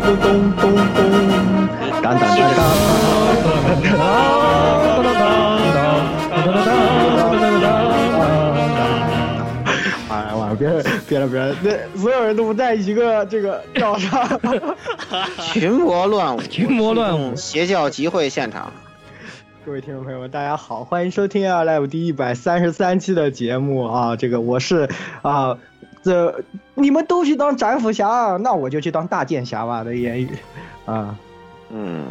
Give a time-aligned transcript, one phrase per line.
[0.00, 1.00] 咚咚咚咚咚，
[2.02, 2.68] 当当当当。
[10.58, 10.68] 别
[11.08, 14.28] 别了别了，那所有人都不在一个这个调上，
[15.52, 18.72] 群魔乱舞，群魔乱舞，邪教集会现场。
[19.64, 24.16] 各位听众朋友们，大家好，欢迎收听《Live》第一百三十三期的节目啊！
[24.16, 24.88] 这个我是
[25.22, 25.58] 啊，
[26.08, 26.42] 这
[26.74, 30.30] 你们都去当斩斧侠，那我就去当大剑侠吧的言语，
[30.86, 31.14] 啊，
[31.70, 32.06] 嗯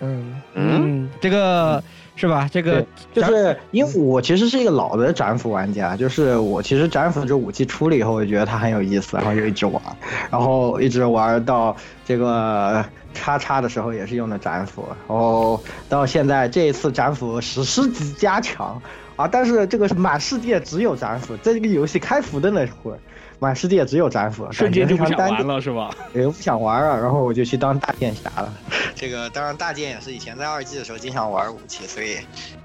[0.00, 1.82] 嗯嗯，这个
[2.14, 2.48] 是吧？
[2.52, 2.84] 这个
[3.14, 9.82] 就是因为我其实是一个老的斩斧玩家，就是我其实斩斧这武器出了以后，我觉得它很有意思，然后就一直玩，
[10.30, 11.74] 然后一直玩到
[12.04, 15.58] 这个叉叉的时候也是用的斩斧，然后
[15.88, 18.80] 到现在这一次斩斧史诗级加强。
[19.20, 19.28] 啊！
[19.30, 22.98] 但是这个是满世界只有斩斧，在这个游戏开服的那会儿，
[23.38, 25.90] 满世界只有斩斧，瞬间就不想玩了是吧？
[26.14, 28.52] 也不想玩了，然后我就去当大剑侠了。
[28.94, 32.16] 这个当然大剑也是以前在二 G 的时候经常玩武器，所以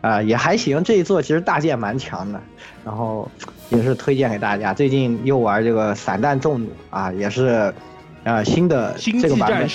[0.01, 0.83] 啊也还行。
[0.83, 2.41] 这一座其实大剑蛮强的，
[2.83, 3.29] 然后
[3.69, 4.73] 也是推荐给大家。
[4.73, 7.73] 最近又玩这个散弹重弩啊，也是
[8.23, 9.69] 啊新的这个版本。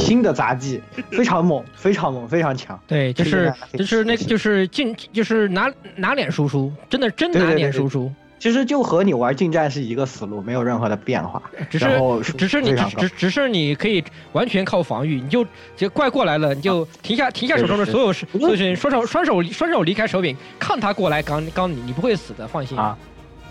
[0.00, 0.80] 新的杂技
[1.12, 2.78] 非常猛，非常猛，非常强。
[2.86, 8.10] 对，就是就是那个就是进就是拿拿脸输出，真的真拿脸输出。
[8.38, 11.42] 其实就和你玩近战是一个思路，没有任何的变化。
[11.68, 12.00] 只是
[12.38, 14.02] 只是你只只是你可以
[14.32, 15.46] 完全靠防御，你就
[15.76, 22.96] 就怪过来了，你就停下停下手中的所有事，所以双手双手双手离开手柄，看他过来刚刚你，你不会死的，放心啊。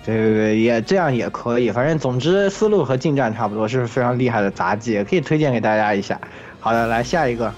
[0.06, 6.20] 对对对，也这样也可以，反正总之思路和近战差不多，是非常厉害的杂技，也可以推荐给大家一下。
[6.60, 7.54] 好的，来下一个，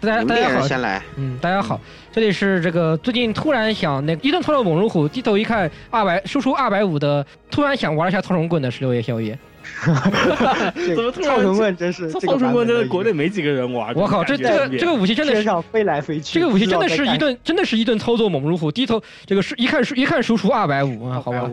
[0.00, 1.78] 大家大家好，先来，嗯，大家好，
[2.10, 9.38] 这里是这个最近突然想那一顿操作猛如虎，低头一看二百输出二百五的，突然想玩一下操龙棍的十六夜宵夜。
[10.94, 11.30] 怎么突然？
[11.30, 13.94] 操虫棍真是，操虫棍真的国内没几个人玩。
[13.94, 16.38] 我靠，这这个这个武器真的是飞来飞去。
[16.38, 18.70] 这个武器真的是一顿，真的是一顿操作猛如虎。
[18.70, 21.50] 低头这个是一看输一看输出二百五啊，好吧，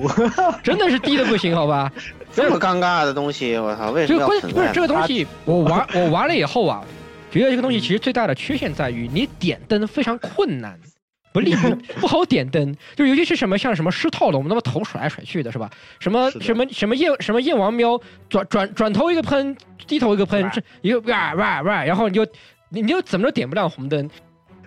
[0.64, 1.92] 真的是低的不行，好吧。
[2.34, 6.84] 这么尴尬的东西，我操，为什么要不是这个东西，我玩我玩了以后啊，
[7.32, 10.78] 觉得这个东西其实最大的缺陷在于你点灯非常困难。
[11.38, 11.56] 不利
[12.02, 15.70] 不好点灯，就尤其是什么像什么湿套的，我们那么头甩来甩去的是吧？
[16.00, 19.56] 什么什么什么燕什么燕王喵，转转转头一个喷，
[19.86, 22.26] 低头一个喷，这一个哇哇哇，然后你就
[22.70, 24.10] 你你就怎么都点不亮红灯。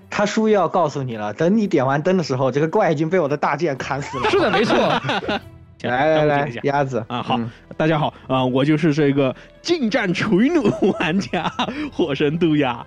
[0.09, 4.31] 他书要告诉你了，等你点完灯的时候，这个怪已经被我的大剑砍死了。
[4.31, 4.77] 是的，没错。
[5.83, 7.41] 来来来，鸭子啊，好，
[7.77, 10.63] 大家好啊，我就是这个近战锤弩
[11.01, 11.51] 玩家
[11.91, 12.87] 火神杜亚，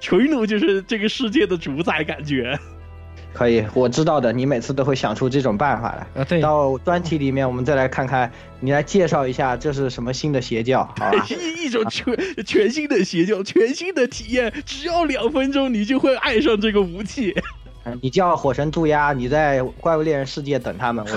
[0.00, 2.58] 锤弩就是这个世界的主宰，感觉。
[3.32, 4.32] 可以，我知道的。
[4.32, 6.22] 你每次都会想出这种办法来。
[6.22, 6.40] 啊，对。
[6.40, 11.26] 到专题里面，我们再来看看，你来介绍一下这是什么新的邪教，好吧？
[11.28, 17.34] 一 一种全全新的邪教，全新的体验，只要两分钟，你就会爱上这个武器。
[18.02, 21.04] 你叫火神渡鸦，你在怪物猎人世界等他们。
[21.06, 21.14] 我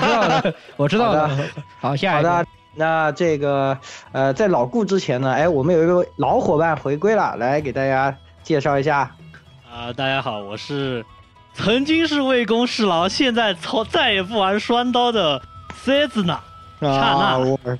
[0.00, 1.30] 知道了，我知道了。
[1.78, 2.30] 好，下一个。
[2.30, 3.78] 好的，那这个
[4.12, 9.14] 呃，在老顾之前呢，哎，我们有一个老伙伴回归了，来给大家介绍一下。
[9.72, 11.04] 啊，大家好，我是。
[11.62, 15.42] 曾经是魏公侍郎，现在操再也不玩双刀的
[15.84, 16.40] 塞子呢？
[16.80, 17.78] 刹那，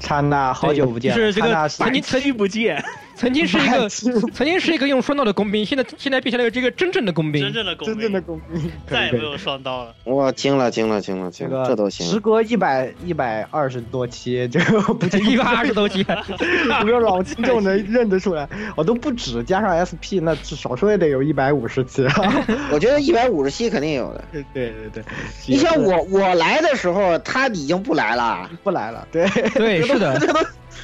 [0.00, 2.84] 刹那，好久不见，是这个曾经曾经不见，
[3.22, 3.88] 曾经是一个
[4.34, 7.40] 曾经是一个用双刀的工兵，现在现在变成了这个真正的工兵。
[7.40, 9.94] 真正的工兵，真正的工兵，再也没有双刀了。
[10.06, 12.18] 哇，惊了惊了惊了惊了，这个这都行时。
[12.18, 22.44] 隔一百一百二十多期，这个不仅一百二十多期，不知道老听众能认得出来，我都不止，加上 SP，那至少说也得有一百五十期啊。
[22.72, 24.24] 我觉得一百五十期肯定有的。
[24.32, 25.04] 对对对，
[25.46, 28.50] 你像我我来的时候，他已经不来了。
[28.64, 30.40] 不来了，对对，是的，这都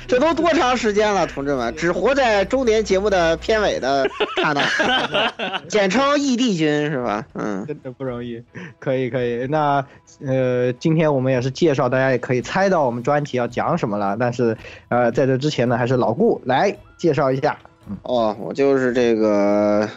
[0.07, 7.27] 这都多长时间了，同志们，只活在周年节目的片尾的刹那， 简称异地君是吧？
[7.35, 8.43] 嗯，真的不容易，
[8.79, 9.47] 可以可以。
[9.47, 9.85] 那
[10.27, 14.17] 呃，今天我们也是介绍，大家也可以猜到我们专题要讲什么了。
[14.19, 14.57] 但是
[14.89, 17.59] 呃，在这之前呢，还是老顾来介绍一下。
[18.03, 19.89] 哦，我就是这个，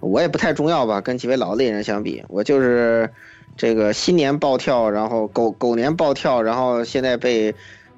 [0.00, 3.10] 我也不太重要吧，跟几位老猎人相比，我就是
[3.56, 7.54] 这个新年暴跳，然后狗狗年暴跳，然后现在被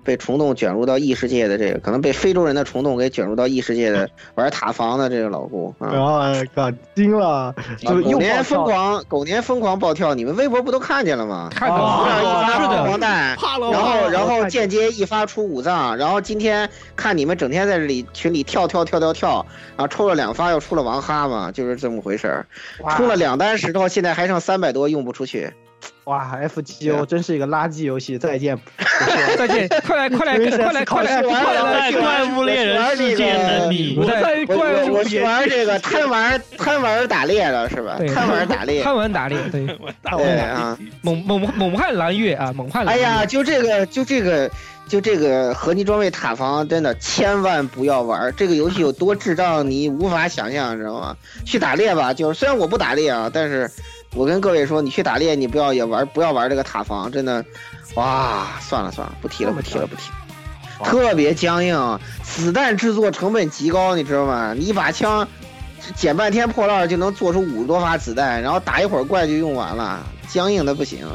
[0.08, 5.90] 被虫洞卷入到异世界的这个，可能被非洲人的虫洞给卷入到异世界的玩塔防的这个老顾啊。
[5.93, 6.22] 然后
[6.55, 11.50] 搞惊了，就又狗年疯狂，狗年疯狂暴跳，你们微博不都看见了吗？
[11.55, 13.37] 看到了，发是的，黄蛋，
[13.70, 16.66] 然后然后间接一发出五脏，然后今天
[16.96, 19.44] 看你们整天在这里群里跳跳跳跳跳，
[19.76, 22.46] 然后抽了两发又出了王哈嘛，就是这么回事儿。
[22.81, 25.52] 哇出了两单石头，现在还剩三百多用不出去。
[26.05, 28.59] 哇，F G O 真是一个垃圾游戏，再见。
[29.37, 31.23] 再见，快来快来快来快来快来！
[31.23, 34.07] 在怪物猎人世界等你我。
[34.07, 37.99] 在怪物我我去玩这个贪玩 贪玩打猎了是吧？
[38.15, 38.83] 贪玩打猎。
[38.83, 39.67] 贪玩打猎，对，
[40.03, 43.05] 对啊，猛猛猛汉蓝月啊，猛汉蓝月。
[43.05, 44.51] 哎呀，就这个，就这个，
[44.89, 48.33] 就这个合金装备塔防，真的千万不要玩。
[48.35, 51.15] 这个游戏有多智障，你无法想象，知道吗？
[51.45, 53.71] 去打猎吧，就是虽然我不打猎啊，但是
[54.14, 57.44] 我跟各位说，你去打猎，你不要也玩，不要玩这个塔防，真的，
[57.94, 60.16] 哇，算了算了，不提了，不提了，不提了。
[60.84, 64.55] 特别僵硬，子弹制作成本极高，你知道吗？
[64.56, 65.26] 你一把枪
[65.96, 71.06] 捡半天破烂就能做出五十多发子弹，然后打一会儿怪就用完了，僵硬的不行。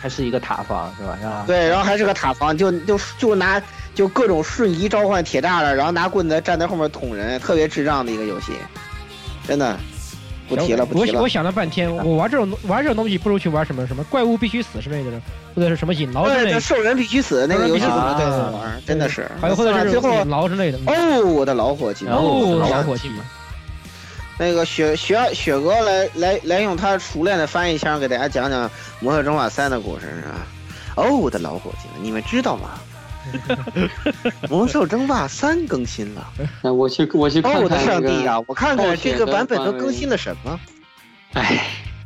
[0.00, 1.16] 还是一个塔防是吧？
[1.20, 3.62] 是吧，对，然后还是个塔防，就就就拿
[3.94, 8.52] 就各种瞬移召唤铁栅栏，然后拿棍子站在后面捅人，特别智障的一个游戏，
[9.46, 9.76] 真的。
[10.48, 11.18] 不提了，不提了。
[11.18, 15.10] 我我想了半天，我玩这种玩这种东西，不如去玩什么什么怪物必须死之类的，
[15.54, 18.26] 或者是什么引牢之类对，的，兽人必须死那个游戏怎么对
[18.58, 18.82] 玩？
[18.86, 19.30] 真的是。
[19.40, 20.78] 还有或者是最后引牢之类的。
[20.86, 23.10] 哦，我的老伙计，哦，老伙计。
[24.38, 28.68] 那个雪雪雪哥来来来，用他熟练的翻译腔给大家讲讲
[28.98, 30.42] 《魔兽争霸三》的故事啊！
[30.96, 32.70] 哦，我的老伙计们，你们知道吗？
[34.50, 36.32] 《魔兽争霸三》更新了。
[36.62, 38.38] 那我去，我去看哦，看、上帝啊！
[38.46, 40.58] 我看看这个版本都更新了什么？
[41.34, 41.64] 哎，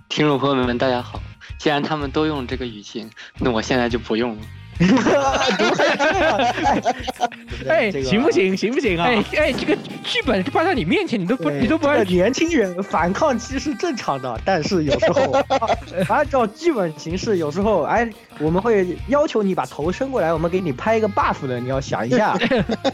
[0.08, 1.22] 听众朋友们，大家好。
[1.58, 3.08] 既然他们都用这个语气，
[3.38, 4.42] 那我现在就不用了。
[7.68, 8.30] 哎， 行不？
[8.30, 8.56] 行？
[8.56, 9.06] 行不行啊？
[9.06, 15.32] 哎哎，这个剧本就放在你面前，你都不对你都不按这个年轻人反抗期是正常的，但是有时候
[16.08, 18.08] 按照剧本形式，有时候哎，
[18.38, 22.36] 我们会要求你把头伸过来，我们给你拍一个 buff 的，你要想一下，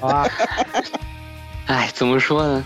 [0.01, 0.29] 好吧？
[1.67, 2.65] 哎，怎么说呢？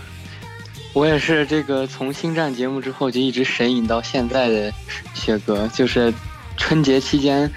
[0.93, 4.73] 我也是这个从星战节目之后就一直神隐到现在的
[5.13, 6.11] 雪哥，就是
[6.57, 7.49] 春节期间，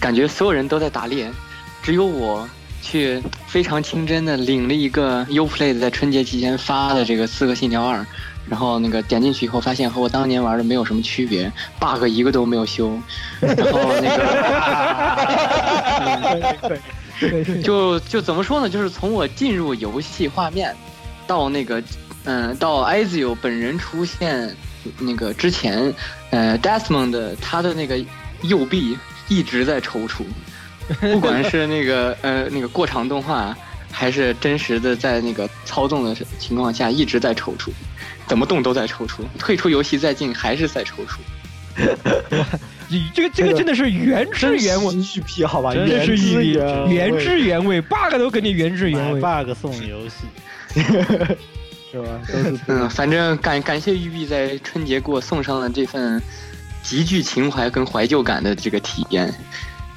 [0.00, 1.30] 感觉所有人都在打猎，
[1.82, 2.48] 只有我
[2.82, 7.98] 去非常清真的领了一个 Uplay 在春节期间发的这个《刺客信条二》，
[8.48, 12.98] 然后那个点进去以后，发现和我当年玩的没有什么区别，bug 一个都没有修，
[13.40, 14.26] 然后那个。
[17.18, 18.68] 对对就就怎么说呢？
[18.68, 20.76] 就是从我进入游戏画面
[21.26, 21.82] 到那个，
[22.24, 24.54] 嗯、到 Ezio 本人出现
[24.98, 25.94] 那个之前，
[26.28, 27.98] 呃，Desmond 他的那个
[28.42, 28.96] 右臂
[29.28, 30.24] 一直在抽搐，
[31.12, 33.56] 不管是那个呃那个过场动画，
[33.90, 37.70] 还是真实的在那个操纵的情况下一直在抽搐，
[38.26, 41.18] 怎么动都在抽搐，退出游戏再进还是在抽搐。
[42.88, 44.94] 你这个这个真的是原汁原味，
[45.46, 45.74] 好吧？
[45.74, 49.20] 真的是原汁原汁原味，bug 都给你原汁原味。
[49.20, 50.24] bug 送游戏，
[51.92, 52.20] 是吧？
[52.68, 56.22] 嗯，反正感感谢玉碧在春节给我送上了这份
[56.88, 59.28] 极具情怀跟怀旧感的这个体验。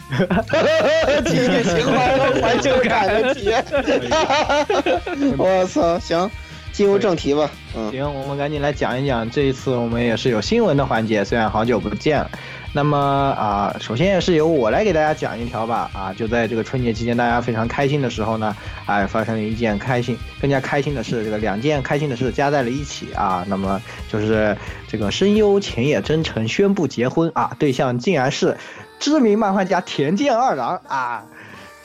[1.24, 3.64] 极具情怀跟怀旧感的体验。
[5.38, 6.28] 我操，行，
[6.72, 7.48] 进入正题吧。
[7.76, 12.32] 嗯，行，我们赶紧来讲一讲这一次我们也是有新闻的环节，虽然好久不见了。
[12.72, 15.90] 那么啊，首先也是由我来给大家讲一条吧。
[15.94, 23.44] 啊，就在这个春节期间，大家非常开心的时候呢，哎，发生了一件开心、更加开心的事，这个两件开心的事加在了一起啊。
[23.48, 24.56] 那么就是
[24.88, 28.56] 这个声优浅野真诚宣布结婚啊，对象竟然是
[29.00, 31.24] 知名漫画家田健二郎啊。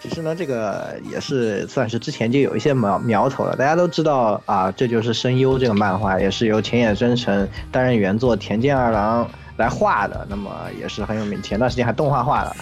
[0.02, 3.56] 其实呢，这个也是算是之前就有一些苗苗头了。
[3.56, 9.26] 大家都知道啊，这就是声优这个漫画，也是由前野真诚担任原作，田健二郎
[9.56, 11.40] 来画的，那么也是很有名。
[11.42, 12.54] 前段时间还动画化了，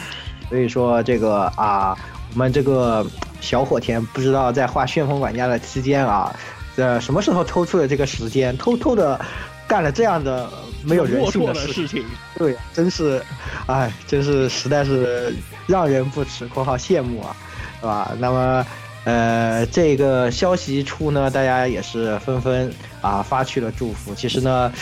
[0.49, 1.97] 所以说这个啊，
[2.33, 3.07] 我们这个
[3.41, 6.35] 小火田不知道在画旋风管家的期间啊，
[6.77, 9.19] 呃，什么时候抽出了这个时间，偷偷的
[9.67, 10.49] 干了这样的
[10.85, 12.05] 没有人性的事事情。
[12.37, 13.23] 对，真是，
[13.67, 15.35] 哎，真是实在是
[15.67, 17.37] 让人不齿（括号羡慕啊），
[17.81, 18.13] 是吧？
[18.19, 18.67] 那么，
[19.05, 22.73] 呃，这个消息一出呢，大家也是纷纷
[23.03, 24.15] 啊发去了祝福。
[24.15, 24.73] 其实呢，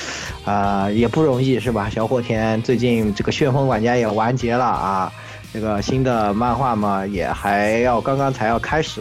[0.44, 1.90] 啊、也不容易，是吧？
[1.90, 5.12] 小火田最近这个旋风管家也完结了啊，
[5.52, 9.00] 这个新的漫画嘛，也还要刚刚才要开始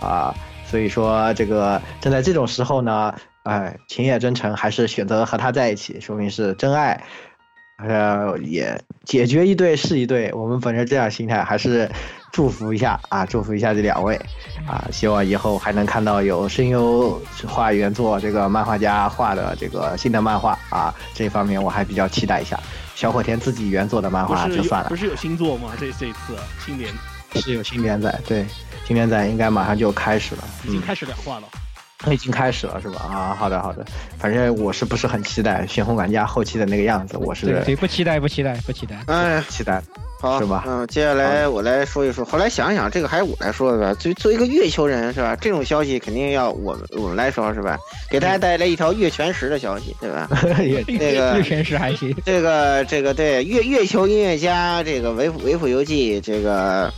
[0.00, 0.34] 啊，
[0.66, 7.02] 所以说这个正在这种时候呢，哎，秦野真诚还是选择和他在一起，说明是真爱。
[7.78, 11.90] 呃，也解决一对是一对，我们本着这样心态，还是
[12.36, 14.14] 祝福一下啊，祝福一下这两位
[14.68, 22.60] 啊，希望以后还能看到有声优画原作这个漫画家画的这个新的漫画啊，这方面我还比较期待一下。
[22.94, 25.72] 小火田自己原作的漫画就算了不，是有新作吗？
[25.80, 26.92] 这这次新年
[27.36, 28.44] 是有新连载，对，
[28.84, 31.46] 新连载应该马上就开始了，嗯，已经开始两话了。
[32.12, 33.00] 已经开始了是吧？
[33.10, 33.84] 啊，好的好的，
[34.18, 38.96] 反正我是不是很期待旋风管家后期的那个样子，我是对对，不期待不期待不期待。
[39.06, 39.82] 哎，期待。
[40.18, 42.24] 好，是吧嗯，接下来我来说一说。
[42.24, 43.92] 后来想一想，这个还是我来说的吧。
[44.00, 45.36] 作为作为一个月球人是吧？
[45.36, 47.76] 这种消息肯定要我们我们来说是吧？
[48.10, 50.26] 给大家带来一条月全食的消息，对吧？
[50.64, 56.90] 也那个 月全食还行，这个这个对月月球音乐家这个维普维普游记这个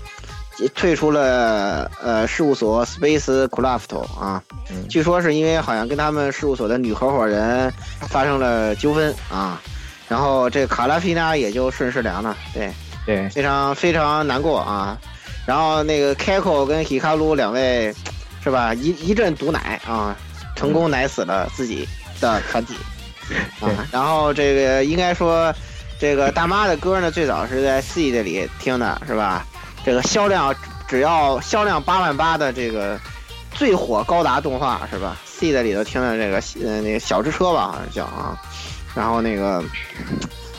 [0.74, 7.72] 退出了呃事务所 Space Craft 啊，嗯据说是因为好像跟他们事务所的女合伙人
[8.08, 9.60] 发生了纠纷啊，
[10.08, 12.72] 然后这卡拉菲娜也就顺势凉了，对，
[13.06, 14.98] 对，非常非常难过啊。
[15.46, 17.94] 然后那个 Keiko 跟 Hikaru 两位
[18.42, 20.16] 是吧，一一阵毒奶啊，
[20.56, 21.88] 成功奶死了自己
[22.20, 22.74] 的团体
[23.60, 23.86] 对啊。
[23.92, 25.54] 然后这个应该说，
[25.98, 29.46] 这个大妈的歌呢，最早是在 Seed 里听的是吧？
[29.88, 30.54] 这个销量
[30.86, 33.00] 只要销量八万八的这个
[33.52, 38.38] 最火高达动画是吧？Seed 里头听的这个呃那个小之车吧，好像叫啊。
[38.94, 39.64] 然后那个，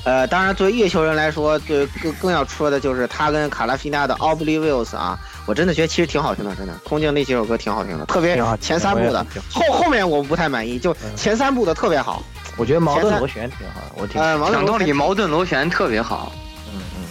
[0.03, 12.23] 呃，当然作为月球人来说，对更更要说的就是他跟卡拉菲娜的 Oblivious 啊，我真的觉得其实挺好听的，真的，空镜那几首歌挺好听的，特别前三部的，后后面我不太满意，就前三部的特别好，
[12.57, 16.31] 我觉得矛盾螺旋挺好的，我挺讲道理，理矛盾螺旋特别好。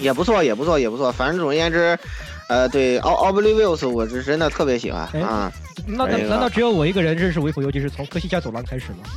[0.01, 1.99] 也不错，也不错，也不错，反正总而言之，
[2.49, 5.53] 呃，对 O Oblivious 我是真的特别喜欢哎啊，
[5.87, 9.09] 那那难道只有我一个人认识维普游记是从科西嘉走廊开始吗？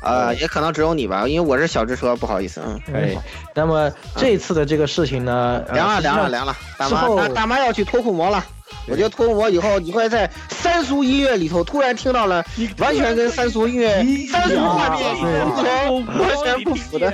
[0.00, 3.18] 呃，也可能只有你吧，因为我是小之车，不好意思，嗯，可以。
[3.52, 8.44] 那么这次的这个事情呢，呃凉了，凉了，凉了，大妈大大妈要去脱裤模了。
[8.86, 12.44] 我觉得脱裤模以后，你会在三俗音乐里头突然听到了
[12.78, 17.12] 完全跟三俗音乐、三俗画面完全不符的。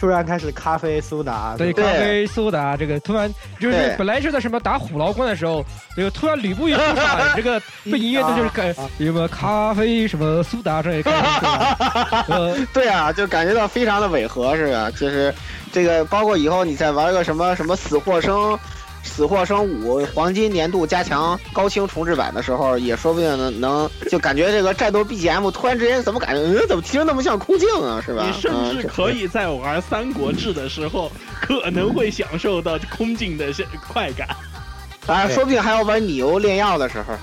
[0.00, 3.30] 突然开始咖啡苏打，对，咖啡苏打这个突然
[3.60, 5.62] 就是本来是在什么打虎牢关的时候，
[5.94, 14.90] 这个突然吕布一出场，这个 背景音乐都就是感什么咖啡什么苏打之类的感觉，呃， 对啊，就感觉到非常的违和，是吧？
[14.92, 15.34] 就是
[15.70, 18.58] 这个，包括以后你再玩个什么什么死或生。
[19.02, 28.24] 死或生五黄金年度加强高清重置版的时候，也说不定能能就感觉这个战斗 BGM 突然之间怎么感觉，嗯，怎么听着那么像空镜啊，是吧？
[28.26, 33.46] 你甚至嗯可以在玩《三国志》的时候，可能会享受到空镜的
[33.88, 34.28] 快感。
[35.06, 37.14] 啊，说不定还要玩你游炼药的时候，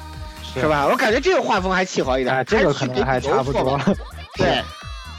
[0.54, 0.68] 是是？
[0.68, 0.88] 吧？
[0.88, 3.80] 我感觉这个画风还契合一点，哎，这个可能还差不多。
[4.36, 4.62] 对，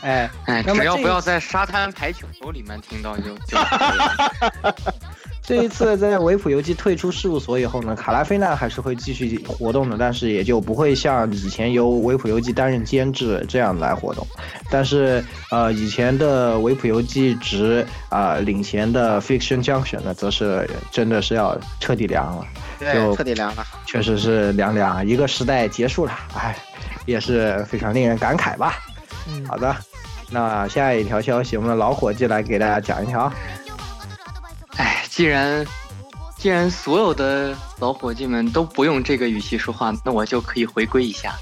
[0.03, 3.57] 哎，哎，只要不要在沙滩排球里面听到就就。
[5.49, 14.26] 这一次在维普游记退出事务所以后呢，卡拉菲娜还是会继续活动的，但是也就不会像以前由维普游记担任监制这样来活动。
[14.71, 22.47] 但是呃，以前的维普游记值啊、领衔的 Fiction Junction 呢，则是真的是要彻底凉了，
[22.78, 23.64] 对，就彻底凉了。
[23.87, 26.55] 确实是凉凉，一个时代结束了，哎，
[27.07, 28.75] 也是非常令人感慨吧。
[29.26, 29.75] 嗯好的，
[30.31, 33.33] 那下一条消息，我们的老伙计来给大家讲一条。
[35.19, 35.67] 哎，既然
[36.37, 41.35] 既然所有的老伙计们都不用这个语气说话，那我就可以回归一下。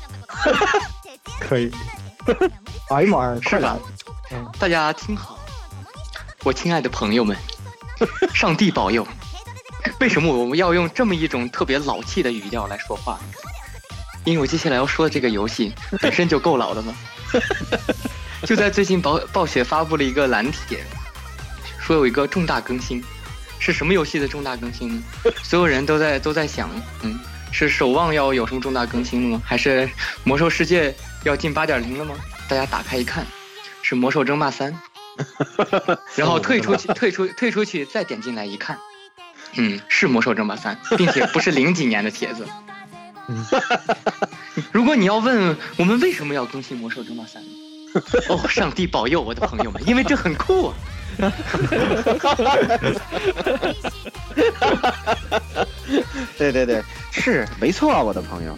[1.39, 1.71] 可以。
[2.89, 3.77] 哎呀妈呀，是吧！
[4.59, 5.39] 大家听好，
[6.43, 7.37] 我亲爱的朋友们，
[8.33, 9.07] 上帝保佑！
[10.01, 13.21] 为什么我们要用这么一种特别老气的语调来说话？
[14.25, 16.95] 因为我接下来要说的这个游戏本身就够老的嘛。
[18.43, 20.83] 就在最近暴暴雪发布了一个蓝帖，
[21.79, 23.05] 说有一个重大更新，
[23.59, 25.03] 是什么游戏的重大更新呢？
[25.43, 26.71] 所有人都在都在想，
[27.03, 27.19] 嗯，
[27.51, 29.43] 是守望要有什么重大更新了吗？
[29.45, 29.89] 还是
[30.25, 30.95] 魔兽世界
[31.25, 32.15] 要进八点零了吗？
[32.49, 33.27] 大家打开一看，
[33.83, 34.79] 是魔兽争霸三，
[36.15, 38.79] 然后退出去，退出退出去，再点进来一看，
[39.57, 42.47] 嗯，是魔兽争霸三， 并且不是零几年的帖子。
[44.71, 47.43] 如果你要问我们为什么要更新魔兽争霸三，
[48.29, 50.75] 哦，上帝保佑我的朋友们，因为这很酷啊。
[56.37, 58.57] 对对对，是没错，我的朋友。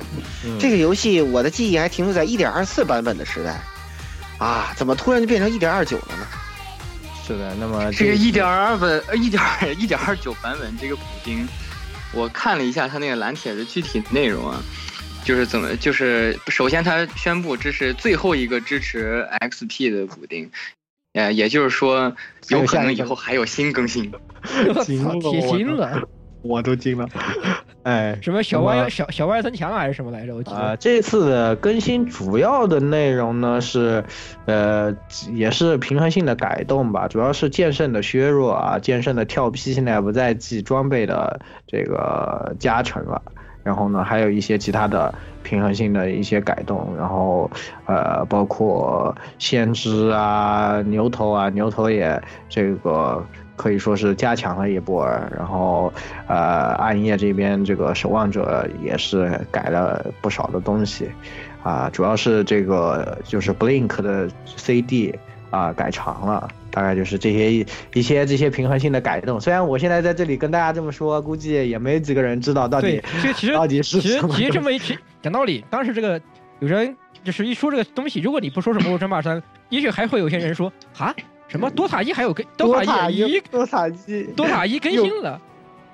[0.59, 3.61] 这个游戏我的记忆还停留在一点二四版本的时代，
[4.39, 6.27] 啊，怎么突然就变成一点二九了呢？
[7.27, 9.41] 是的，那么这个一点二本呃一点
[9.79, 11.47] 一点二九版本这个补丁，
[12.13, 14.63] 我看了一下它那个蓝帖的具体内容啊，
[15.25, 20.51] 就是怎么就是首先它宣布这是最后一个支持 XP 的补丁，
[21.15, 22.15] 呃，也就是说
[22.51, 24.13] 有可能以后还有新更新。
[24.69, 26.03] 我 操，铁心了，
[26.43, 27.09] 我都惊了。
[27.85, 30.35] 哎，什么小歪小小歪增强还是什么来着？
[30.35, 30.77] 我记啊、得。
[30.77, 34.05] 这次的更新主要的内容呢是，
[34.45, 34.95] 呃，
[35.33, 43.23] 也是平衡性的改动吧，主要是剑圣的削弱啊，剑圣的跳劈现在不再记装备的这个加成了。
[43.65, 45.15] 然后呢，还有一些其他的
[45.49, 47.51] 平衡性的一些改动，然后
[47.87, 53.25] 呃，包括先知啊、牛头啊，牛头也这个
[53.57, 55.91] 可以说是加强了一波儿，然后
[56.27, 61.11] 呃，暗夜这边这个守望者也是改了不少的东西，
[61.63, 65.19] 啊，主要是这个就是 Blink 的 CD
[65.51, 66.49] 啊改长了。
[66.71, 76.21] 大概就是这些一一些这些平衡性的改动，虽然我现在在这里跟大家这么说，估计也没几个人知道到底，这个其实 到底是其实什么其实这么一其讲道理，当时这个
[76.61, 81.13] 有人就是一说这个东西，如果你不说是魔兽争霸三，也许还会有些人说啊，
[81.49, 85.41] 什么多塔一还有更多塔一多塔一多塔一更新了，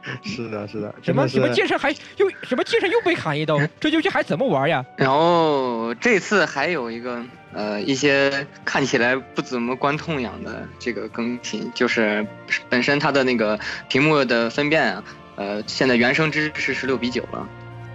[0.22, 4.84] 是的，是的，什么什么剑圣还又什么剑圣又被砍一刀， 这游戏还怎么玩呀？
[4.96, 12.26] 然后这次还有一个呃一些看起来不怎么关痛痒的这个更新，就是
[12.68, 15.04] 本身它的那个屏幕的分辨啊，
[15.36, 17.48] 呃现在原生支持十六比九了，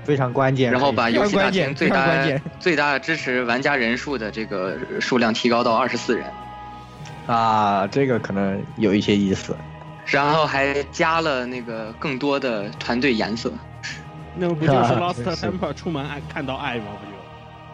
[0.03, 0.71] 非常关键。
[0.71, 2.25] 然后把游戏大厅最大
[2.59, 6.25] 最大支持玩家人数的这个数量提高到二十四人，
[7.27, 9.55] 啊，这个可能有一些意思。
[10.11, 13.51] 然后还加了那个更多的团队颜色。
[14.35, 16.85] 那不就是啊 Lost 真是 Temper 出门爱看到爱吗？
[16.99, 17.09] 不就？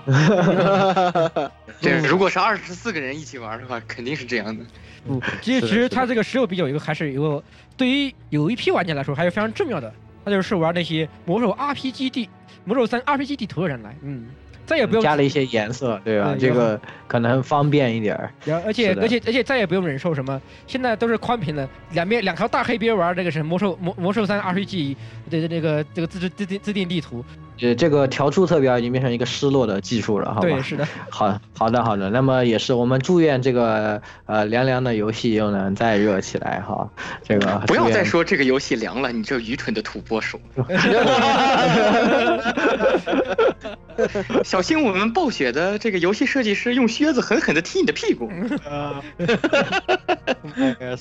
[1.81, 4.63] 对，如果是二十四个人一起玩的话，肯定是这样的。
[5.05, 7.43] 不，其实其实它这个十六比九一个还是一个
[7.75, 9.93] 对于有一批玩家来说还是非常重要的，
[10.23, 12.29] 那就是玩那些魔兽 RPG 地
[12.63, 14.27] 魔兽三 RPG 地图的人来，嗯，
[14.65, 16.35] 再也不用加了一些颜色，对吧？
[16.37, 18.31] 对这个可能方便一点儿。
[18.43, 24.95] 然后而且而且而且再也不用忍受什么，现在都是宽屏的，两边两条大黑边玩这个是魔兽魔魔兽三 RPG
[25.29, 27.23] 的那个这个自制自定自定地图，
[27.61, 30.47] 呃，这个调出特标已经变成一个失落的技术了，好吧？
[30.47, 36.89] 对，是的，好好的好的，那么也是我们祝愿这个呃凉凉的游戏又能再热起来哈。
[37.23, 40.39] 这个不要再说这个游戏凉了，你这愚蠢的土拨鼠！
[44.43, 48.29] 小心我们暴雪的这个游戏设计师用靴子狠狠的踢你的屁股。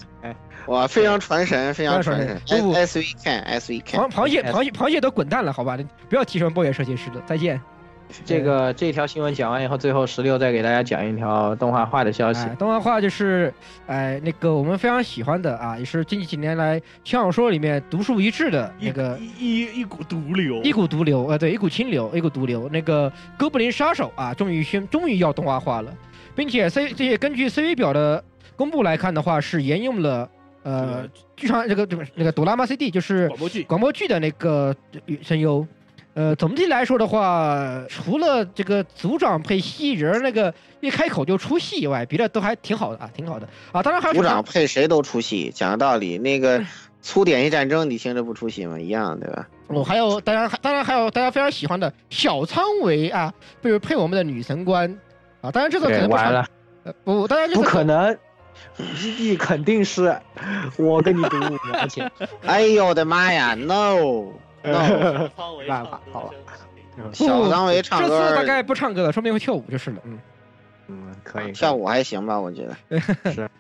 [0.67, 7.61] 哇，非常传神，非常传神非常传神不不，S V can S V 螃 can，螃蟹螃蟹螃蟹都滚蛋了，好吧，你不要提什么暴雪设计师了，再见。
[8.25, 12.41] 这个这条新闻讲完以后，最后十六再给大家讲一条动画化的消息。
[12.45, 13.53] 哎，动画化就是，
[13.87, 22.69] 哎，那个我们非常喜欢的啊，也是近几年来轻小说里面独树一帜的那个一一一股毒瘤，一股毒瘤，呃，对，一股清流，一股毒瘤。
[22.69, 25.91] 那个哥布林杀手啊，终于宣，终于要动画化了，
[26.37, 28.23] 并且 C 这些根据 CV 表的
[28.55, 30.29] 公布来看的话，是沿用了
[30.65, 34.75] 呃剧场这个这个那个哆啦 A CD，就是广播剧，广播剧的那个
[35.23, 35.65] 声优。
[36.15, 43.83] 呃，总体来说的话，除了这个组长配蜥蜴人那个一开口就出戏以外，别的都还挺好的啊，挺好的啊。
[43.83, 46.65] 当然还有组长配谁都出戏，讲个道理，那个
[47.03, 48.79] 粗点一战争你听着不出戏吗？
[48.79, 49.49] 一样对吧？
[49.67, 54.89] 哦，还有当然当然还有大家非常喜欢的小仓唯啊，比如配我们的女神官
[55.41, 56.47] 啊，当然这个可对，能不常完了，
[56.85, 58.17] 呃不，当然这不可能，
[59.01, 60.17] 一亿 肯定是
[60.77, 62.11] 我跟你赌五毛钱。
[62.47, 66.35] 哎呦我的妈呀，no no，没办法好吧
[67.13, 69.99] 小张伟唱这次大概不唱歌了，说不定会跳舞就是了。
[70.05, 70.19] 嗯，
[70.87, 71.53] 嗯，可以。
[71.53, 73.33] 跳舞还行吧，我觉得。
[73.33, 73.51] 是。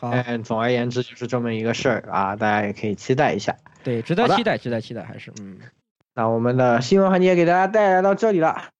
[0.00, 3.54] 好，嗯，总而言之就是这么一个事儿啊，大家也可以期待一下。
[3.84, 5.58] 对，值得期待，值得期待，还是嗯。
[6.14, 8.70] 那我们的新闻环节给大家带来到这里了。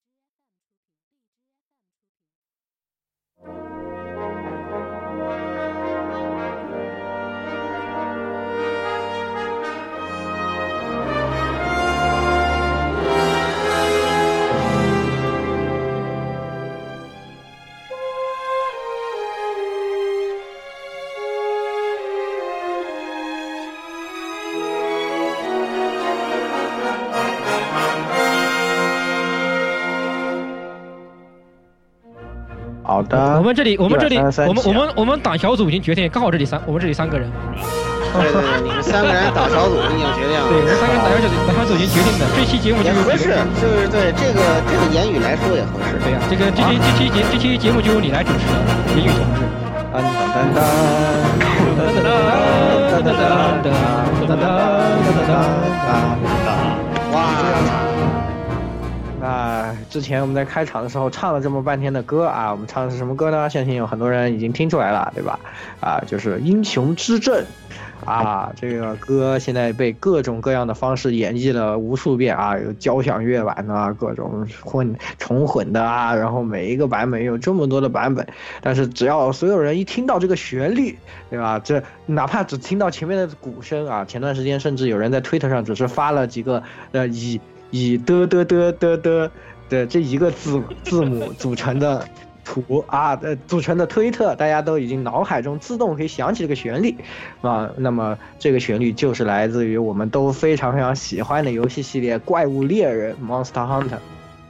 [33.00, 37.26] 好的，我们这里我们这里我们我们我们党小组已经决定，刚好这里三我们这里三个人，
[38.12, 40.44] 对对对，你们三个人党小组已经决定了。
[40.52, 45.96] 对，我们三个人党小组党小组已经决定的，这期节目就由也合适，就是对这个这个言语来说也合适。
[46.04, 48.60] 对呀、这个这期这期节这期节目就由你来主持了，
[48.92, 49.48] 言语同志。
[49.96, 50.04] 噔噔
[50.36, 50.52] 噔
[51.72, 51.96] 噔
[53.00, 53.16] 噔噔
[54.28, 54.44] 噔噔
[55.08, 55.48] 噔噔。
[57.16, 57.16] 哇，
[59.88, 63.48] 之前我们在开场的时候唱了这么半天的歌啊，我们唱的是什么歌呢？
[63.50, 65.38] 相信有很多人已经听出来了，对吧？
[65.80, 67.44] 啊，就是《英雄之证》
[68.08, 78.26] 啊，这个歌现在被各种各样的方式演绎了无数遍啊，有交响乐版的，各种混重混的啊，然后每一个版本有这么多的版本，
[78.60, 81.58] 但是只要所有人一听到这个旋律，对吧？
[81.58, 89.30] 这哪怕只听到前面的鼓声啊，前段时间甚至有人在推特上只是发了几个呃以以的的的的的
[89.70, 92.06] 对这一个字字母组成的
[92.44, 96.96] 图啊， 呃，组成的推特，大家都已经脑海中自动可以想起这个旋律
[97.40, 97.70] 啊。
[97.76, 103.98] 那么这个旋律就是来自于我们都非常非常喜欢的游戏系列《怪物猎人》（Monster Hunter）。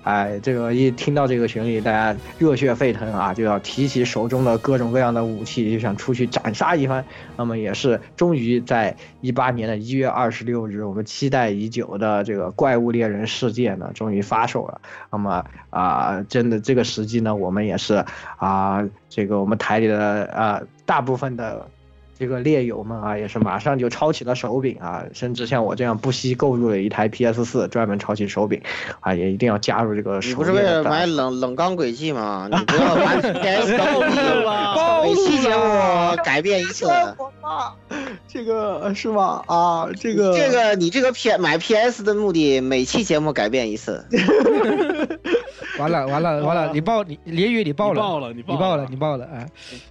[0.02, 7.04] 哎，这个一听到这个旋律，大家热血沸腾啊，就要提起手中的各种各样的武器，就想出去斩杀一番。
[7.36, 14.80] 那么也是终于在一八年的一月二十六日，我们期待已久的这个《怪物猎人世界》呢，终于发售了。
[15.12, 18.04] 那么啊、真的这个时机呢，我们也是
[18.38, 21.68] 啊、这个我们台里的啊、大部分的。
[22.20, 28.61] 这个猎友们啊，也是马上就抄起了手柄啊，甚至像我这样不惜购入了一台 PS 四，专门抄起手柄，
[29.00, 32.46] 啊，也一定要加入这个手你不是为了买买冷冷钢轨迹吗？
[32.52, 35.62] 你不要把 PS 暴露了每期节目
[36.22, 36.87] 改变一次。
[38.28, 39.42] 这个是吧？
[39.46, 44.04] 啊，这个这个你这个 P 买 PS 的目的，每期节目改变一次。
[45.80, 49.46] 完了完了完了， 你爆你连宇你爆了，你爆了你你爆了爆了你爆了哎！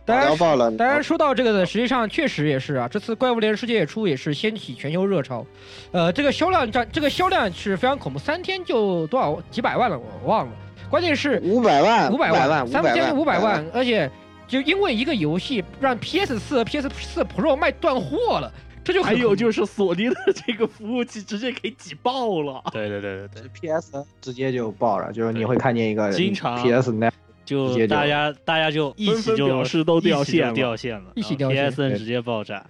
[0.06, 5.46] 当然爆了，当然说到这个呢，实际上确实也是啊，这次《怪物猎人世界》出也是掀起全球热潮，
[5.92, 10.52] 呃，这个销量占这个销量是非常恐怖，三天就多少几百万了，我忘了。
[10.90, 14.10] 关键是五百万，五百万，三将近五百万万，，而且
[14.48, 18.52] 就因为一个游戏让 PS 四、PS 四 Pro 卖断货了，
[18.90, 22.60] 这就还有就是索尼的 这个服务器直接给挤爆了。
[22.72, 32.66] 对对对对对，PS 直接就爆了，就是你会看见一个经常 PS 那直接就就大家大家就一起表示都掉线了掉线了，一起掉线 PSN 直接爆炸。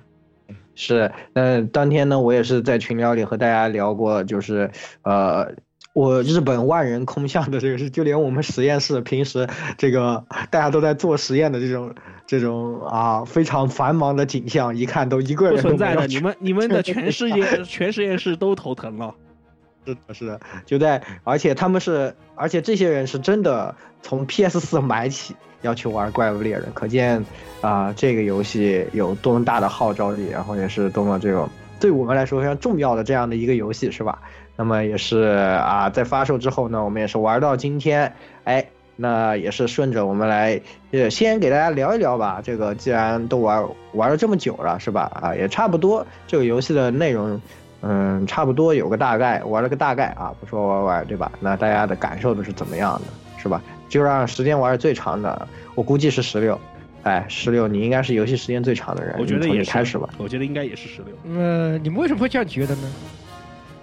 [0.75, 4.69] 是，嗯，当天呢，我也是在群聊里和大家聊过，就是
[5.03, 5.49] 呃。
[5.93, 9.47] 我日本万人空巷的这个事，就连我们实验室平时
[9.77, 11.93] 这个大家都在做实验的这种
[12.27, 19.15] 这种啊非常繁忙的景象，一看都一个不人不存在的，你们你们的全世界 全实验室都头疼了。
[19.85, 23.73] 是的，是的，就在，而且他们是，而且这些人是真的
[24.03, 27.25] 从 PS 四买起要去玩《怪物猎人》，可见
[27.61, 31.49] 啊、这个游戏有多么大的号召力，然后也是多么这种
[31.79, 34.21] 对我们来说非常重要的这样的一个游戏，是吧？
[34.59, 38.67] 那么也是啊，在发售之后呢，我们也是玩到今天，哎，
[38.97, 40.59] 那也是顺着我们来，
[40.91, 42.41] 呃，先给大家聊一聊吧。
[42.43, 45.09] 这个既然都玩玩了这么久了，是吧？
[45.21, 47.39] 啊，也差不多这个游戏的内容。
[47.83, 51.31] 嗯，差不多有个大概，玩了个大概啊，不说玩玩，对吧？
[51.39, 53.61] 那大家的感受都是怎么样的，是吧？
[53.87, 56.59] 就让时间玩的最长的，我估计是十六，
[57.03, 60.09] 哎，十六，你应该是游戏时间最长的人，我觉得也开始吧。
[60.17, 61.15] 我觉得应该也是十六。
[61.33, 62.91] 呃，你们为什么会这样觉得呢？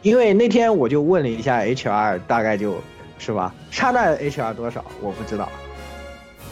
[0.06, 2.80] 因为那天我就问了一下 HR，大概就
[3.18, 5.48] 是吧，刹那 HR 多少我不知道，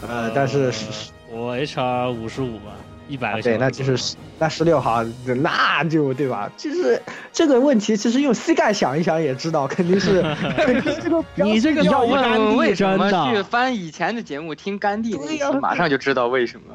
[0.03, 2.75] 呃，但是是我 HR 五十五吧，
[3.07, 3.43] 一百个。
[3.43, 5.05] 对，那就是那十六号，
[5.41, 6.51] 那就对吧？
[6.57, 7.01] 就是
[7.33, 10.21] 这个问题，其实用膝盖想一想也知道，肯定是
[11.37, 16.75] 你这个要问为什么去翻以前的节目听甘地那一期，马上就知道为什么。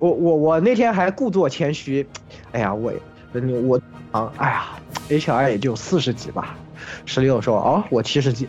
[0.00, 2.04] 我我我那天还故作谦虚，
[2.50, 2.92] 哎呀，我
[3.66, 3.80] 我
[4.12, 4.66] 啊，哎呀
[5.08, 6.56] ，HR 也就四十几吧，
[7.04, 8.48] 十六说哦，我七十几，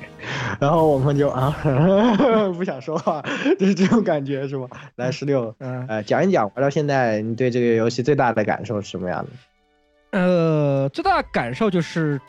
[0.60, 1.56] 然后我们就啊，
[2.56, 3.24] 不想说话，
[3.60, 4.68] 就是这种感觉是吧？
[4.96, 10.20] 来，十六，嗯、呃，讲一讲玩到现在你对这个游戏最大的感受是什么样的？
[10.20, 12.20] 呃，最大的感受就是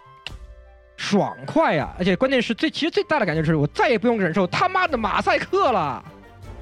[0.97, 6.05] 爽快呀、而且关键是最其实最大的感觉就是我再也不用忍受他妈的马赛克了。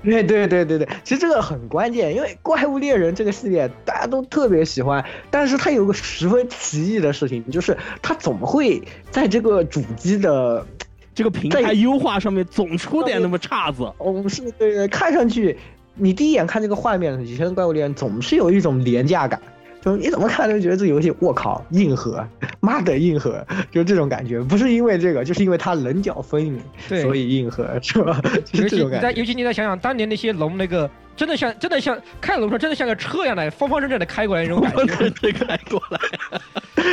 [0.06, 10.64] 对对对对对，其实这个很关键，因为《怪物猎人》这个系列大家都特别喜欢，但是它有个十分奇异的事情，就是它总会在这个主机的
[11.14, 13.82] 这个平台优化上面总出点那么岔子。
[13.98, 15.58] 哦，是对对，看上去
[15.94, 19.40] 你第一眼看这个画面，以前的《怪物猎人》总是有一种廉价感，
[19.86, 22.26] 就你怎么看都觉得这游戏我靠硬核，
[22.58, 28.20] 妈的硬核，就这种感觉，不是因为这个，就是因为它棱角分明，对所以硬核是吧？
[28.20, 29.06] 就尤其是这种感觉。
[29.08, 36.00] 你再尤其你再想想当年那些龙，那个真的像真的像开龙车，真的像个车一样的方方正正的开过来那种感觉，对开过来，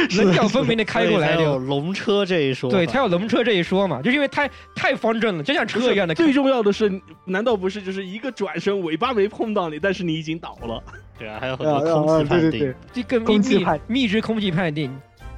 [0.15, 1.58] 棱角分明的开过来 有。
[1.58, 2.69] 龙车这一说。
[2.69, 6.13] 对，它有龙车这一说嘛，就是因为太太方正了，就像车一样的。
[6.13, 10.84] 最重要的是，难道不是就是一个转身，尾巴没碰到你，但是你已经倒了？
[11.23, 12.51] 对啊，还有很啊多空啊气判定。
[12.51, 14.93] 对对对，这个密密空气判密制空气判定，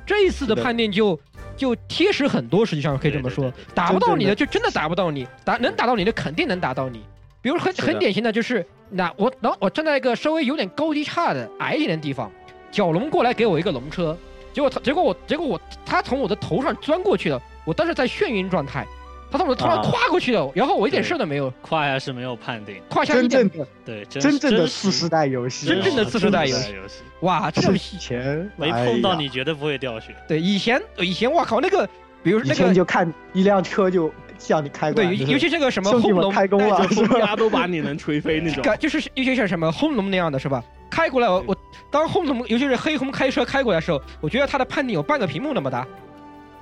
[0.06, 1.20] 这一次的判定就
[1.56, 7.04] 就贴实很多，实际上可以这么说对对对，打不到你的就真的打不到你，打能打到你的肯定能打到你。
[7.42, 12.32] 比如很很典型的就是，那我然后我站在一个稍微有点高低差的矮一点的地方，
[12.72, 14.18] 角龙过来给我一个龙车，
[14.52, 18.84] 结果他结果我结果我他从我的头上钻过去了，我当时在眩晕状态，
[19.32, 30.16] 他从我的头上啊跨过去了，然后我一点事儿都没有，胯下是没有判定，胯下一点真正的对，真真正的真次世代游戏，真正的次世代游戏戏，哇，这种以前没哎碰到你绝对不会掉血。
[30.28, 31.88] 对以前以前我靠那个，
[32.24, 37.08] 比如以那个前就看一辆车就向你开过来，对，就是尤其这个什么轰龙开工了，是吧？
[37.08, 38.64] 风压都把你能吹飞那种。
[38.64, 40.64] 感 就是尤其是什么轰龙那样的是吧？
[40.90, 41.58] 开过来我我
[41.92, 45.86] 当轰龙，尤其是黑红开车开过来的时候，我觉得他的判定有半个屏幕那么大。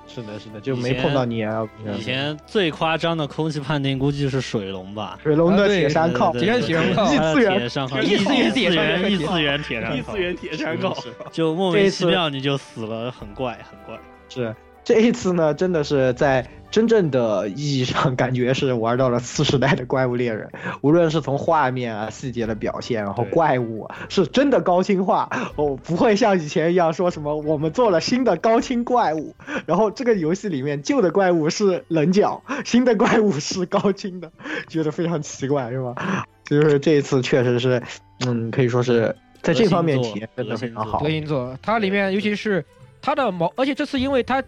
[0.07, 1.67] 是的，是的，就没碰到你啊。
[1.97, 5.17] 以前最夸张的空气判定估计是水龙吧？
[5.23, 10.97] 水龙的铁山靠，对铁山铁山靠异次元铁山靠，异次元异次元铁山靠异次元铁山靠异次，元铁山靠，
[11.31, 13.99] 就莫名其妙你就死了，很怪很怪。
[14.29, 20.50] 是这一次呢，真的是在真正的意义上感觉是玩到了次时代的怪物猎人，
[20.82, 25.30] 无论是从画面啊、细节的表现，然后怪物啊是真的高清化。
[25.56, 34.32] 哦，不会像以前一样说什么我们做了新的高清怪物，然后这个游戏里面旧的怪物是棱角，新的怪物是高清的，
[34.67, 36.26] 觉得非常奇怪，是吧？
[36.43, 37.82] 就是这一次确实是，
[38.26, 41.08] 嗯，可以说是在这方面体验真的非常好德。
[41.08, 42.65] 星座，它里面尤其是
[43.02, 44.43] 它的毛，而且这次因为它，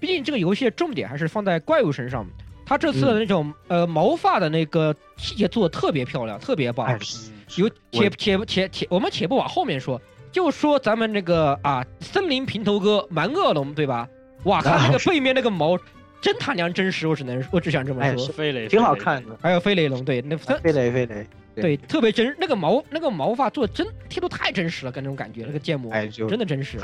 [0.00, 2.26] 毕竟这个游戏的重点还是放在怪物身上，
[2.64, 6.86] 它这次的那种、呃毛发的那个细节做的特别漂亮，特别棒。
[6.86, 6.98] 哎，
[7.56, 14.08] 有我且且且且，我们且不往后面说，就说咱们那个啊，森林平头哥蛮恶龙对吧？
[14.44, 15.76] 哇，他那个背面那个毛，
[16.20, 18.10] 真他娘真实，我只能我只想这么说。
[18.10, 19.36] 哎是飞雷挺好看的。
[19.42, 21.26] 还有飞雷龙，对，那分飞雷飞雷，
[21.62, 26.78] 对特别真，那个毛那个毛发做的真贴图太真实了，跟那种感觉，那个建模哎，就真的真实。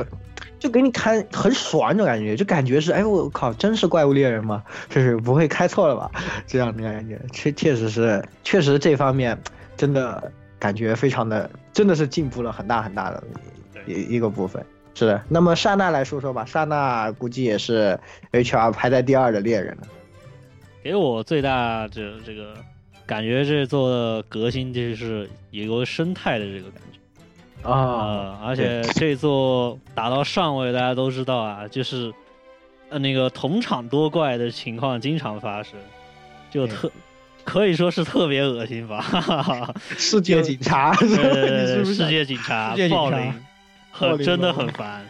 [0.59, 4.65] 就给你看很爽那种感觉，就感觉是哎我靠，真是怪物猎人吗？
[4.89, 6.11] 就是不会开错了吧？
[6.47, 9.39] 这样的感觉，确确实是，确实这方面
[9.77, 13.23] 真的感觉非常的，真的是进步了很大很大的
[13.87, 14.65] 一一个部分。
[14.95, 17.99] 是的，那么刹那来说说吧，刹那估计也是
[18.31, 19.89] HR 排在第二的猎人了。
[20.85, 22.55] 给我最大这这个
[23.07, 27.69] 感觉，这座的革新就是有个生态的这个感觉。
[27.69, 32.13] 啊，呃，而且这座打到上位，大家都知道啊，就是
[32.91, 35.73] 呃那个同场多怪的情况经常发生，
[36.51, 36.91] 就特
[37.45, 39.01] 可以说是特别恶心吧。
[39.01, 39.75] 哈哈哈。
[39.97, 40.93] 世界警察？
[40.95, 43.35] 世界警察世界警察
[43.91, 45.05] 很真的很烦。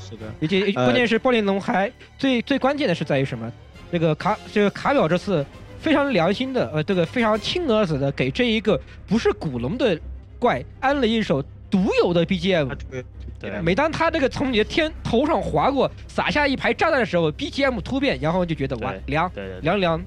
[0.00, 3.50] 是的，而且呃关键是暴力龙还最最关键的是在于什么？
[3.90, 5.44] 这个卡这个卡表这次
[5.80, 9.98] 非常良心的，呃，这个非常亲儿子的给这一个不是古龙的
[10.38, 12.68] 怪安了一首独有的 BGM。
[12.90, 13.04] 对
[13.40, 20.04] 对每当他这个从你的天头上划过，撒下一排炸弹的时候，BGM 突变，然后就觉得哇凉凉对对对，凉凉。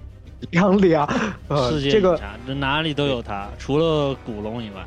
[0.50, 1.06] 两两，
[1.50, 4.84] 呃，世界这个警察这哪里都有他，除了古龙以外，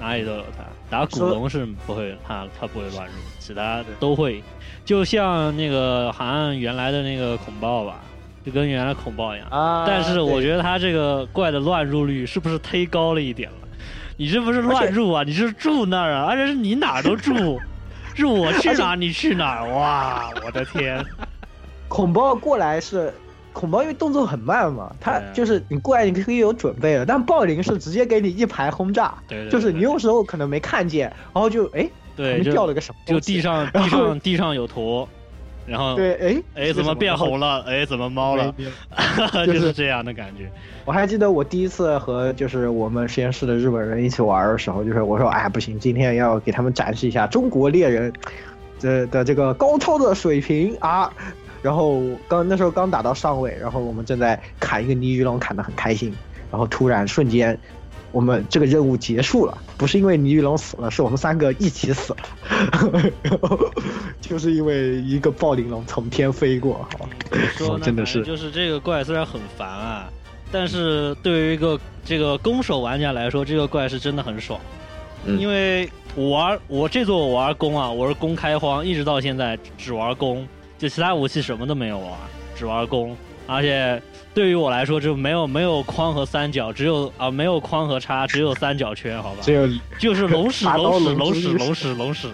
[0.00, 0.64] 哪里都有他。
[0.90, 4.42] 打古龙是不会，他他不会乱入，其他都会。
[4.84, 8.02] 就像那个好像原来的那个恐爆吧，
[8.44, 9.48] 就跟原来恐暴一样。
[9.50, 13.56] 啊，但是我觉得他这个怪的乱入率是不是忒高了一点了？
[14.16, 17.58] 你这不是乱入啊，你是住那儿啊，而且是你哪儿都住，
[18.14, 21.04] 是我去哪儿你去哪儿，哇，我的天！
[21.88, 23.12] 恐暴过来是
[23.52, 35.08] 恐暴，因为动作很慢嘛，它对啊就是你过来你可以有准备了，但暴灵是直接给你一排轰炸，对对对就是你有时候可能没看见，然后就哎，对，旁边就掉了个什么东就，地上地上地上有坨，
[35.66, 37.38] 然后对，哎哎怎么变红？
[37.40, 37.62] 了？
[37.66, 38.54] 哎怎么猫了？
[39.46, 40.50] 就是这样的感觉。
[40.84, 48.12] 我还记得我第一次和就是我们实验室的日本人一起玩的时候，就是我说哎不行，今天要给他们展示一下中国猎人
[48.80, 51.12] 的的这个高超的水平啊。
[51.62, 56.14] 然后刚那时候刚打到上位，然后我们正在砍一个泥鱼龙，砍得很开心，
[56.50, 57.58] 然后突然瞬间，
[58.14, 62.18] 我们这个任务结束了，不是因为倪玉龙死了，是我们三个一起死了，
[63.22, 63.58] 然 后
[64.20, 67.08] 就是因为一个暴鳞龙从天飞过，好，
[67.56, 70.08] 说呢， 真的是就是这个怪虽然很烦啊，
[70.52, 74.60] 但是对于一个这个攻守玩家来说，这个怪是真的很爽。
[75.26, 80.46] 嗯因为我玩我这座我玩弓啊，我是弓开荒，一直到现在只玩弓，
[80.78, 82.12] 就其他武器什么都没有玩，
[82.54, 83.16] 只玩弓。
[83.46, 84.00] 而且
[84.34, 89.38] 对于我来说，就没有没有框和三角，只有啊没有框和叉，只有三角圈，好吧？
[89.40, 89.68] 只有
[89.98, 92.28] 就是 龙屎龙屎龙屎龙屎龙 屎，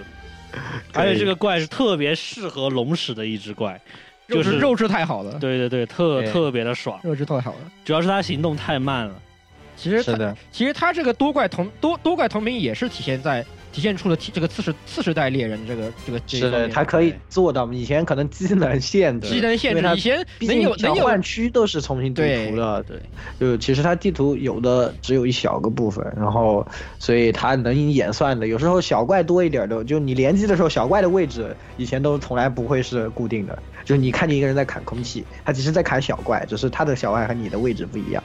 [0.95, 3.79] 而且这个怪是特别适合龙屎的一只怪，
[4.27, 7.59] 就是肉质太好了，对对对，特对特别的爽，肉质太好了。
[7.85, 9.15] 主要是它行动太慢了。
[9.77, 17.71] 其实它是的，其实它这个多怪同多多怪同名也是体现在体现出了这个次世次世代猎人这个这个这一是的，方面它可以做到。
[17.73, 22.99] 以前可能机能限制，技能限制，以前毕能有能有换区都是重新读对图的，对，
[23.39, 26.67] 就其实它地图有的只有一小个部分，然后
[26.99, 38.23] 所以它能演算的，有时候小怪多一点的，就你联机的时候小怪的位置以前都从来不会是固定的，就是你看见一个人在砍空气，他其实在砍小怪，只是他的小怪和你的位置不一样，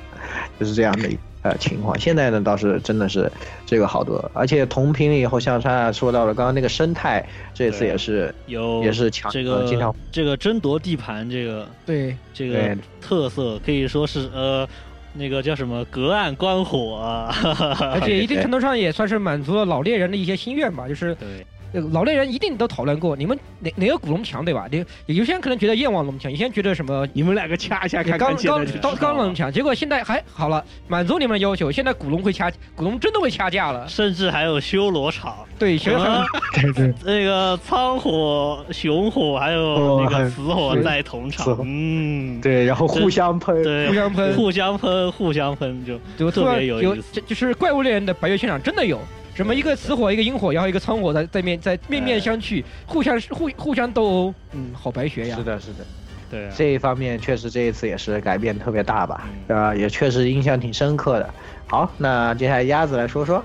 [0.60, 1.98] 就是这样的一呃情况。
[2.00, 3.32] 现在呢倒是真的是
[3.66, 12.16] 这个好多了，而且同屏了以后，像他说到了刚刚那个生态，这次也是有也是强这个呃经常这个争夺地盘这个对。
[12.34, 14.68] 这个特色可以说是呃
[15.14, 17.34] 那个叫什么隔岸观火啊，
[17.94, 21.28] 而且一定程度上也算是满足了老猎人的一些心愿吧，就是对。
[21.30, 21.46] 呃
[21.92, 24.68] 老猎人一定都讨论过，你们哪哪个古龙强对吧？
[24.72, 33.88] 你有些人可能觉得燕王龙强，有些人觉得什么 你们两个掐一下看刚看，刚刚就知道了刚龙强，结果现在还好了，满足你们的要求，现在古龙会掐，古龙真的会掐架了。
[33.88, 49.00] 甚至还有修罗场， 对，其实很啊对对那个苍火、熊火还有那个死火是在同场，嗯，对，然后互相喷，对，互相喷互相喷，互相喷，就特就突然有别有意思这就是怪物猎人的白月现场真的有。
[49.36, 55.44] 什么一个死火，一个阴火，然后一个苍火在在面在面面相觑，互相互互相斗殴，嗯，好白学呀是。
[55.44, 55.86] 的，是的。
[56.32, 61.30] 对啊，这一方面确实这一次也是改变特别大吧，呃，也确实印象挺深刻的。
[61.68, 63.44] 好，那接下来鸭子来说说，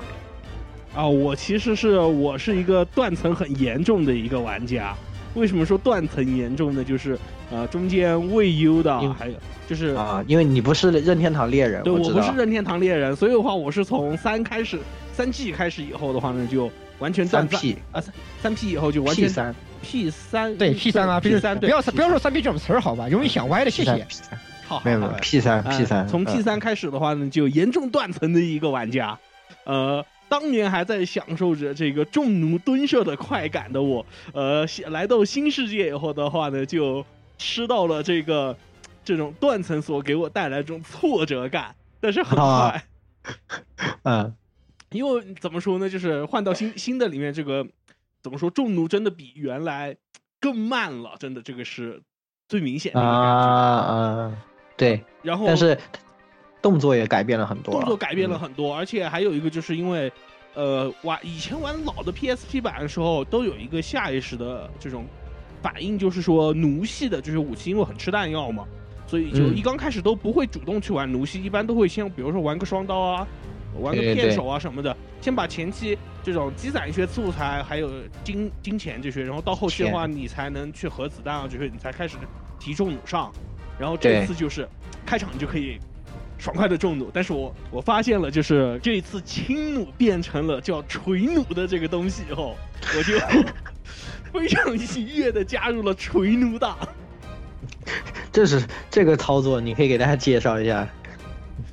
[0.95, 4.95] 啊，我其实是我是一个断层很严重的一个玩家。
[5.35, 6.83] 为什么说断层严重呢？
[6.83, 7.19] 就是
[7.53, 9.35] 呃中间未优的因，还有
[9.69, 14.79] 就是啊，因为你不是任天堂猎人，对我不是任天堂猎人，所以的话我是从三开始，
[15.13, 19.55] 三 G 开始以后的话呢，就完全断三 P 啊三三 P 以后就完 P 全三。
[19.83, 22.33] P 三对 P 三啊，P 三对不要不要说三。
[22.33, 23.95] P 这种词儿好吧，容易想歪的，谢谢。
[23.95, 29.19] P 三，好好没有没有 P 三哎 P 三，从 P 嗯三开始的话呢，就严重断层的一个玩家，
[29.65, 37.05] 呃，当年还在享受着这个重弩蹲射的快感的我，呃，来到新世界以后的话呢，就
[37.39, 38.57] 吃到了这个
[39.03, 42.45] 这种断层所给我带来这种挫折感，但是很快。
[44.03, 44.35] 啊嗯，
[44.91, 47.67] 因为怎么说呢，就是换到新新的里面，这个
[48.23, 49.97] 怎么说，重弩真的比原来
[50.41, 52.03] 更慢了，真的这个是
[52.49, 53.01] 最明显的。
[53.01, 54.37] 啊啊，
[54.77, 55.79] 对，然后，但是
[56.61, 60.11] 动作也改变了很多，动作改变了嗯很多，而且还有一个就是因为，
[60.55, 65.07] 呃，玩以前玩老的 PSP 版的时候，都有一个下意识的这种
[65.63, 68.67] 反应，就是说弩系的这些武器因为很吃弹药嘛，
[69.07, 73.29] 所以就嗯一刚开始都不会主动去玩弩系，一般都会先比如说玩个双刀啊，
[73.79, 77.91] 玩个对对对片手啊什么的，先把前期这种积攒一些素材，还有
[78.25, 82.17] 金金钱这些，然后到后期的话，你才能去核子弹啊这些，你才开始
[82.59, 83.33] 提重弩上，
[83.79, 84.69] 然后这对次就是
[85.07, 85.79] 开场你就可以
[86.39, 92.57] 爽快的重弩，但是我我发现了，就是这一次轻弩变成了叫锤弩的这个东西以后，
[92.97, 93.19] 我就
[94.33, 96.77] 非常喜悦的加入了锤弩党。
[98.33, 100.89] 这是这个操作，你可以给大家介绍一下。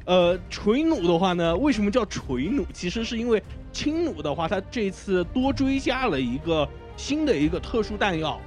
[0.08, 2.66] 呃，锤弩的话呢，为什么叫锤弩？
[2.74, 3.44] 其实是因为
[3.74, 8.40] 轻弩的话，它这次多追加了一个新的一个特殊弹药，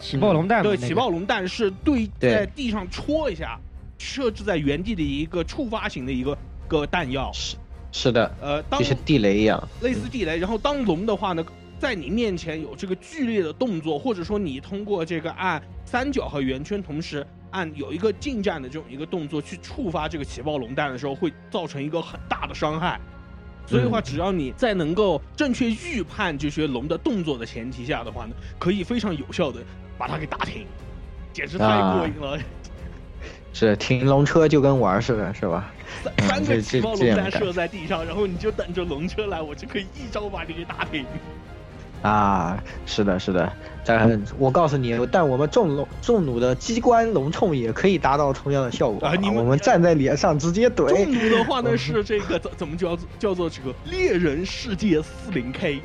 [0.00, 3.56] 起爆龙弹，对，起爆龙弹是对对在地上戳一下，
[3.96, 7.30] 设置在原地的一个触发型的一个个弹药。
[7.32, 7.56] 是
[7.92, 9.68] 是的，呃，当就像地雷一样。
[9.80, 11.44] 类似地雷，然后当龙的话呢，
[11.78, 23.00] 在你面前有这个剧烈的动作，或者说你通过这个按三角和圆圈同时按有一个近战的这种一个动作去触发这个起爆龙弹的时候，会造成一个很大的伤害。
[23.66, 29.60] 所以的话，嗯只要你在能够正确预判这些龙的动作的前提下的话呢，可以非常有效的
[29.98, 30.66] 把它给打停，
[31.32, 32.38] 简直太过瘾了！
[33.52, 35.70] 是停龙车就跟玩儿似的，是吧？
[36.18, 41.04] 三个起爆龙弹这样的感射在地上，然后你就等着龙车来，我就可以一招把你给打停。
[42.02, 43.52] 啊，是的，是的。
[43.84, 51.10] 但我告诉你，但我们重龙重弩的机关龙冲也可以达到同样的效果啊你们我们站在脸上直接怼重。
[51.10, 55.80] 弩的话呢 是这个怎怎么叫叫做这个猎人世界四零 K，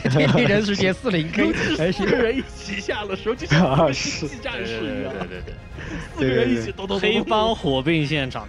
[0.00, 1.52] 推理人世界四零 K
[1.92, 5.54] 四个人一起下了时候，就像啊个是星际战对士一样，对对对
[6.16, 8.46] 四个人一起咚咚黑帮火并现场，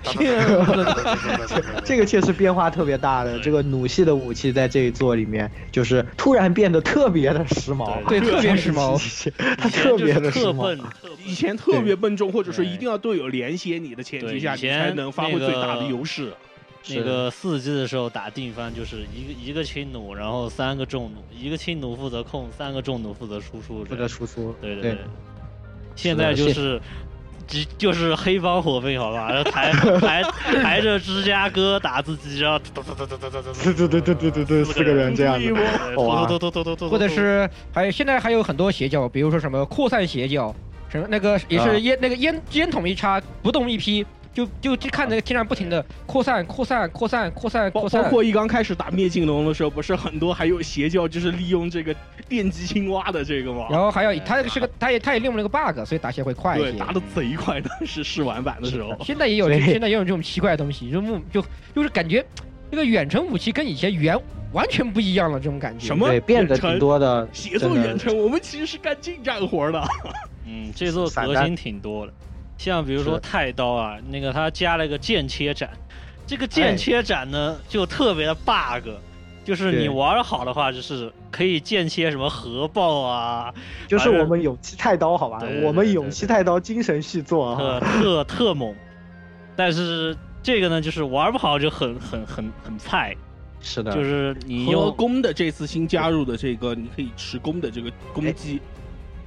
[1.84, 3.40] 这个确实变化特别大的。
[3.40, 9.00] 这个弩系的武器在这一座里面，就是突然变得特别的时髦，对特别时髦。
[9.58, 10.78] 它 特别的时髦。
[11.26, 16.32] 以前特别笨重，或者说一定要队友连接你的前提下，你才能发挥最大的优势。
[16.90, 23.84] 那个四级的时候打定番就是一个一个轻弩，然后三个重弩，一个轻弩负责控，三个重弩负责输出。
[23.86, 24.98] 负责输出，对对对。
[25.96, 26.80] 现在就是，
[27.48, 30.24] 只就是黑帮火并好吧，然 后抬抬
[30.62, 32.60] 抬着芝加哥打自己，然后
[33.64, 35.52] 对对对对对对对，四个人这样子，
[35.96, 36.28] 哇，
[36.90, 40.54] 或者是还有现在还有很多邪教，比如说什么扩散邪教，
[40.90, 44.06] 什么那个也啊是烟、那个烟烟筒一插，不动一批，
[44.36, 51.96] 就就就看那个天上不停的扩散扩散扩散扩散包包扩散，括一刚开始打灭境龙的时候，不是很多还有邪教就是利用这个
[52.28, 53.68] 电击青蛙的这个吗？
[53.72, 56.78] 然后还有他是个他也他也利用了个 bug，所以打起来会快一对，些。
[56.78, 58.94] 打的贼快，当时试玩版的时候。
[59.06, 61.42] 现在也有对现在也有这种奇怪的东西，就目就
[61.74, 62.26] 就是感觉
[62.70, 64.20] 这个远程武器跟以前原
[64.52, 65.86] 完全不一样了，这种感觉。
[65.86, 69.82] 什么对，变得远程挺多的，协作远程，我们其实是干近战活的。
[70.46, 72.14] 嗯，这座革新挺多的，
[72.58, 75.70] 像比如说太刀啊，那个它加了个剑切斩，
[76.26, 78.90] 这个剑切斩呢就特别的 bug，
[79.44, 79.90] 就是你对。
[79.90, 83.54] 玩好的话，就是可以剑切什么核爆啊，
[83.88, 85.40] 就是我们勇气太刀，好吧？
[85.40, 87.56] 对对，对我们勇气太刀精神续作。
[87.58, 88.74] 特啊，特特猛，
[89.56, 93.16] 但是这个呢，就是玩不好就很很很很菜，
[93.62, 98.60] 是的，就是你和用弓的这次新加入的这个，你可以持弓的这个攻击，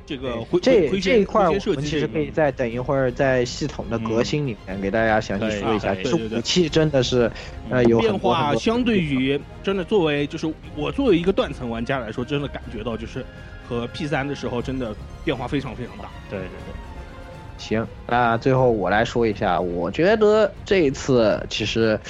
[0.09, 7.31] 这个回这回这一块我们其实可以再等一会儿在系统的革新里面给大家详细说一下，对就是武器真的是
[7.69, 13.23] 呃有变化相对于真的作为就是我作为一个断层玩家来说，真的感觉到就是
[13.69, 14.97] 和 P 三的时候真的
[15.27, 16.09] 变化非常非常大。
[16.31, 16.88] 对对对。
[17.59, 22.01] 行，那最后我来说一下，我觉得这一次其实，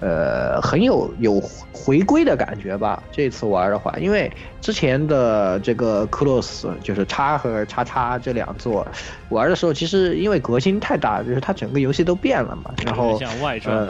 [0.00, 1.40] 呃，很有有
[1.72, 3.02] 回归的感觉吧。
[3.12, 8.86] 这次玩的话，因为之前的这个克洛斯就是叉和叉叉这两座
[9.28, 12.74] 玩的时候，其实因为革新太大，就是它整个游戏都变了嘛。
[12.84, 13.86] 然后像外传。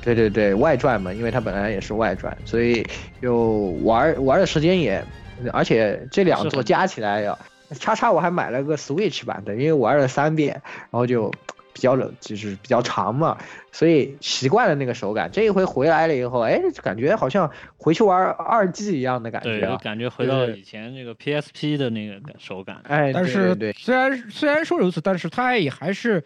[0.00, 2.86] 对对对，外传嘛，因为它本来也是外传，所以
[3.20, 5.04] 就玩玩的时间也，
[5.52, 7.36] 而且这两座加起来呀，
[7.70, 11.30] 叉叉我还买了个 Switch 版的，因为玩了三遍，然后就
[11.72, 13.38] 比较冷，就是比较长嘛，
[13.70, 15.30] 所以习惯了那个手感。
[15.30, 22.78] 这一回回来了以后，哎，感觉好像回去玩二 G 一样的感，觉啊，就感觉回到以前那个 PSP 的那个手感。
[22.84, 26.24] 哎，但是对对虽然虽然说如此，但是它也还是，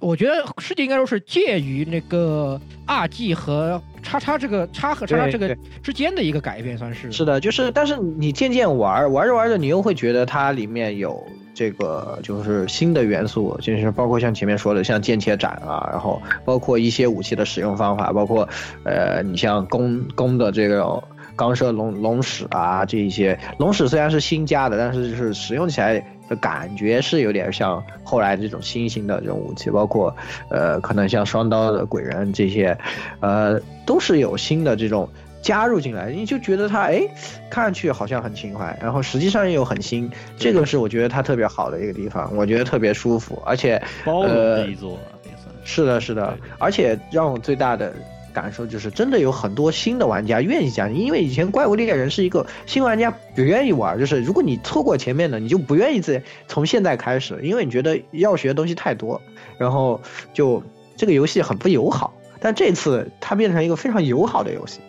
[0.00, 7.10] 我觉得世界应该说是介于那个二 G 和叉叉这个叉和叉叉这个之间的一个改变，算是。
[7.12, 11.24] 是的，就是，但是你渐渐玩玩着玩着，你又会觉得它里面有
[11.54, 18.48] 这个就是新的元素，就是包括像前面说的，像剑切斩啊，然后包括一些武器的使用方法，包括
[18.84, 21.02] 呃，你像弓弓的这种
[21.36, 30.14] 钢射龙龙矢啊，这一些龙矢虽然是新加的，但是就是使用起来的感觉是有点像后来这种新型的这种武器，包括
[30.48, 32.76] 呃，可能像双刀的鬼人这些，
[33.20, 35.08] 呃，都是有新的这种。
[35.42, 37.02] 加入进来，你就觉得它哎，
[37.50, 44.92] 看上去好像很情怀，然后实际上又很新，这个是我觉得它特别好的一个地方，我觉得特别舒服，而且包容呃的一座
[45.24, 47.92] 也算是的，是的，而且让我最大的
[48.32, 59.20] 感受就是，真的有很多新的玩家愿意加入，因为以前怪物猎人是一个新玩家不愿意玩，就是如果你错过前面的，你就不愿意再从现在开始，因为你觉得要学的东西太多，
[59.58, 60.00] 然后
[60.32, 60.62] 就
[60.96, 62.12] 这个游戏很不友好。
[62.40, 64.80] 但这次它变成一个非常友好的游戏，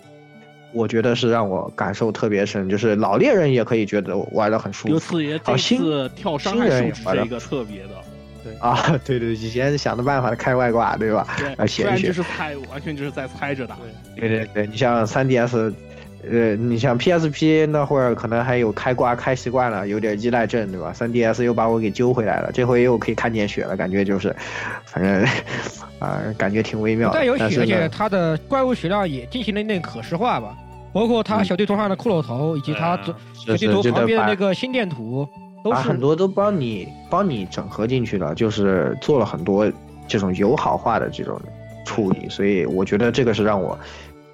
[0.73, 5.17] 我觉得是让我感受特别深，就是老猎人也可以觉得玩的很舒刘服。
[5.17, 7.89] 四爷这好新次跳伤新害数值人也玩一个特别的，
[8.43, 11.25] 对啊，对对，以前想的办法开外挂，对吧？
[11.37, 13.77] 对，啊，不然玄学就是猜，完全就是在猜着打。
[14.15, 15.73] 对对对，你像 3DS，
[16.29, 24.35] 呃，你像 PSP 那会儿可能还有开挂开习惯了，有点依赖症，对吧？3DS 又把我给揪回来了，这回又可以看见血了，感觉就是，
[24.85, 25.25] 反正
[25.99, 27.15] 啊、感觉挺微妙的。
[27.15, 30.55] 但有血，而且但是呢，它的怪物血量也进行了一定可视化吧，
[30.93, 35.27] 包括它嗯小地图上的骷髅头，以及它对啊小地图旁边的那个心电图，
[35.63, 39.71] 都把是很多都帮你帮你整合进去了，就是做了很多
[40.07, 41.39] 这种友好化的这种
[41.85, 43.77] 处理，所以我觉得这个是让我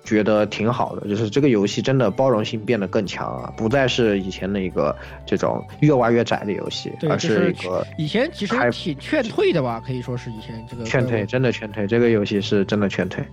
[0.04, 13.24] 觉得挺好的，就是这个游戏真的包容性变得更强啊，不再是以前的一个这种越挖越窄的游戏，而是一个以前其实还挺劝退的吧，可以说是以前这个劝退，真的劝退，这个游戏是真的劝退。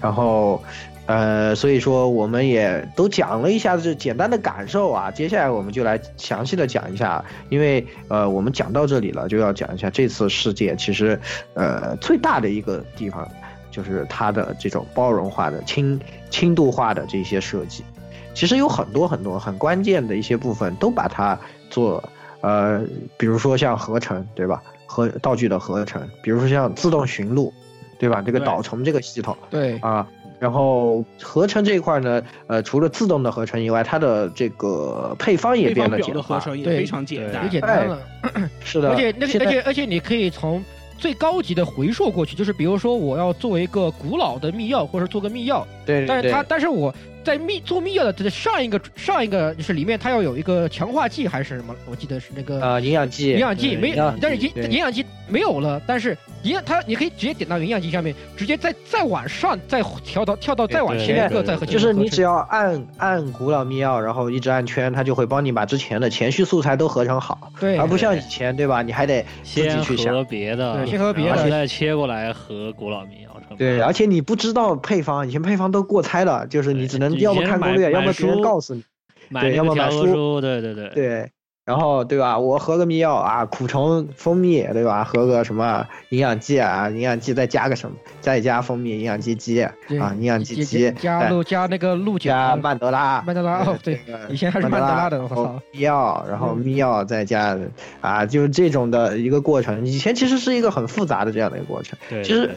[0.00, 0.60] 然后，
[1.06, 11.20] 呃，所以说我们也都讲了一下这简单的感受啊，接下来我们就来详细的讲一下，因为呃，我们讲到这里了，就要讲一下这次世界其实
[11.54, 13.28] 呃最大的一个地方
[13.70, 16.00] 就是它的这种包容化的轻
[16.30, 17.84] 轻度化的这些设计，
[18.32, 21.38] 其实有很多很多很关键的一些部分都把它
[21.68, 22.02] 做
[22.40, 22.80] 呃，
[23.18, 24.62] 比如说像合成，对吧？
[24.86, 27.52] 和道具的合成，比如说像自动寻路，
[27.98, 28.22] 对吧？
[28.24, 30.06] 这个导虫这个系统对啊，
[30.38, 36.14] 然后合成这一块呢，呃，除了自动的合成以外，它的这个配方也变得简化。
[36.14, 37.48] 的合成也对非常简也单。
[37.50, 37.98] 简单了，
[38.64, 40.62] 是的，而且那个而且而且你可以从
[40.98, 46.94] 最高级的回溯过去，就是比如说我要做一个古老的密钥，或者做个密钥，对，对但是它但是我
[47.24, 68.82] 在密做密钥的这上一个上一个就是里面它要有一个强化剂还是什么，我记得是那个呃营养剂，营养剂没但是营营养剂没有了，但是营养它你可以直接点到营养剂下面，直接再再往上再跳到跳到再往前一个再和就是你只要要按按古老密钥，然后一直按圈，它就会帮你把之前的前序素材都合成好，对而不像以前，对吧？
[68.82, 70.24] 你还得自己先去想合。
[70.24, 78.84] 别的，对先和别的然后再切过来和古老民谣成对，而且你不知道配方，以前配方都过猜了，就是你只能要么看攻略，要么别人告诉你。
[79.30, 81.30] 买对要么买书对对对，对，
[81.64, 82.38] 然后对吧？
[82.38, 85.02] 我喝个密药啊，苦虫蜂蜜对吧？
[85.02, 86.90] 喝个什么营养剂啊？
[86.90, 87.96] 营养剂再加个什么？
[88.20, 89.72] 再加蜂蜜营养剂鸡啊，
[90.18, 97.58] 营养剂鸡加鹿加那个鹿加角曼德拉，曼德拉哦对以前还是曼德拉的我然后操密药，然后嗯密钥再加
[98.02, 99.86] 啊，就是这种的一个过程。
[99.86, 101.98] 以前其实是一个很复杂的这样的一个过程。
[102.10, 102.54] 对，其实对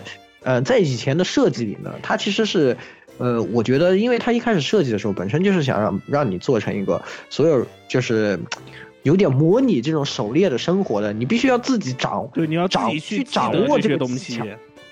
[0.47, 2.77] 呃，在以前的设计里呢，它其实是，
[3.17, 8.39] 呃，我觉得，因为它一开始设计的时候，本身就是想让让你做成一个所有就是
[9.03, 14.41] 有点模拟这种狩猎的生活的，你必须要自己掌对，你要掌去去掌握这这些东西。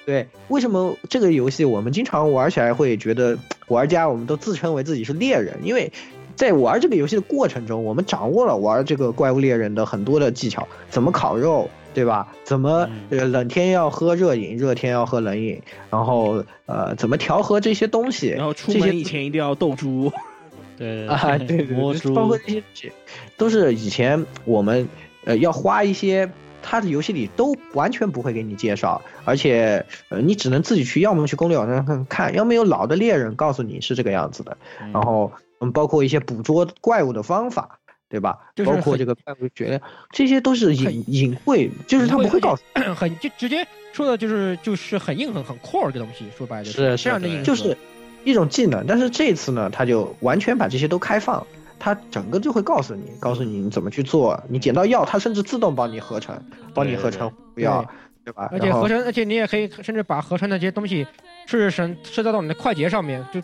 [0.06, 3.38] 对，为什么这个游戏我们经常玩起来会觉得
[3.70, 5.58] 玩家我们都自称为自己是猎人？
[5.64, 5.90] 因为
[6.36, 12.28] 在玩这个游戏的过程中，我们掌握了玩这个怪物猎人的很多的技巧，怎么烤肉，对吧？
[12.44, 20.12] 怎么嗯呃冷天要喝热饮，热天要喝冷饮，然后呃怎么调和这些东西，然后出门以前一定要斗猪。
[20.78, 21.68] 对啊，对对
[22.14, 22.92] 包括这些东西，
[23.38, 24.86] 都是以前我们
[25.24, 26.30] 呃要花一些，
[26.62, 35.32] 他的游戏里都完全不会给你介绍，而且呃你只能自己去，要么去攻略网站看看，要么有老的猎人告诉你是这个样子的，嗯然后
[35.62, 37.80] 嗯包括一些捕捉怪物的方法。
[38.16, 38.40] 对吧？
[38.56, 42.82] 就是包括这个怪物血量，这些都是隐隐晦，就是他不会告诉你。
[42.94, 47.76] 很就直接说的就是就是很硬很很 core 的东西，说白了是对这样的硬核就是
[48.24, 51.46] 一种技能，但是这次呢，他就完全把这些都开放，
[51.78, 56.42] 它整个就会告诉你，告诉你你怎么去做，你捡到药，它甚至自动帮你合成，
[56.74, 57.86] 帮你合成不要，
[58.24, 58.48] 对吧？
[58.50, 61.06] 而且合成，而且你也可以甚至把合成那些东西
[61.46, 63.42] 是升设置到你的快捷上面，就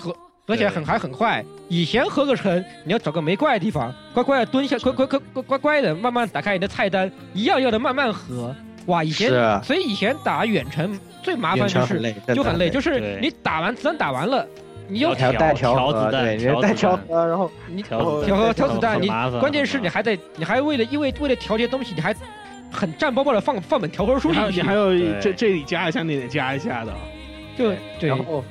[0.00, 0.14] 合
[0.46, 1.44] 合起来很还很快。
[1.68, 8.54] 以前合个成，你要找个没怪的地方，乖乖的蹲下，乖乖乖乖乖乖的慢慢打开你的菜单，一样一样的慢慢合。
[8.86, 9.30] 哇，以前
[9.62, 14.44] 所以以前打远程最麻烦就是很累，就很累，就是你打完子弹打完了，
[14.88, 19.06] 你又要调和，调子弹对，你要带调然后你调子调和调子弹，你
[19.38, 22.12] 关键是你还得你还为了因为为了调节东西，你还
[22.72, 24.90] 很战包包的放放本调和书你还有进去，你还要
[25.20, 26.92] 这这里加一下，那里加一下的。
[27.56, 28.44] 就对然，后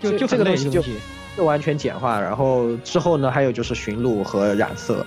[0.00, 0.82] 就就很这个东西就
[1.44, 5.04] 完全简化，然后之后呢，还有就是驯鹿和染色，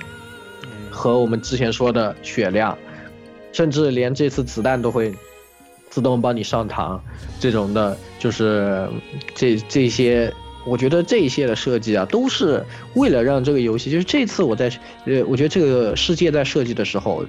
[0.63, 2.77] 嗯和我们之前说的血量，
[3.51, 5.13] 甚至连这次子弹都会
[5.89, 6.99] 自动帮你上膛，
[7.39, 8.87] 这种的，就是
[9.33, 10.33] 这这些，
[10.65, 12.63] 我觉得这一些的设计啊，都是
[12.93, 14.71] 为了让这个游戏，就是这次我在
[15.05, 17.25] 呃，我觉得这个世界在设计的时候，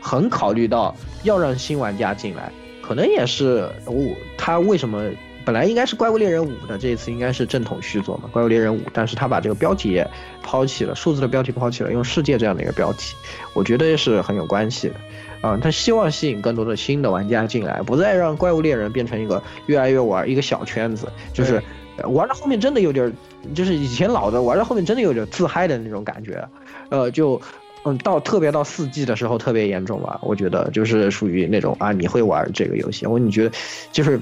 [0.00, 2.52] 很考虑到要让新玩家进来，
[2.82, 5.02] 可能也是我他为什么。
[5.44, 10.08] 本来应该是《怪物猎人五》的，这一次应该是正统续作嘛，《怪物猎人五》，但是他把这个标题也
[10.42, 13.14] 抛弃了，数字的标题抛弃了，用世界这样的一个标题，
[13.52, 14.94] 我觉得是很有关系的。
[15.42, 21.62] 啊、他希望吸引更多的新的玩家进来，不再让怪物猎人变成一个越来越玩一个小圈子，就是
[21.98, 23.12] 呃玩到后面真的有点，
[23.54, 26.48] 就是以前老的玩到后面真的有点自嗨的那种感觉，
[26.88, 27.38] 呃，就
[27.84, 33.54] 嗯到特别到四季的时候特别严重吧，我觉得就是属于那种啊你会玩这个游戏，我你觉得
[33.92, 34.18] 就是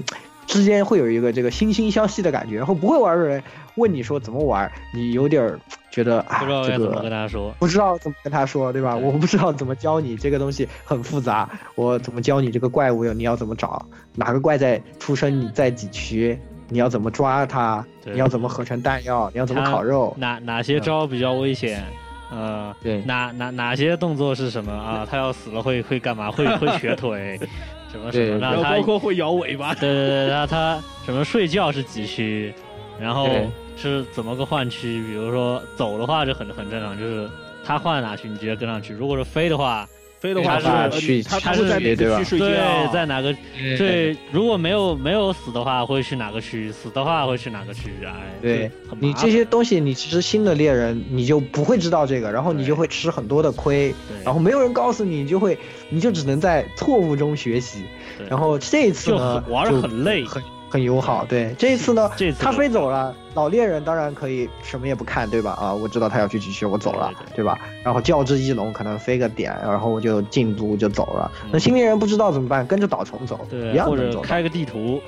[0.47, 3.41] 之间会有一个这个惺惺相惜的感觉，然后不会玩的人
[3.75, 7.53] 问你说怎么玩，你有点儿觉得啊不知道该怎么跟他说。
[7.59, 8.95] 不知道怎么跟他说，对吧？
[8.95, 13.85] 对我不知道怎么教你这个东西很复杂，我怎么教你这个怪物你要怎么找，
[14.15, 16.37] 哪个怪在出生你在几区，
[16.69, 21.83] 你要怎么抓它，你要怎么合成弹药，你要怎么烤肉，哪哪些招比较危险？
[22.31, 25.07] 呃，对哪哪哪些动作是什么啊？
[25.07, 26.31] 他要死了会会干嘛？
[26.31, 27.39] 会会瘸腿，
[27.93, 28.39] 什么什么？
[28.39, 32.53] 然后那他包括会摇尾巴，对对对，那他什么睡觉是几区，
[32.99, 33.29] 然后
[33.77, 35.01] 是怎么个换区？
[35.03, 37.29] 比如说走的话就很很正常，就是
[37.63, 38.93] 他换哪区你直接跟上去。
[38.93, 39.87] 如果是飞的话，
[40.23, 40.57] 飞的话
[40.89, 42.45] 是去他它是他会在哪对吧个区睡觉？
[42.45, 43.35] 对，在哪个
[43.77, 46.71] 对，如果没有没有死的话会去哪个区？
[46.71, 47.89] 死的话会去哪个区？
[48.05, 48.71] 哎，对
[49.01, 55.57] 你这些东西，你其实新的猎人你就不会知道这个，然后你就会吃很多的亏，对，然后没有人告诉你，你就会
[55.89, 57.83] 你就只能在错误中学习。
[58.29, 60.23] 然后这一次呢，玩的很累。
[60.23, 60.41] 很
[60.73, 61.23] 很友好。
[61.29, 65.51] 对，这一次呢，他这次就飞走了，老猎人当然可以什么也不看，对吧？
[65.51, 67.59] 啊，我知道他要去继续，我走了，对对吧？
[67.83, 71.31] 然后教之翼龙可能飞个点，然后我就进都就走了。
[71.43, 74.99] 嗯那新猎人不知道怎么办，跟着导虫走，一对，样者开个地图，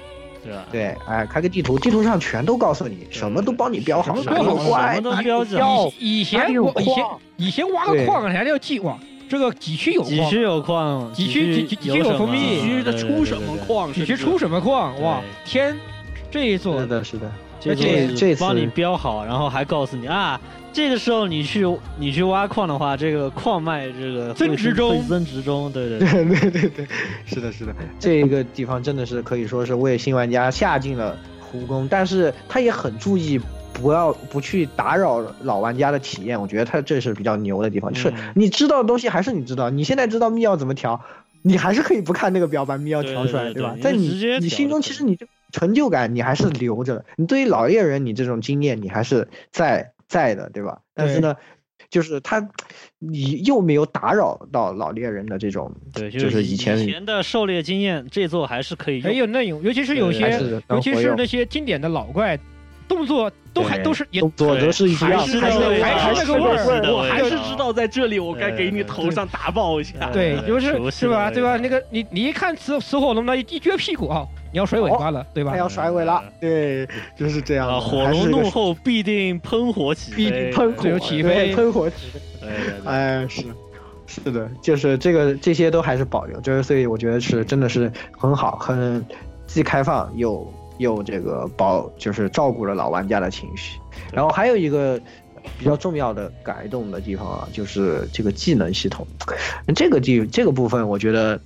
[0.43, 0.65] 对吧？
[0.71, 8.95] 对，哎，开个地图，地图上全都告诉你，什么都帮你标好，什么哪里有标好，什么都标以前我以前矿以前挖个对矿还要记哇，
[9.27, 13.57] 这个几区有矿，几区有矿，几区区几几区有蜂蜜几区的出什么？
[13.65, 13.91] 矿？
[13.91, 14.99] 几区出什么矿？
[15.01, 15.75] 哇，天，
[16.29, 20.39] 这一座是的，是的，这而且个这次帮你标好，然后还告诉你啊，
[20.71, 21.65] 这个时候你去
[21.97, 26.87] 你去挖矿的话，这个矿脉这个增值中增值中，对对 对，对对对对，
[27.25, 31.17] 是的，是的，这个地方真的是可以说是为新玩家下尽了
[31.51, 33.39] 苦功，但是他也很注意
[33.75, 40.99] 不要不去打扰老玩家的体验，我觉得他这是比较牛的地方，就是嗯你知道的东西还是你知道，你现在知道密钥怎么调，
[41.41, 50.79] 你还是可以不看那个表把密钥调出来，对对对对在你你就直接你心中其实你这成就感你还是留着的，你对于老猎人你这种经验你还是在在的，对吧？
[50.93, 51.35] 但是呢。
[51.87, 52.45] 就是他，
[52.99, 59.19] 你又没有打扰到老猎人的这种对，就是以前以前前的狩猎经验，这座还是可以还用。
[59.19, 62.37] 有那种，尤其是有些尤其是那些经典的老怪，
[62.87, 70.09] 动作都还都是也动作都是一还样还，是那个味道还是那个味儿我还是知道在这里我该给你头上打爆一下。
[70.11, 71.31] 对，对就是是吧？
[71.31, 71.57] 对吧？
[71.57, 75.57] 那个你你一看死死火龙的一一撅屁股啊，你要甩尾巴了，对吧他？
[75.57, 81.95] 要甩尾了，对，就是这样啊，火龙怒后必定喷火起必，定喷火起飞喷火起
[82.85, 83.43] 哎，是
[84.07, 89.03] 是的，就是这个这些都还是保留，就是所以我觉得是真的是很好，很
[89.47, 90.47] 既开放又
[90.77, 93.79] 又这个保，就是照顾了老玩家的情绪。
[94.13, 94.99] 然后还有一个
[95.57, 99.05] 比较重要的改动的地方啊，就是这个技能系统。
[99.75, 101.39] 这个地这个部分，我觉得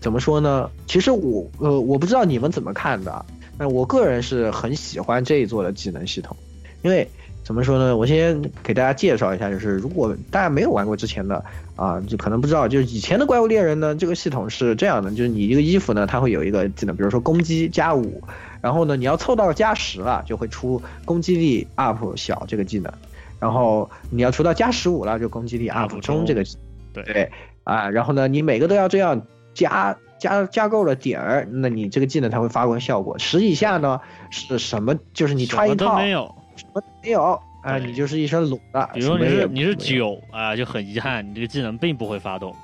[0.00, 0.70] 怎么说呢？
[0.86, 3.24] 其实我呃我不知道你们怎么看的啊，
[3.58, 6.36] 但我个人是很喜欢这一座的技能系统，
[6.82, 7.08] 因为
[7.44, 7.96] 怎么说呢？
[7.96, 18.22] 我先给大家介绍一下，就是如果大家没有玩过之前的啊，就可能不知道，就是以前的怪物猎人呢，这个系统是这样的，就是你一个衣服呢，它会有一个技能，比如说攻击加五，
[18.60, 22.92] 然后呢，你要凑到加十了，就会出攻击力 up 小这个技能，
[23.40, 26.44] 然后你要出到加十五了，就攻击力 up 中这个。
[26.92, 27.30] 对对
[27.64, 29.22] 啊，然后呢，你每个都要这样
[29.54, 33.18] 加加加够了点儿，那你这个技能才会发挥效果。
[33.18, 34.94] 十以下呢是什么？
[35.12, 36.34] 就是你穿一套没有。
[36.56, 38.90] 什么都没有啊，你就是一身裸的。
[38.94, 42.54] 比如说你是你是九啊，就很遗憾，你这个技能并不会发动。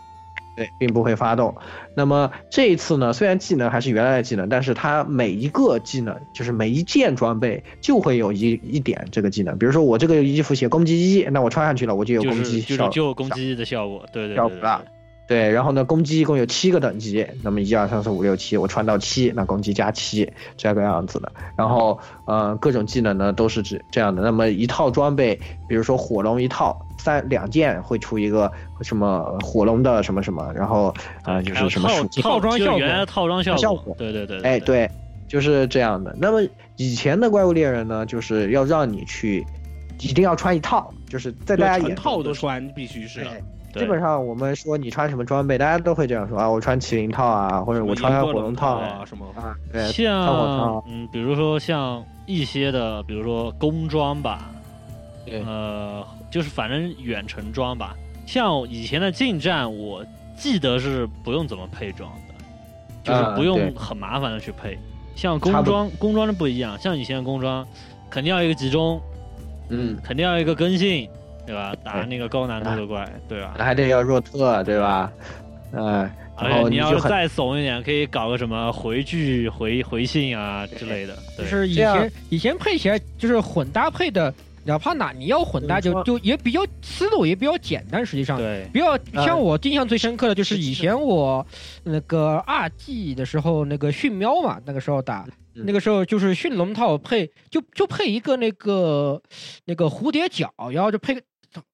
[0.56, 1.54] 对，并不会发动。
[1.94, 9.56] 那么这一次呢，虽然技能还是原来的技能，但是它每一个技能，就是每一件装备就会有一一点这个技能。
[9.56, 14.84] 比如说我这个衣服写攻击一，那我穿上去了，我就有就是攻击就是效就有攻击的效果，对对对对效果了。
[15.28, 21.30] 对，然后呢，攻击一共有七个等级，那么一二三四五六七，我穿到七，那攻击加七，这个样子的。
[21.54, 24.22] 然后呃，各种技能呢都是这这样的。
[24.22, 28.50] 那么一套装备，比如说火龙一套，三两件会出一个
[28.80, 34.90] 什么火龙的什么什么，然后呃就是什么套属性套装效果就原来套装效效果对对对，哎，对，
[35.28, 36.16] 就是这样的。
[36.18, 36.40] 那么
[36.76, 39.44] 以前的怪物猎人呢，就是要让你去，
[40.00, 43.26] 一定要穿一套，就是在大家对成眼套都穿必须是。
[43.78, 49.26] 基本上我们说你穿什么装备，大家都会这样说啊，我穿麒麟套啊，或者我穿火龙套啊什么。
[49.36, 54.50] 啊，对，像套，嗯，比如说像一些的，比如说工装吧，
[55.24, 57.94] 对呃，就是反正远程装吧。
[58.26, 60.04] 像以前的近战，我
[60.36, 62.34] 记得是不用怎么配装的，
[63.02, 64.78] 就是啊不用很麻烦的去配。
[65.16, 67.66] 像工装，工装是不一样，像以前的工装，
[68.08, 69.00] 肯定要一个集中，
[69.68, 71.08] 嗯，肯定要一个更新，
[71.48, 71.74] 对吧？
[71.82, 73.54] 打那个高难度的怪，对吧？
[73.56, 75.10] 还得要弱特，对吧？
[75.72, 81.16] 哎，然后你要再怂一点，可以搞个什么回拒、回回信啊之类的。
[81.38, 84.32] 就是以前以前配起来就是混搭配的
[84.64, 88.36] 哪怕哪你要混搭，就就也比较思路也比较简单，实际上。
[88.36, 91.46] 对，比较像我印象最深刻的就是以前我
[91.84, 99.20] 那个二 G 的时候，那个驯喵嘛，那个时候打，那个时候就是驯龙套配就就配一个那个
[99.64, 101.22] 那个蝴蝶角，然后就配个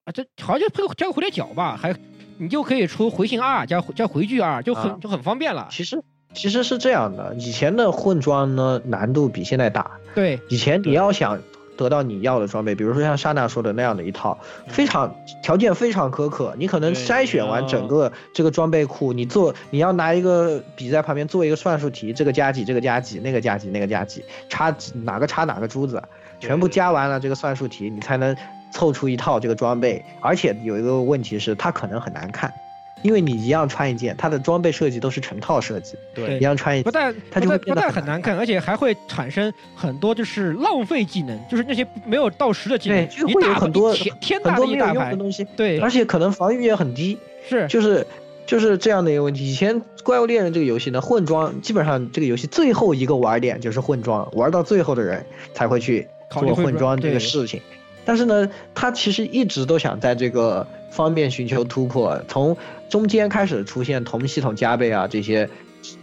[0.03, 1.95] 啊这好像就配个加个蝴蝶角吧，还
[2.37, 5.67] 你就可以出回形二加加回拒二，就很就很方便了。
[5.71, 6.03] 其实
[6.33, 9.91] 其实是这样的，以前的混装呢难度比现在大。
[10.13, 11.39] 对，以前你要想。
[11.77, 15.13] 得到你要的装备，比如说像莎娜说的那样的一套，非常
[15.43, 16.55] 条件非常苛刻。
[16.57, 24.73] 你可能筛选完整个这个装备库，你做你要拿一个笔在旁边做一个算术题，这个加几，这个加几，那个加几，那个加几，插
[25.03, 26.01] 哪个插哪个珠子，
[26.39, 28.33] 全部加完了这个算术题，你才能
[28.75, 30.03] 凑出一套这个装备。
[30.19, 32.53] 而且有一个问题是，它可能很难看。
[33.01, 48.07] 因为你一样穿一件，它的装备设计都是成套设计，对，一样穿一件，不但它就会不但很难看，而且还会产生很多就是浪费技能，就是那些没有到十的技能，就会有很多天很多一大的东西，对，而且可能防御也很低，是，就是
[48.47, 49.51] 就是这样的一个问题。
[49.51, 55.23] 以前怪物猎人这个游戏呢，混装基本上这个游戏最后一个玩点就是混装，玩到最后的人
[55.53, 57.61] 才会去做混装这个事情。
[58.05, 62.21] 但是呢，他其实一直都想在这个方面寻求突破。
[62.27, 62.55] 从
[62.87, 65.49] 中间开始出现同系统加倍啊这些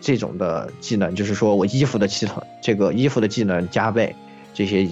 [0.01, 4.15] 这种的技能，就是说我衣服的系统，这个衣服的技能加倍，
[4.53, 4.87] 这些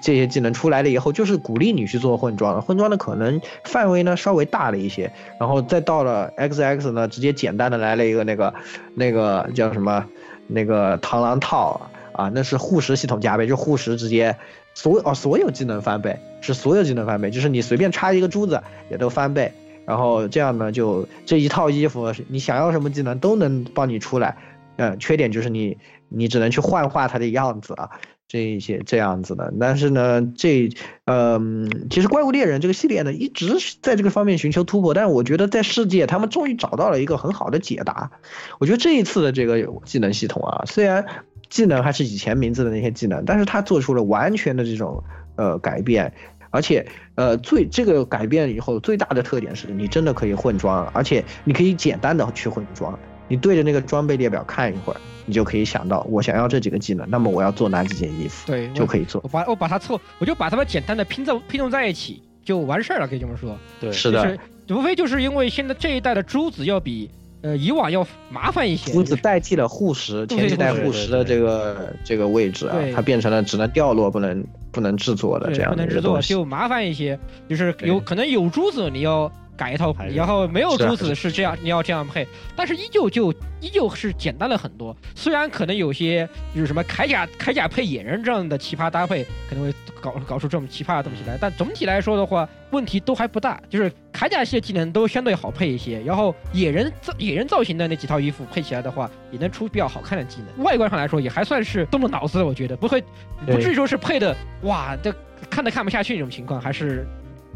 [0.00, 2.60] 这些技能出来了以后，就是鼓励你去做混装。
[2.62, 8.54] 混装的可能范围呢稍微大了一些，然后再到了 X X 呢，直接简单的来了一个那个
[8.94, 10.04] 那个叫什么
[10.46, 14.36] 那个螳螂套啊，那是护石系统加倍，就护石直接。
[14.74, 18.60] 所哦，所有技能翻倍是所有技能翻倍，就是你随便插一个珠子
[18.90, 19.52] 也都翻倍，
[19.86, 24.36] 然后这样呢，就这一套衣服，你想要什么技能都能帮你出来。
[24.76, 27.90] 嗯，缺点就是你你只能去幻化它的样子啊，
[28.26, 29.54] 这一些这样子的。
[29.60, 30.68] 但是呢，这
[31.04, 38.10] 嗯，其实怪物猎人这个系列呢，一直在这个方面寻求突破，但是我觉得在世界他们终于找到了一个很好的解答。
[38.58, 41.06] 我觉得这一次的这个技能系统啊，虽然。
[41.54, 45.00] 技能还是以前名字的那些技能，但是他做出了完全的这种
[45.36, 46.12] 呃改变，
[46.50, 46.84] 而且
[47.14, 52.98] 呃最这个改变以后最大的特点是你真的可以混装，而且你可以简单的去混装，
[53.28, 59.20] 你对着那个装备列表看一会儿，你就可以想到我想要这几个技能，那么我要做哪几件衣服，对，就可以做。
[59.22, 63.56] 我把我把它凑，我就把它们简单的拼凑拼凑在一起就完事儿了，可以这么说。
[63.80, 64.36] 对，是的，
[64.70, 67.08] 无非就是因为现在这一代的珠子要比。
[67.44, 74.42] 呃，以往要麻烦一些，珠子代替了护石，前期代护石的这个这个位置啊，它变成了只能掉落不能
[74.72, 79.30] 不能制作的这样不能制作就麻烦一些，就是有可能有珠子你要。
[79.56, 82.26] 改一套，然后没有珠子是这样，你要这样配，
[82.56, 84.96] 但是依旧就依旧是简单了很多。
[85.14, 93.60] 虽然可能有些就是什么铠甲铠甲配野人这样的奇葩搭配，可能会搞搞出这么奇葩的东西来，但总体来说的话，问题都还不大。
[93.70, 100.64] 就是铠甲系的技能都相对好配一些，然后野人造野人造型的那几套衣服配起来的话，也能出比较好看的技能。
[100.64, 103.02] 外观上来说也还算是动了脑子，我觉得不会
[103.46, 105.14] 不至于说是配的哇，这
[105.48, 107.06] 看都看不下去那种情况，还是。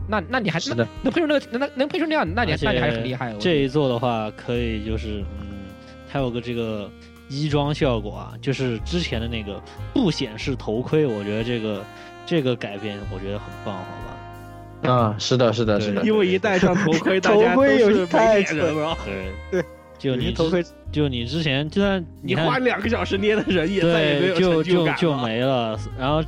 [0.09, 3.35] 那那你还是能配出那个能能配出那样，那你那你还是很厉害。
[3.39, 5.69] 这一座的话，可以就是嗯，
[6.11, 6.91] 它有个这个
[7.29, 11.85] 衣装效果啊，就是之前的那个不显示头盔，我觉得这个
[12.25, 14.91] 这个改变我觉得很棒，好吧？
[14.91, 18.97] 啊，是的，是的，是的，因为一戴上头盔， 头盔有太蠢了。
[19.05, 19.65] 对对，
[19.99, 26.25] 就你头盔，就你之前就算你花两个小时捏的人也再也没有就就就没了，然后。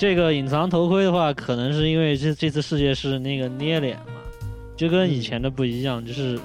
[0.00, 4.14] 这个隐藏头盔的话，可能是因为这这次世界是那个捏脸嘛，
[4.74, 6.40] 就跟以前的不一样，就是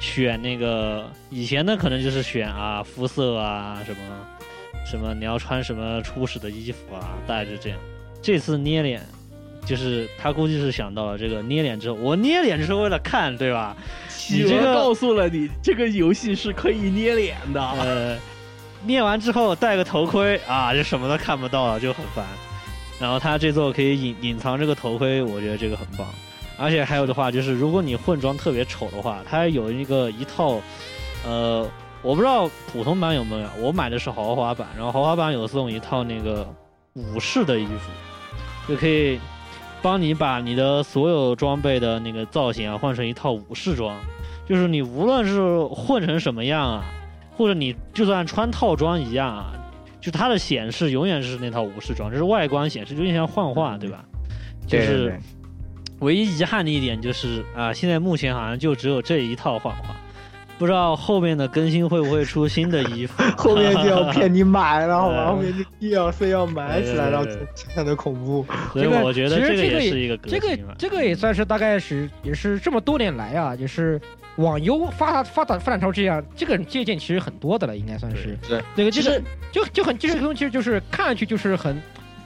[0.00, 3.98] 选那个以前的可能就是选啊肤色啊什么
[4.84, 7.78] 什么你要穿什么初始的衣服啊，大概就这样。
[8.20, 9.00] 这次捏脸，
[9.64, 13.76] 就是他估计是想到了这个捏脸之后，我捏脸就是为了看，对吧？
[14.28, 17.62] 你这个告诉了你，这个游戏是可以捏脸的。
[17.62, 18.18] 呃，
[18.84, 22.26] 捏完之后戴个头盔啊，就什么都看不到了，就很烦。
[23.02, 26.06] 然后他这座可以隐隐藏这个头盔，我觉得这个很棒。
[26.56, 30.60] 而且还有的话，就是如果你混装特别丑的话，它有一个一套，
[31.26, 31.68] 呃，
[32.00, 36.46] 我不知道普通版有没有，我买的是豪华版，然后豪华版有送一套那个
[36.94, 37.90] 武士的衣服，
[38.68, 39.18] 就可以
[39.82, 43.98] 帮你把你的所有装备的那个造型啊换成一套武士装，
[44.48, 46.84] 就是你无论是混成什么样啊，
[47.36, 49.52] 或者你就算穿套装一样啊。
[50.02, 54.04] 就它的显示永远是那套武士装，就是外观显示有点像幻化，对吧？
[54.66, 55.18] 就是
[56.00, 59.96] 唯一遗憾的一点就是啊，现在目前好像就只有这一套幻化，
[60.58, 65.52] 不不知道后面的更新会不会出新的衣服， 后面就要骗你买， 了后对后面
[65.90, 68.46] 就非要买起来，然后非常的恐怖。
[68.72, 70.56] 所以我觉得这个也是一个这个。
[70.78, 74.00] 这个也算是大概是也是这么多年来啊，也是
[74.36, 78.38] 网游发达发展发展成这样，这个借鉴其实很多的了，应该算是。
[78.48, 81.80] 对，那个这个其实就就很这个东西其实就是看上去就是很。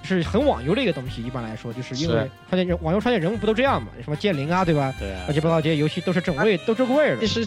[0.08, 3.88] 是很网游的一个东西，一般来说，就是因为是发现网游创建人物不都这样嘛？
[4.04, 4.94] 什么剑灵啊，对吧？
[5.00, 7.26] 对啊乱，七八糟这些游戏都是正位，都这个味儿的其。
[7.26, 7.44] 实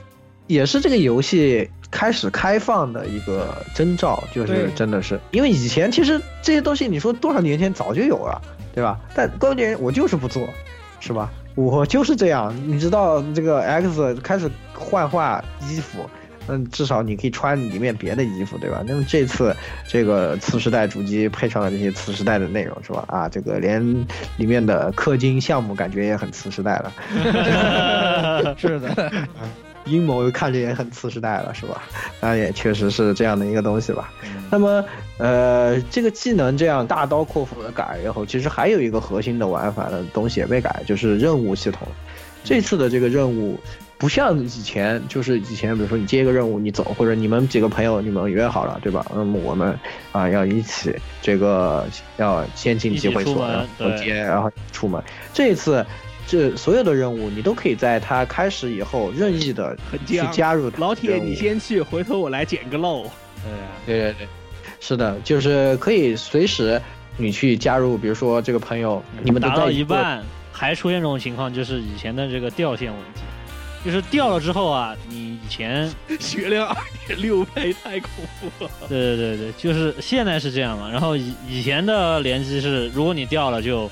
[0.47, 8.41] 也是这个游戏开始开放的一个征兆，就是真的是，因为以前其实这些东西你说多少年前早就有了，
[8.75, 8.99] 对吧？
[9.15, 10.45] 但关键我就是不做，
[10.99, 11.31] 是吧？
[11.59, 16.09] 我就是这样，你知道这个 X 开始幻化衣服。
[16.51, 18.83] 嗯，至少你可以穿里面别的衣服，对吧？
[18.87, 19.55] 那么这次
[19.87, 23.03] 这个次时代主机配上了这些次时代的内容，是吧？
[23.07, 23.79] 啊，这个连
[24.37, 26.91] 里面的氪金项目感觉也很次时代了。
[28.57, 29.11] 是的，
[29.85, 31.83] 阴谋看着也很次时代了，是吧？
[32.19, 34.11] 那也确实是这样的一个东西吧。
[34.23, 34.83] 嗯那么，
[35.19, 41.87] 呃，这个技能这样大刀阔斧的改了以后，其实还有一个核心的玩法的东西也被改，就是任务系统。
[42.43, 43.59] 这次的这个任务
[43.97, 49.05] 不像以前，就是以前比如说你接一个任务你走，或者你们几个朋友你们约好了，对吧？
[49.13, 49.77] 那么我们
[50.11, 51.85] 啊、要一起这个
[52.17, 55.03] 要先进集会所，然后接，然后出门。
[55.33, 55.85] 这一次。
[56.31, 63.01] 这所有的任务，你都可以在它开始以后任意的去加入它老铁，你先去，回头我来捡个漏。
[63.01, 64.27] 对啊，对对对，
[64.79, 66.81] 是的，就是可以随时
[67.17, 73.21] 你去加入，比如说这个朋友，你们都打到，一半还出现这种情况，就是以前的这个掉线问题，
[73.83, 76.75] 就是掉了之后啊，你以前 血量二
[77.07, 78.09] 点六倍，太恐
[78.39, 78.71] 怖了。
[78.87, 80.89] 对对对对，就是现在是这样嘛。
[80.89, 83.89] 然后以以前的联机是，如果你掉了就，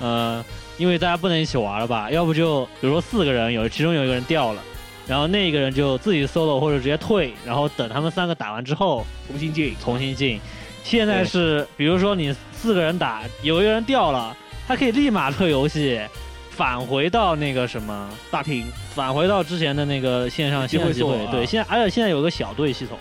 [0.00, 0.44] 呃，
[0.78, 4.62] 因为大家不能一起玩了吧，要不就比如说四个人有其中有一个人掉了，
[5.10, 10.38] 然后那一个人就自己 solo 或者直接退，然后等他们三个打完之后重新进，重新进。
[10.84, 14.36] 现在是比如说你四个人打，有一个人掉了，
[14.68, 16.00] 他可以立马退游戏，
[16.50, 18.08] 返回到那个什么。
[18.30, 22.96] 大厅返回到之前的那个线上集会线上集会，啊对，现在而且现在有个小队系统，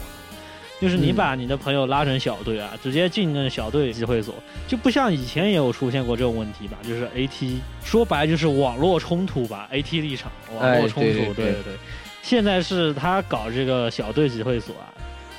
[0.82, 4.34] 就是你嗯把你的朋友拉成小队啊，直接进那小队机会所，
[4.68, 6.78] 就不像以前也有出现过这种问题吧？
[6.84, 11.74] 就是 AT 说白就是网络冲突吧，AT 立场网哎络冲突，对对对对对。
[12.22, 14.94] 现在是他搞这个小队集会所啊，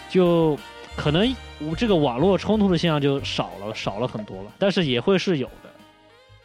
[0.09, 0.59] 就
[0.97, 1.35] 可能
[1.77, 5.71] 这个网络冲突的现象就少了，少了很多了，但是也会是有的。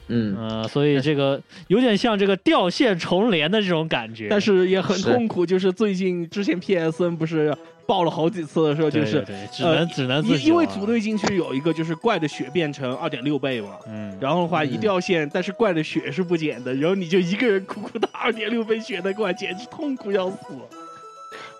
[0.08, 4.28] 嗯，呃，所以这个有点像这个掉线重连的这种感觉。
[4.30, 5.44] 但是也很痛苦。
[5.44, 7.58] 就是最近之前 PSN 不是
[7.88, 13.70] 爆了好几次的时候，就是对对只呃能只能自因因为组队进去有一个就是怪的血变成二点六倍嘛。
[13.88, 20.38] 嗯，然后的话嗯一掉线，但是怪的血是不减的，然后你就一个人苦苦打二点六倍血的怪，简直痛苦要死。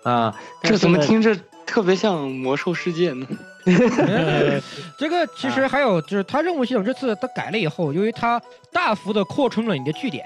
[0.02, 3.26] 啊，这怎么听着特别像魔兽世界呢？
[3.66, 4.60] 呃
[4.96, 8.40] 这个其实还有就是它任务系统这次它改了以后，由于它
[8.72, 10.24] 大幅的扩充了你的据点，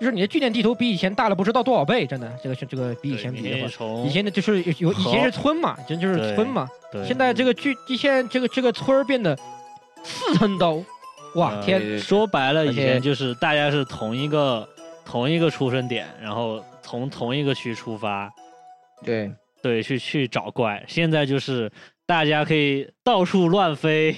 [0.00, 6.66] 就是你的据点地图比以前大了不知道多少倍，真的，这个是这个比以前比的话，以前的就是有有以前是村嘛，真就是村嘛，
[7.06, 9.38] 现在这个据现在这个这个村儿变得
[10.02, 10.82] 四层刀，
[11.34, 14.66] 哇呃天，说白了，以前就是大家是同一个
[15.04, 18.30] 同一个出生点，然后从同一个区出发，
[19.04, 19.30] 对，
[19.62, 20.82] 对，去去找怪。
[20.88, 21.70] 现在就是
[22.10, 24.16] 大家可以到处乱飞，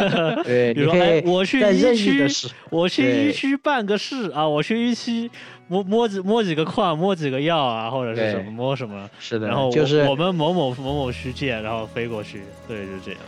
[0.44, 2.26] 对，比如说，哎我去一区
[2.70, 5.30] 我去一区办个事啊，我去一区
[5.68, 9.10] 摸摸几摸几个矿，摸几个药啊，或者是什么摸什么。
[9.18, 13.20] 是的，然后就是我们某某某某区见，然后飞过去，对，就这样。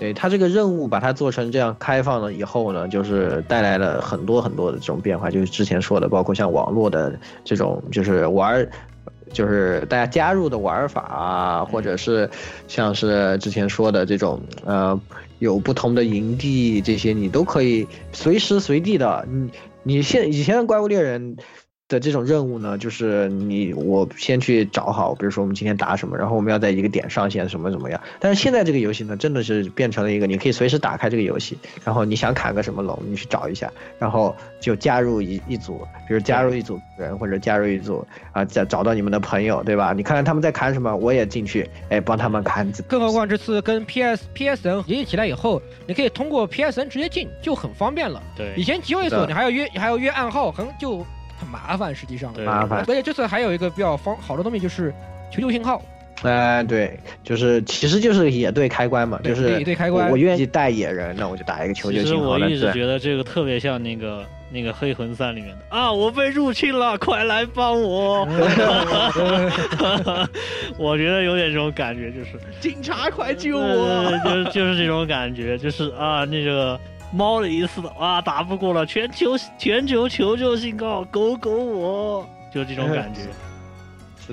[0.00, 8.68] 对他这个任务把它做成这样开放了以后呢，就是带来了很多很多的这种变化，就是之前说的，包括像网络的这种，就是玩儿。
[9.32, 12.28] 就是大家加入的玩法啊，或者是
[12.68, 14.98] 像是之前说的这种呃，
[15.38, 19.26] 有不同的营地，这些你都可以随时随地的。
[19.28, 19.50] 你
[19.82, 21.36] 你现以前的怪物猎人
[21.88, 28.00] 的这种任务呢，就是你我先去找好，比如说我们今天打什么，然后我们要在一个点上线什么怎么样。
[28.18, 39.92] 但是现在这个游戏呢，真的是变成了一个你可以随时打开这个游戏，然后你想砍个什么龙，你去找一下，然后就加入一一组，比如加入一组人或者加入一组啊，找找到你们的朋友，对吧？
[39.92, 42.68] 你看看他们在砍什么，我也进去，哎，帮他们砍。
[42.88, 48.20] 更何况这次跟 PS PSN 联系起来以后，你可以通过 PSN 直接进，就很方便了。
[48.36, 51.06] 对以，前集会所你还要约，你还要约暗号，很就
[51.38, 52.32] 很麻烦，实际上。
[52.32, 54.92] 对麻烦而且这次还有一个比较方好的东西，就是
[55.30, 55.82] 求救信号，
[56.22, 62.38] 哎、对，就是其实就是野队开关嘛，就是野队开关我我愿意带野人，那我就打一个求救其实信号。
[62.38, 68.26] 其实我一直觉得这个特别像那个那个《黑魂三》里面的啊，我被入侵了，快来帮我！
[70.78, 72.30] 我觉得有点这种感觉，就是
[72.60, 74.18] 警察快救我！
[74.24, 76.78] 就是就是这种感觉，就是啊，那个
[77.12, 83.20] 猫的意思啊，打不过了，全球全球求救信号，狗狗我，就这种感觉。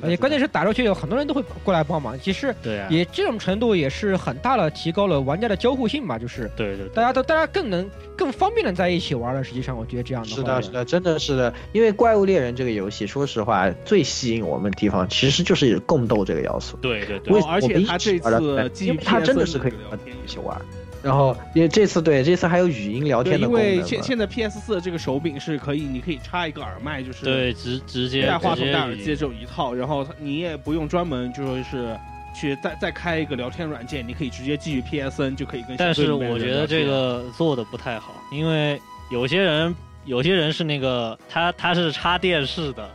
[0.01, 9.43] 而且关键是打出去有很多人都会过来帮忙，其实对啊，也这种程度也是很大的提高了玩家的交互性吧，就是对对大家都大家更能更方便的在一起玩了。
[9.43, 11.53] 实际上，我觉得这样的话是的，是的，真的是的。
[11.73, 16.75] 因为《怪物猎人》这个游戏，说实话，最吸引我们的地方其实就是共斗这个要素。
[16.77, 20.59] 对对对而且他这次基于因为它真的是可以和聊天一起玩。
[21.03, 29.15] 然后，因为这次对这次还有语音聊天的功能因为现现在 PS 四这个手柄是可以，你可以插一个耳麦，就是对，直直接带话筒带耳机语音。
[29.17, 31.99] 只有一套，然后你也不用专门就说是
[32.33, 38.81] 去再再开一个聊天软件，你可以直接基于 PSN 就可以跟但是我觉得这个做的不太好，因为
[39.11, 39.75] 有些人
[40.05, 42.89] 有些人是那个他他是插电视的，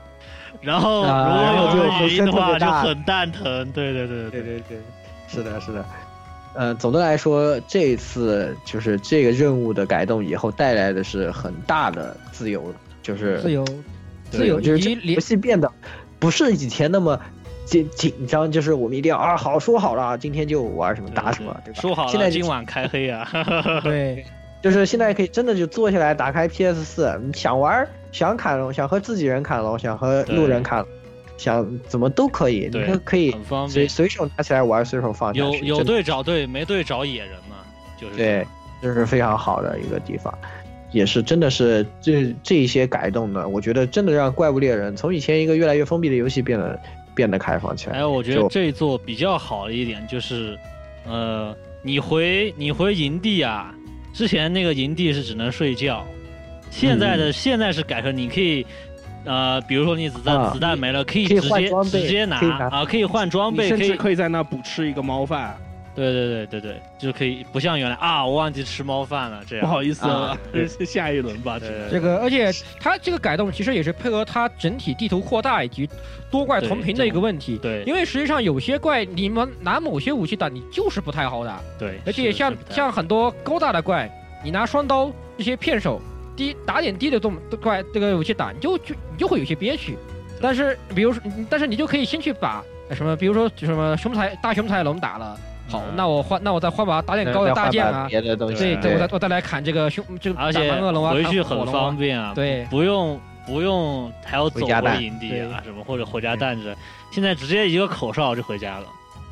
[0.63, 3.71] 然后如果有语音的和声特话就很蛋疼。
[3.73, 4.31] 对对对对。
[4.31, 4.79] 对对对，
[5.29, 5.85] 是的，是的。
[6.55, 12.73] 呃，总的来说，这一次就是这个任务的改动以后带来的是很大的自由，
[13.03, 13.65] 就是自由、
[14.31, 15.71] 自由就是这个游戏变得
[16.19, 17.21] 不是以前那么
[17.65, 21.81] 紧紧张，就是我们一定要啊，好说好了，今天就玩什么打什么，对吧？
[21.81, 23.29] 说好现在今晚开黑啊。
[23.85, 24.25] 对
[24.61, 30.89] 就是现在可以真的就坐下来，打开 PS 四，你想玩想砍龙，想和自己人砍龙，想和路人砍龙，
[31.39, 33.35] 想怎么都可以，你对可可以
[33.69, 37.57] 随随手拿起来玩，随手放下有有队找队，没队找野人嘛，
[37.97, 38.47] 就是对样，
[38.83, 40.37] 这是非常好的一个地方，
[40.91, 46.81] 也是真的是这这一些改动呢，我觉得真的让怪物猎人从以前一个越来越封闭的游戏变得
[47.15, 47.95] 变得开放起来。
[47.95, 50.59] 还有我觉得这一座比较好的一点就是，
[51.07, 53.73] 呃，你回你回营地啊，
[54.13, 56.05] 之前那个营地是只能睡觉，
[56.71, 58.67] 现在嗯的、现在是改成你可以。
[59.25, 65.57] 呃，比如说你子弹、啊子弹没了，可以直接换直接拿拿啊，可以换装备，甚可以至可以在那补吃一个猫饭。
[65.95, 69.67] 对对对对对，就可以不像原来啊，我忘记吃猫饭了这样。
[69.67, 70.39] 不好意思啊啊，
[70.87, 71.59] 下一轮吧。
[71.91, 75.91] 这个，而且它这个改动其实也是配合它整体地图扩大以及
[76.31, 77.59] 多怪同频的一个问题。
[77.59, 84.09] 对因为实际上有些怪你们拿某些武器打，你就是不太好打，对，而且像像很多高大的怪，
[84.45, 86.01] 你拿双刀这些骗手
[86.39, 89.99] 低打点低的动的怪这个武器打，你就就你就会有些憋屈。
[90.41, 91.21] 但是比如说，
[91.51, 95.37] 但是你就可以先去把呃什么，比如说什么熊才大熊才龙打了，
[95.69, 106.73] 好，嗯那我换那我再换把打点高的大剑啊，别的东西，对，对我再我再来砍这个凶这个打而且蛮恶龙啊，回去很方便啊，对不用不用还要走回营地啊什么或者回家蛋子，
[107.11, 108.87] 现在直接一个口哨就回家了，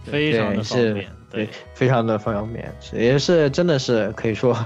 [0.05, 1.07] 非常的方便。
[1.29, 4.57] 对，非常的方便，也是真的是可以说，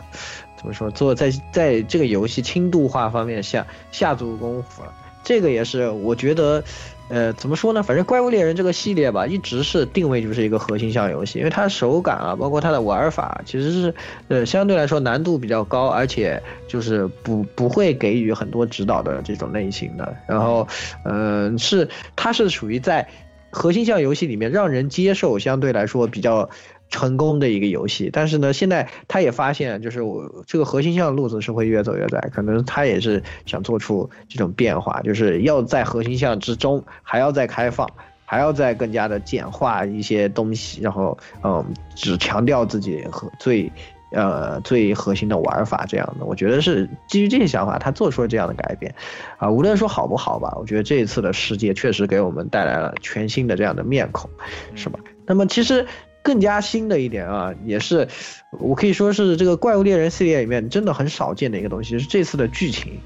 [0.61, 4.93] 怎么说，做在在这个游戏轻度化方面下下足功夫了。
[5.25, 6.63] 这个也是我觉得，
[7.09, 7.83] 呃，怎么说呢？
[7.83, 13.95] 反正《怪物猎人》这个系列吧，一直是定位就是一个核心向游戏，因为它的手感啊，包括它的玩法，其实是
[14.29, 20.15] 呃相对来说难度比较高，而且就是不不会给予很多指导的这种类型的。
[20.27, 20.67] 然后，
[21.05, 23.07] 嗯、是它是属于在
[23.51, 26.49] 核心向游戏里面让人接受相对来说比较
[26.91, 37.89] 成功的一个游戏，但是呢，现在他也发现，就是我这个核心向路子是会越走越窄，可能他也是想做出这种变化，就是要在核心项之中还要再开放，
[38.27, 41.65] 还要再更加的简化一些东西，然后嗯，
[41.95, 43.73] 只强调自己和最。
[44.13, 48.93] 呃，最核心的玩法这样的，我觉得是基于这些想法，他做出了这样的改变，
[49.39, 54.29] 啊，无论说好不好吧，我觉得这一次的世界确实给我们带来了全新的这样的面孔，
[54.75, 54.99] 是吧？
[55.27, 55.87] 那么其实
[56.31, 58.07] 更加新的一点啊，也是
[58.53, 63.01] 我可以说是这个怪物猎人系列里面真的很少见的一个东西，是这次的剧情，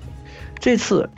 [0.61, 1.09] 这次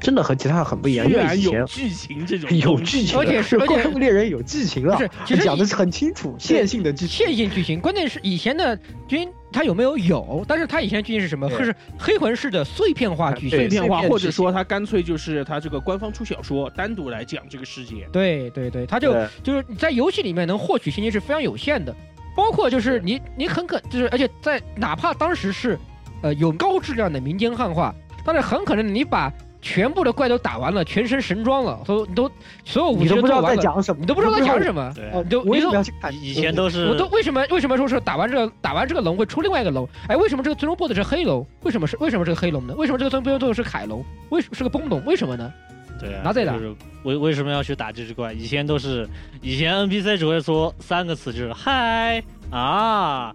[0.00, 7.26] 真的和其他很不一样，因为以前有剧情这种有剧情，而且是 而且怪物猎人有剧情了，是其实讲的是很清楚，线性的剧情。
[7.26, 11.48] 线性剧情，关键是以前的军他有没有有，但是他以前的剧情是什么？
[11.50, 13.58] 就是黑魂式的碎片化剧情。
[13.58, 18.08] 碎片化，或者说他干脆就是他这个官方出小说，单独来讲这个世界。
[18.10, 21.94] 对对对，他就就是你在游戏里面能获取信息是非常有限的，
[22.34, 25.78] 包括就是你你很可就是而且在哪怕当时是
[26.22, 27.94] 呃有高质量的民间汉化，
[28.24, 29.32] 但是很可能你把
[29.62, 32.30] 全部的怪都打完了，全身神装了，都都
[32.64, 34.92] 所有武器你都不知道完了，在讲什么，你都不知道在讲什么。
[34.94, 36.14] 对，哦你都为什你都么要去看？
[36.14, 39.88] 以前都是我都为什么为什么说是打完这个打完这个龙会出另外一个龙？
[40.08, 41.46] 哎，为什么这个最终 BOSS 是黑龙？
[41.62, 42.74] 为什么是为什么是个黑龙呢？
[42.76, 44.04] 为什么这个最终 BOSS 是凯龙？
[44.30, 45.04] 为是个崩龙？
[45.04, 45.52] 为什么呢？
[45.98, 48.32] 对啊，拿在打就是为为什么要去打这只怪？
[48.32, 49.06] 以前都是
[49.42, 53.32] 以前 NPC 只会说三个词，就是嗨啊。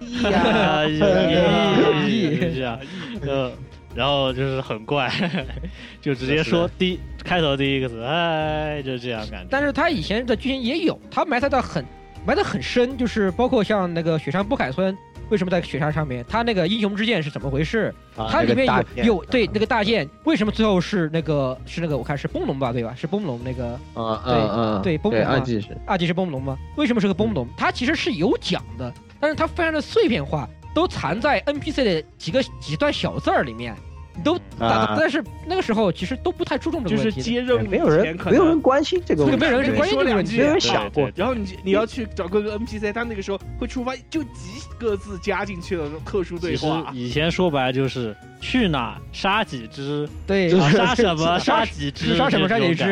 [0.00, 2.78] 呀，咦这样，
[3.26, 3.50] 呃，
[3.96, 5.10] 然后就是很怪，
[6.02, 9.48] 就直接说第开头第一个字，哎，就这样感觉。
[9.50, 11.84] 但是他以前的剧情也有，他埋汰的很
[12.26, 14.96] 埋的很深，就是包括像那个雪山不凯村。
[15.28, 16.24] 为什么在雪山上面？
[16.28, 17.92] 他那个英雄之剑是怎么回事？
[18.16, 22.94] 啊它里面那个有有对那个大剑，为什么最后是那个是那个我看是崩龙吧，对吧？
[22.96, 26.56] 是崩龙那个啊对嗯嗯，对崩龙二季是二级是崩龙吗？
[26.76, 27.44] 为什么是个崩龙？
[27.56, 33.74] 它其实是有讲的，但是它非常的碎片化，都藏在 NPC 的几个几段小字儿里面，
[34.14, 34.94] 你都但、啊。
[34.94, 37.24] 但是那个时候其实都不太注重这就是个问题的。
[37.24, 40.36] 接任务没有人没有人关心这个问题，这个没有人是关心这个问题。
[40.36, 41.10] 没有人想过。
[41.14, 46.90] 然后你你要去找各个 NPC，他那个时候会触发就几个字加进去的特殊对话。
[46.92, 50.50] 以前说白了就是去哪杀几只，对。
[50.50, 52.84] 杀 什么杀杀几只，杀什么杀几只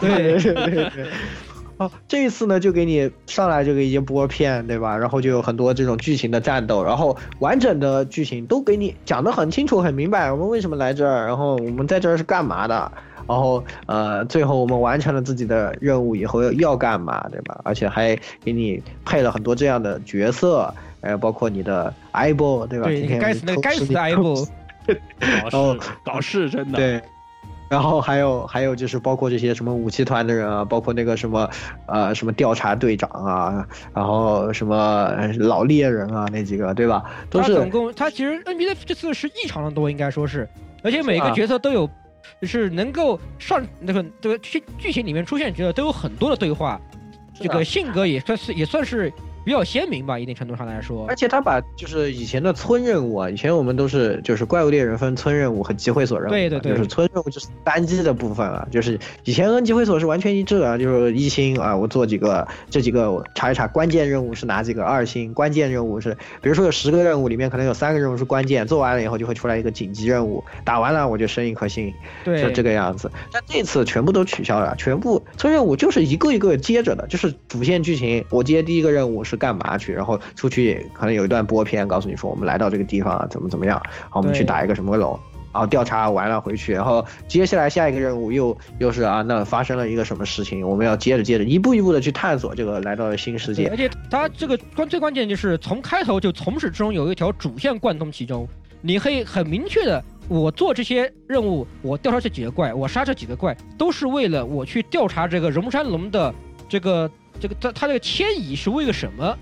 [0.00, 0.38] 对
[1.78, 1.86] 对对对。
[1.86, 4.96] 哦，这一次呢，就给你上来就给一播片，对吧？
[4.96, 10.30] 然后就有很多这种剧情的战斗，然后完整的剧情都给你讲得很清楚、很明白。
[10.32, 11.26] 我们为什么来这儿？
[11.26, 12.90] 然后我们在这儿是干嘛的？
[13.28, 17.60] 然后呃，最后我们完成了自己的任务以后要要干嘛，对吧？
[17.64, 22.86] 而且还给你配了很多这样的角色，呃，包括你的 i b o 对吧？
[22.86, 24.46] 对，今天该死那个偷吃你该死的 i 部，
[25.50, 27.02] 搞哦事搞事真的，对，
[27.68, 31.50] 然后还有还有就是包括这些什么武器团的人啊，包括那个什么
[31.86, 37.04] 呃什么调查队长啊，然后什么老猎人啊那几个对吧？
[37.28, 40.48] 都是他总共他其实 NBA 这次是异常的多，应该说是，
[40.82, 41.88] 而且每个啊角色都有，
[42.40, 46.80] 就是能够上那个这个剧剧情里面出现角色都有很多的对话，
[47.34, 49.12] 这啊个性格也算是也算是
[49.46, 51.14] 比较鲜明吧，一定程度上来说而。
[51.14, 71.94] 且他把就是以前的村任务啊，以前我们都是就是怪物猎人分村任务和集会所任务，对对对就是村任务就是单机的部分啊，就是以前跟集会所是完全一致啊，就是一星啊，我做几个这几个我查一查关键任务是哪几个，二星关键任务是，比如说有十个任务里面可能有三个任务是关键，做完了以后就会出来一个紧急任务，打完了我就升一颗星，
[72.24, 73.08] 对，就这个样子。
[73.30, 78.24] 但这次全部都取消了，全部村任务就是一个一个接着的，就是主线剧情。
[78.28, 83.80] 我接第一个任务是干嘛去，然后出去可能有一段播片，告诉你说我们来到这个地方啊，怎么怎么样，
[84.10, 85.18] 好，我们去打一个什么龙。
[85.52, 93.74] 然后调查完了回去，然后接下来下一个任务又又是啊，那发生了一个什么事情，我们要接着接着一步一步的去探索这个来到了新世界而。
[93.74, 98.46] 且它这个关最关键就是从开头就从始至终有一条主线贯通其中，
[98.82, 106.34] 你可以很明确的，我做这些任务，我调查这几个怪，我杀这几个怪，都是为了我去调查这个荣山龙的
[106.68, 107.10] 这个
[107.40, 109.36] 这个它它这个迁移是为了什么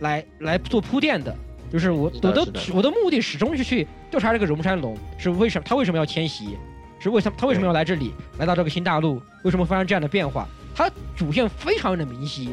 [0.00, 1.34] 来来做铺垫的。
[1.70, 6.56] 就是我我的我的目的始终是去调查这个荣山龙是为什么，他为什么要迁徙，
[6.98, 10.48] 是为什么他为什么要来这里，来到这个新大陆，为什么发生这样的变化？
[10.74, 12.50] 它主线非常的明晰，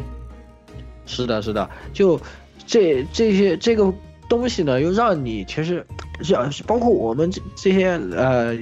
[1.06, 2.20] 是的，是的，就
[2.68, 3.94] 这这些这个
[4.28, 5.86] 东西呢，又让你其实
[6.20, 8.54] 让包括我们这这些呃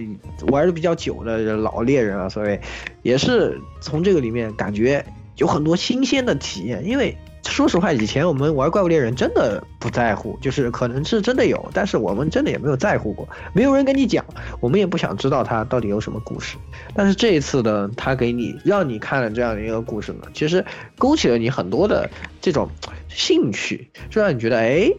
[0.50, 2.62] 玩的比较久的老猎人啊，所谓
[3.02, 5.04] 也是从这个里面感觉
[5.38, 7.18] 有很多新鲜的体验，因为。
[7.46, 14.26] 说实话，以前我们玩怪物猎人真的不在乎，就是可能是真的有，但是我们真的也没有在乎过，没有人跟你讲，
[14.62, 16.56] 我们也不想知道它到底有什么故事。
[16.96, 20.64] 但是这一次呢，他给你让你看了这样的一个故事呢，其实
[20.98, 22.10] 勾起了你很多的
[22.40, 22.70] 这种
[23.10, 24.90] 兴趣，就让你觉得，哎，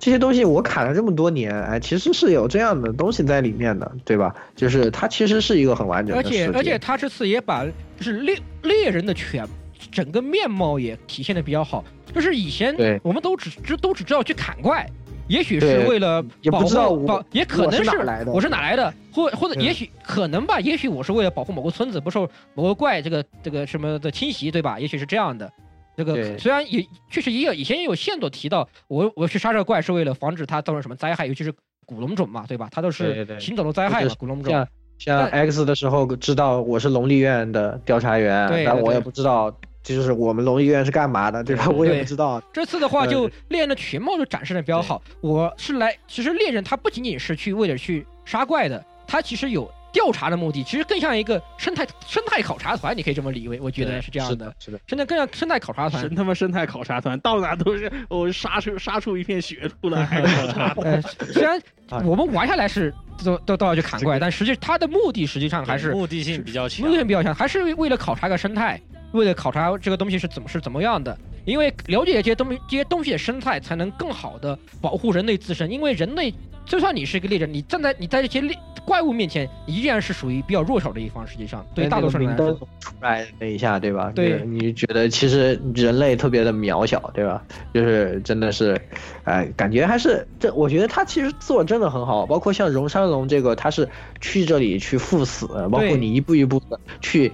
[0.00, 4.34] 这些东西我砍了这么多年，哎，其实是有这样的东西在里面的，对吧？
[4.56, 6.28] 就是它其实是一个很完整的而。
[6.28, 9.46] 且而且他这次也把就是猎猎人的全
[9.90, 14.86] 整个面貌也体现的比较好，就是以前对我们都只知都只知道去砍怪。
[15.28, 24.78] 也许是为了也不保知道我护保，也可能我是哪来的我是哪来的，或或者也许可能吧，也许我是为了保护某个村子不受某个怪这个这个什么的侵袭，对吧？
[24.78, 25.50] 也许是这样的。
[25.96, 31.52] 这个虽然也确实也有以前也有线索提到，我我去杀这个怪是为了防止它造成什么灾害，尤其是
[31.86, 32.68] 古龙种嘛，对吧？
[32.72, 34.52] 它都是行走的灾害古龙种。
[34.52, 34.68] 像
[34.98, 41.68] 像 X 的时候知道我是龙立院的调查员，但我也不知道就是我们龙医院是干嘛的，对吧？
[41.68, 42.40] 我也不知道。
[42.52, 45.02] 这次的话，就猎人的全貌就展示的比较好。
[45.20, 54.54] 我是来，其实猎人他不仅仅是去为了去杀怪的，他其实有调查的目的，其实更像一个生态生态考察团，你可以这么理解，我觉得是这样是的。
[54.58, 56.14] 是的，现在更像生态考察团神。
[56.14, 60.92] 他妈生态考察团，到哪都是我杀出杀出一片血出来，还考察团。
[60.92, 61.02] 呃，
[61.32, 61.60] 虽然
[61.90, 62.94] 啊我们玩下来是
[63.24, 66.92] 都都都要去砍怪，但实际他的目的实际上还是目的性比较强目。
[66.92, 68.80] 的性比较强，还是为了考察个生态，
[69.12, 71.16] 为了考察这个东西是怎么是怎么样的。
[71.44, 75.68] 因为了解这些东西，这些东西的生态，才能更好的保护人类自身。
[75.70, 76.32] 因为人类
[76.64, 78.56] 就算你是一个猎人，你站在你在这些猎
[78.86, 81.26] 怪物面前，你依然是属于比较弱小的一方。
[81.26, 84.12] 实际上，对大多数人来说，出来那一下，对吧？
[84.14, 87.42] 对，你觉得其实人类特别的渺小，对吧？
[87.74, 88.80] 就是真的是，
[89.24, 93.88] 哎，感觉还是这，我觉得他其实做真的很好，包括像荣山龙这个，他是
[94.20, 97.32] 去这里去赴死，包括你一步一步的去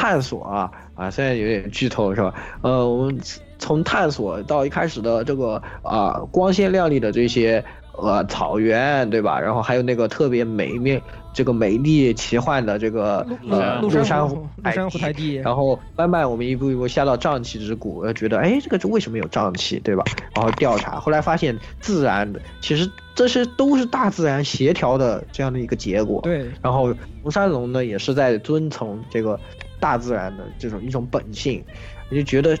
[0.00, 2.32] 探索啊啊，现在有点剧透是吧？
[2.62, 3.20] 呃，我们
[3.58, 7.62] 从探索到一开始的这个啊光鲜亮丽的这些。
[8.02, 9.38] 呃，草原对吧？
[9.38, 11.02] 然后还有那个特别美面，
[11.34, 15.34] 这个美丽奇幻的这个呃陆山湖陆山湖台地。
[15.34, 20.02] 然后慢慢我们一步一步下到瘴气之谷，觉得哎，这个这为什么有瘴气，对吧？
[20.34, 26.22] 然后调查，后来发现自然的，其实这些都是大自然协调的这样的一个结果。
[26.22, 26.50] 对。
[26.62, 29.38] 然后红山龙呢，也是在遵从这个
[29.80, 31.64] 大自然的这种一种本性，
[32.10, 32.56] 我就觉得，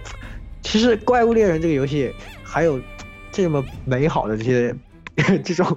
[0.62, 2.80] 其实怪物猎人这个游戏还有
[3.30, 4.74] 这么美好的这些。
[5.44, 5.76] 这种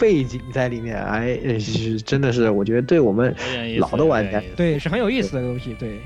[0.00, 3.32] 背景在里面，哎，是真的是，我觉得对我们
[3.78, 6.00] 老的玩家，对是很有意思的东西，对，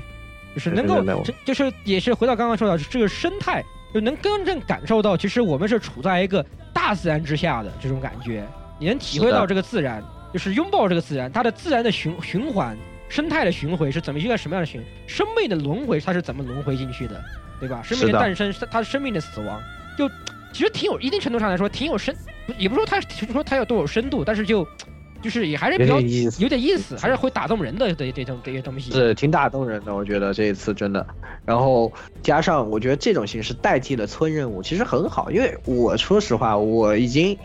[0.53, 1.03] 就是能够，
[1.43, 8.45] 就是也是回到刚刚说到这个生态，就能真正感受到，其实我们是处在一个大自然之下的这种感觉，
[8.77, 12.77] 你能体会到这个自然，就是拥抱这个自然，它的自然的循循环，
[13.09, 17.23] 生态的循环是怎么一个什么样的循，生命的轮回它是怎么轮回进去的，
[17.59, 17.81] 对吧？
[17.83, 19.61] 生命的诞生，它生命的死亡，
[19.97, 20.09] 就。
[20.53, 22.15] 其实挺有一定程度上来说挺有深，
[22.57, 24.65] 也不说它，不说它有多有深度，但是就，
[25.21, 25.99] 就是也还是比较
[26.39, 28.89] 有点意思，还是会打动人的这这种这些东西。
[28.89, 31.05] 是挺打动人的，我觉得这一次真的。
[31.43, 31.91] 然后
[32.21, 37.37] 加上我觉得这种形式代替了村任务，其实很好，因为我说实话，我已经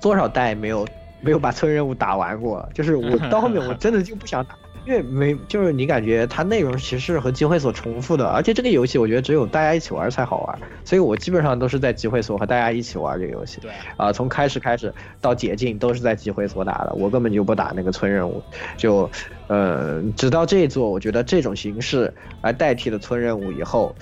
[0.00, 0.84] 多少代没有
[1.20, 4.56] 没有把村任务打完过，就是我到后面 我真的就不想打。
[4.86, 13.58] 因为没就是你感觉它内容其实是和集会所重复的，而且这个游戏我觉得只有大家一起玩才好玩，所以我基本上都是在集会所和大家一起玩这个游戏。
[13.60, 18.40] 对，啊，从开始开始到解禁都是在集会所打的，我根本就不打那个村任务，
[18.76, 19.10] 就，
[19.48, 23.92] 呃，直到这一座，我觉得这种形式来代替了村任务以后，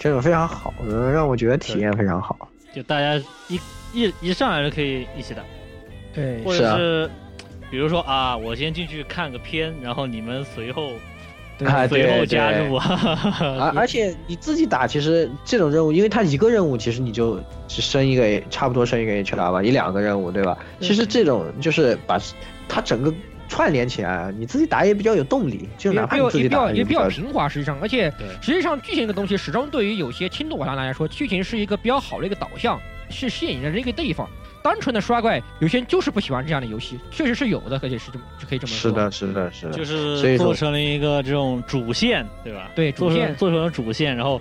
[0.00, 0.74] 这种非常好，
[1.12, 2.48] 让我觉得体验非常好。
[2.74, 3.16] 就大家
[3.46, 3.60] 一
[3.92, 5.42] 一一上来就可以一起打，
[6.12, 7.08] 对，或者是。
[7.74, 10.92] 比如说啊，我先进去看个片，然后你们随后，
[11.88, 12.84] 随后加入啊。
[13.60, 17.36] 而而且你自己打，其实这种任务，因为它一个任务，其实你就
[17.66, 20.56] 只升一个，差不多升一个 HR 吧，一两个任务，对吧？
[20.78, 22.16] 其实这种就是把
[22.68, 23.12] 它整个
[23.48, 27.48] 串联起来，你自己打也比较有动力，就哪怕自己打也比较平滑。
[27.48, 28.08] 实际上，而且
[28.40, 32.80] 实际上剧情这个东西，始终对于有些轻度玩家来说，剧情是一个比较好的一个导向，
[33.10, 34.30] 是吸引人的一个地方。
[34.64, 38.90] 单纯的刷怪，有些人就是不喜欢这样的游戏，确实是有的，而且是这么就可以这么说。
[38.90, 42.70] 是的，是的，是的，就是做成了一个这种主线，对吧？
[42.74, 44.40] 对，主线做成了主线，然后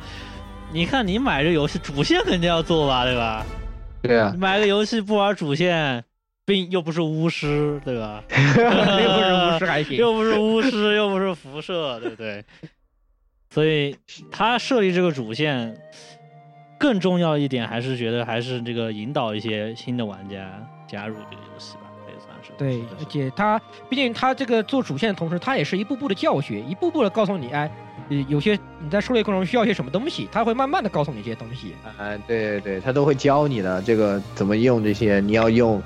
[0.72, 3.46] 你看你买这游戏，主线肯定要做吧，对吧？
[4.02, 6.02] 对啊，买个游戏不玩主线，
[6.46, 8.24] 并又不是巫师，对吧？
[8.32, 12.42] 又不是巫师还行，又不是巫师，又不是辐射，对不对？
[13.50, 13.94] 所以
[14.32, 15.78] 他设立这个主线。
[16.84, 20.52] 更重要一点还是觉得还是这个引导一些新的玩家
[20.86, 22.52] 加入这个游戏吧，也算是。
[22.58, 23.58] 对，而且他
[23.88, 27.72] 毕竟他这个做主线的同时，他也是一步步的教学，一步步的告诉你，哎，
[28.28, 31.74] 有些你在狩猎过程中需要一些什么东西，他会慢慢的告诉你这些东西。
[31.98, 35.82] 哎，对对对，他都会教你的，这个怎么用这些，你要用，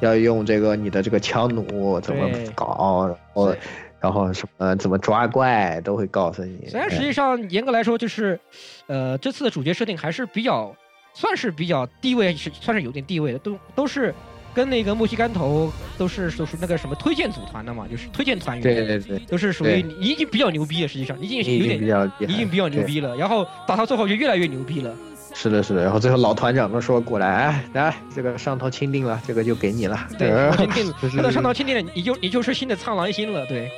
[0.00, 3.54] 要用这个你的这个枪弩怎么搞，然后。
[4.00, 6.68] 然后什么怎么抓怪都会告诉你。
[6.68, 8.38] 虽然实际上严格来说，就是，
[8.86, 10.74] 呃，这次的主角设定还是比较，
[11.14, 14.14] 算是比较地位是算是有点地位的，都都是
[14.54, 18.62] 跟那个墨西干头都是都是那个什么推荐组团的嘛，就是推荐团员。
[18.62, 19.18] 对对对。
[19.26, 24.94] 都是属于你已经比较牛逼了，实际上已经有点已经比较牛逼了，然后打到最后就越来越牛逼了。
[25.34, 30.08] 是的，是的，然后最后老团长都说过来，来这个上头钦定了，这个就给你了。
[30.18, 33.70] 对， 钦定， 那个上头钦定了，你就你就是新的苍狼星了，对。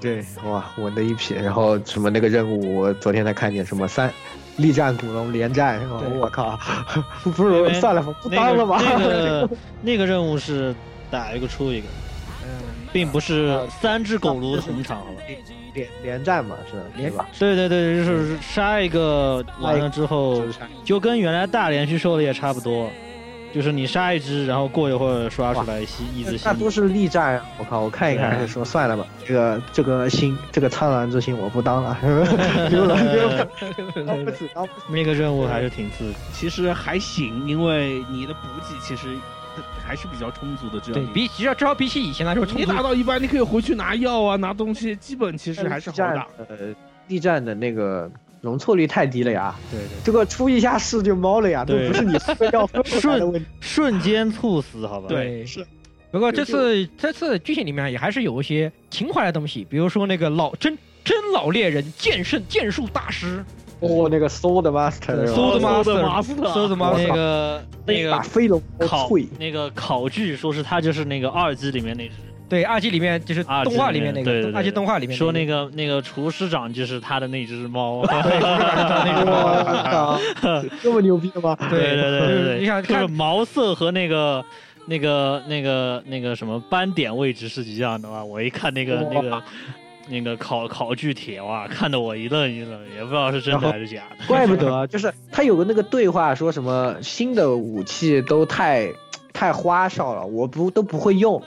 [0.00, 1.34] 对，哇，稳的一匹。
[1.34, 4.12] 然后什么那个任务，我昨天才看见，什么三，
[4.56, 5.80] 力战古龙连战，
[6.18, 6.58] 我靠，
[7.22, 8.80] 不是算了，不当了吧。
[8.80, 9.50] 那个
[9.82, 10.74] 那个任务是
[11.10, 11.86] 打一个出一个，
[12.44, 12.48] 嗯，
[12.92, 15.02] 并不是三只狗炉同场，
[15.74, 17.26] 连连战嘛，是连吧？
[17.38, 20.42] 对对对，就是杀一个完了之后，
[20.84, 22.90] 就跟原来大连续狩猎差不多。
[23.52, 26.40] 就是你杀一只，然后过一会儿刷出来吸一只星。
[26.44, 27.80] 那都是力战，我靠！
[27.80, 29.04] 我看一看，还是说算了吧。
[29.26, 31.96] 这个这个星，这个苍蓝之星我不当了，
[32.70, 33.44] 丢 了丢了。
[34.24, 34.48] 不起，
[34.88, 36.14] 那个任务还是挺刺激。
[36.32, 39.08] 其实还行，因为你的补给其实
[39.84, 40.78] 还是比较充足的。
[40.80, 46.26] 这样对比，至少至少比起以前来说，你打到一半，你可以回去拿药啊，拿东西，基本其实还是好打。
[46.48, 46.56] 呃，
[47.08, 48.10] 力战的那个。
[48.40, 49.54] 容错率太低了呀！
[49.70, 52.14] 对对，这个出一下事就猫了呀，都不是你
[52.52, 55.08] 要瞬瞬间猝死，好吧？
[55.08, 55.66] 对，是。
[56.10, 63.44] 不过这次这次剧情里面也还是有一些情怀的东西，比如说那个老真真老猎人剑圣剑术大师，
[63.78, 72.14] 哦，那个 Sword Master，Sword Master，Sword Master，那个那个把飞龙考脆，那个考据说是他就是那个二季里面那只，
[72.50, 78.04] 对二季里面就是动画里面那个二季动画里面说那个个那个厨师长就是他的那只猫。
[78.04, 81.56] 对那只猫哇，这么牛逼的吗？
[81.70, 84.44] 对对对对就是对，就是你想看毛色和那个
[84.86, 88.24] 那个那个那个什么斑点位置是一样的吗？
[88.24, 89.42] 我一看那个那个
[90.08, 94.24] 那个考考据帖哇，看得我一愣一愣，也不知道是真的还是假的。
[94.28, 98.88] 怪不得，就是他有个那个对话，说什么新的武器都太
[99.32, 101.40] 太花哨了，我不都不会用，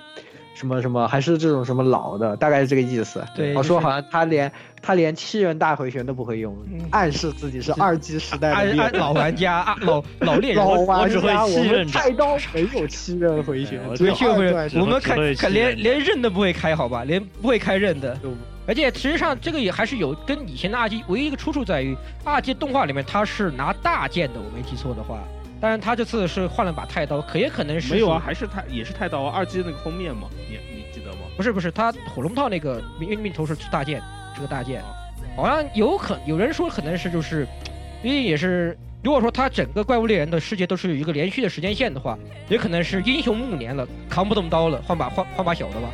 [0.54, 3.24] 什么什么还是这种什么老的，大概是这个意思。
[3.36, 4.52] 对就是我说好像他连
[4.82, 8.64] 他连七人大回旋都不会用，嗯暗示自己是二 G 时代
[8.94, 18.18] 老玩家啊老 老猎人老玩只会家，我们七菜刀没有七刃回旋，我只有没去过二段我们看看连连刃都不会开，好吧，连不会开刃的。
[18.66, 25.20] 而且实际上这个也还是有跟以前的二 G 唯一一个出处在于二 G 动画里面它是拿大剑的，我没记错的话。
[25.64, 31.20] 当然他这次是换了把太刀，可也可能是没有啊，还是太也是太刀啊，二季那个封面嘛，你你记得吗？
[31.38, 34.04] 不是不是，他火龙套那个命命头是大剑，
[34.36, 34.84] 是个大剑，
[35.38, 37.48] 好像有可有人说可能是就是，
[38.04, 42.20] 因为也是如果说他整个怪物猎人的世界都是有一个连续的时间线的话，
[42.50, 45.88] 也可能是英雄暮年了，扛不动刀了，换把换换把小的吧。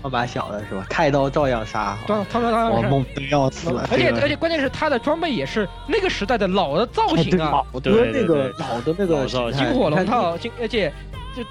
[0.00, 0.86] 换把小的是吧？
[0.88, 2.88] 太刀照样杀，对，他说他我是。
[2.88, 3.86] 猛的要死了。
[3.90, 10.92] 而且而且关键是他的装备也是那个时代的老的造型啊，老的对对那个老的那个老造型金火龙套，金而且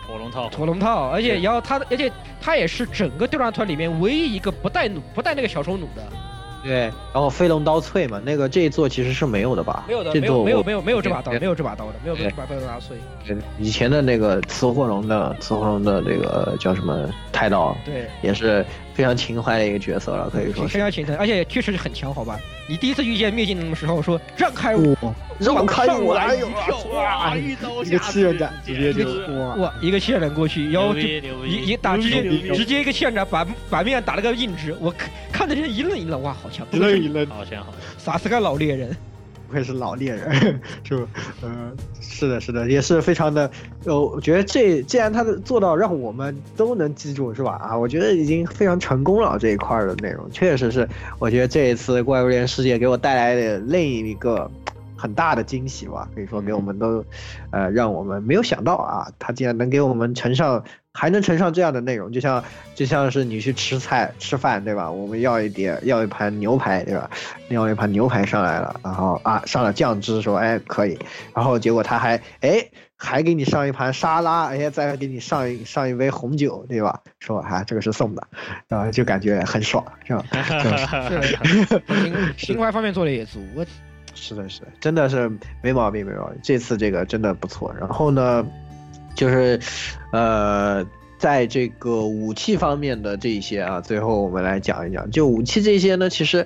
[0.08, 2.12] 火龙套，火龙套，而且然后他的而且
[2.42, 6.04] 他也是整个对战团里面唯一一个不带弩不带那个小手弩的，
[6.68, 6.82] 对，
[7.14, 9.86] 然后飞龙刀脆嘛，那个这一座其实是没有的吧？
[9.88, 12.98] 没有的，这座没有没有没有没有这把刀，没有这把刀的，没有对这把刀拿碎。
[13.26, 20.74] 对以前的那个雌火龙的雌火龙的这个叫什么太刀，对，也是非常情怀的一个角色了，可以说是。
[20.74, 22.38] 非常情怀，而且确实很强，好吧？
[22.70, 24.94] 你第一次遇见灭尽的时候说让开我，
[25.40, 26.14] 让开我！
[26.16, 26.50] 哎呦，
[26.94, 31.72] 哇，一刀一个下七人斩，去直接就哇，哇，一个气人过去，然后就一！
[31.72, 32.22] 一打直接
[32.54, 36.68] 直接一个气人斩把把面打了个硬直，我看看的人一愣一愣，哇，好强！
[36.72, 38.96] 一愣一愣，好强好强啥是个老猎人？
[39.48, 41.08] 不愧是老猎人， 是吧？
[41.42, 43.50] 嗯，是的，是的，也是非常的。
[43.86, 47.54] 呃，我觉得这既然他的做到让我们都能记住，是吧？
[47.54, 50.88] 啊，我觉得已经非常成功了这一块的内容，确实是，
[51.18, 54.52] 我觉得这一次怪物猎人世界给我带来的另一个
[54.98, 57.06] 很大的惊喜吧，可以说给我们都，
[57.52, 62.44] 呃，让我们没有想到啊，他竟然能给我们呈上，还能呈上这样的内容，就像
[62.74, 64.90] 就像是你去吃菜吃饭对吧？
[64.90, 67.10] 我们要一碟要一盘牛排对吧？
[67.50, 70.98] 要一盘牛排上来了，然后啊上了酱汁说哎可以，
[71.36, 72.68] 然后结果他还哎
[73.00, 77.00] 还给你上一盘沙拉，哎再给你上一上一杯红酒对吧？
[77.20, 78.28] 说啊这个是送的，
[78.68, 80.24] 然后就感觉很爽是吧？
[81.48, 81.80] 是
[82.38, 83.64] 情情怀方面做的也足，我
[84.20, 85.32] 是的，是的，真的是
[85.62, 86.40] 没毛病，没毛病。
[86.42, 87.74] 这次这个真的不错。
[87.80, 88.46] 然后呢，
[89.16, 89.60] 就是，
[90.12, 90.84] 呃，
[91.20, 95.10] 在这个武器方面的这一些啊，最后我们来讲一讲。
[95.12, 96.46] 就武器这些呢，其实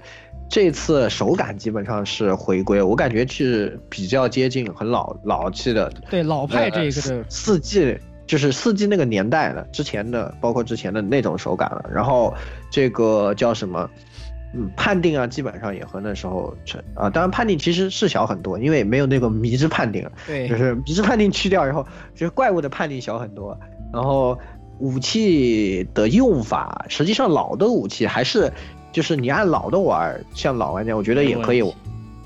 [0.49, 11.89] 这次手感基本上是回归，我感觉是比较接近很老老气的对老派这个的四 G 就是四 G 那个年代的，之前的包括之前的那种手感了。
[11.91, 12.33] 然后
[12.69, 13.89] 这个叫什么？
[14.53, 23.57] 嗯，判定啊，基本上也和那时候成啊，当然判定其实是小很多，因为没有那个迷之判定了，对就是迷之判定去掉以后，就是怪物的判定小很多。
[23.93, 24.37] 然后
[24.79, 28.51] 武器的用法，实际上老的武器还是
[28.91, 31.63] 就是你按老的玩，像老玩家，我觉得也可以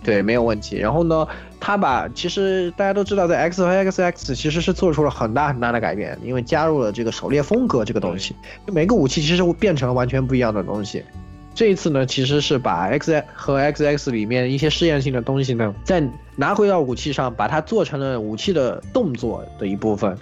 [0.03, 0.77] 对，没有问题。
[0.77, 1.27] 然后呢，
[1.59, 8.35] 他把其实大家都知道，在 X 和 XX 其实是做出了很大很大的改变，因为加入了这个狩猎风格这个东西，
[8.65, 11.03] 就每个武器其实会变成了完全不一样的东西。
[11.55, 16.03] 这一次呢，其实是把 X 和 XX 里面一些试验性的东西呢，再
[16.35, 20.17] 拿回到武器上，把它做成了武器的动作的一部分，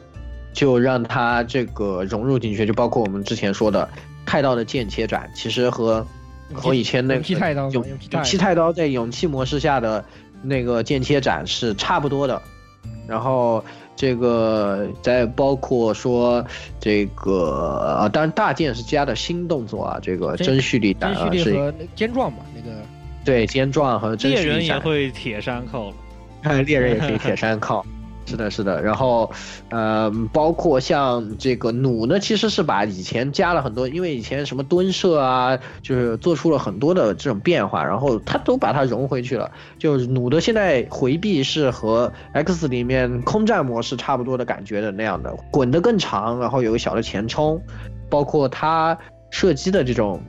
[0.54, 3.90] 就让它这个融入进去，就包括我们之前说的
[4.28, 6.06] 太刀的剑切斩，其实和
[6.54, 7.70] 和以前那个勇气太刀
[8.24, 10.06] 气太刀在勇气模式下的
[10.44, 12.40] 那个剑切斩是差不多的，
[13.08, 16.46] 然后这个再包括说
[16.80, 22.78] 这个啊，当然大剑是加的新动作啊，这个真真蓄力斩真啊是尖状嘛，那个。
[23.26, 25.94] 对尖状和真猎人也蓄力斩，会铁山靠，
[26.42, 27.86] 看 猎人也可以铁山靠，
[28.26, 29.30] 是的，是的，然后，
[29.70, 39.52] 呃，包括像这个弩呢，其实是把以前加了很多，因为以前什么蹲射啊，就是做出了很多的这种变化，然后它都把它融回去了。
[39.78, 47.62] 就弩的现在回避是和 X 里面空战模式差不多的感觉的那样的，滚得更长，然后有个小的前冲，
[48.10, 48.98] 包括它
[49.32, 50.22] 射击的这种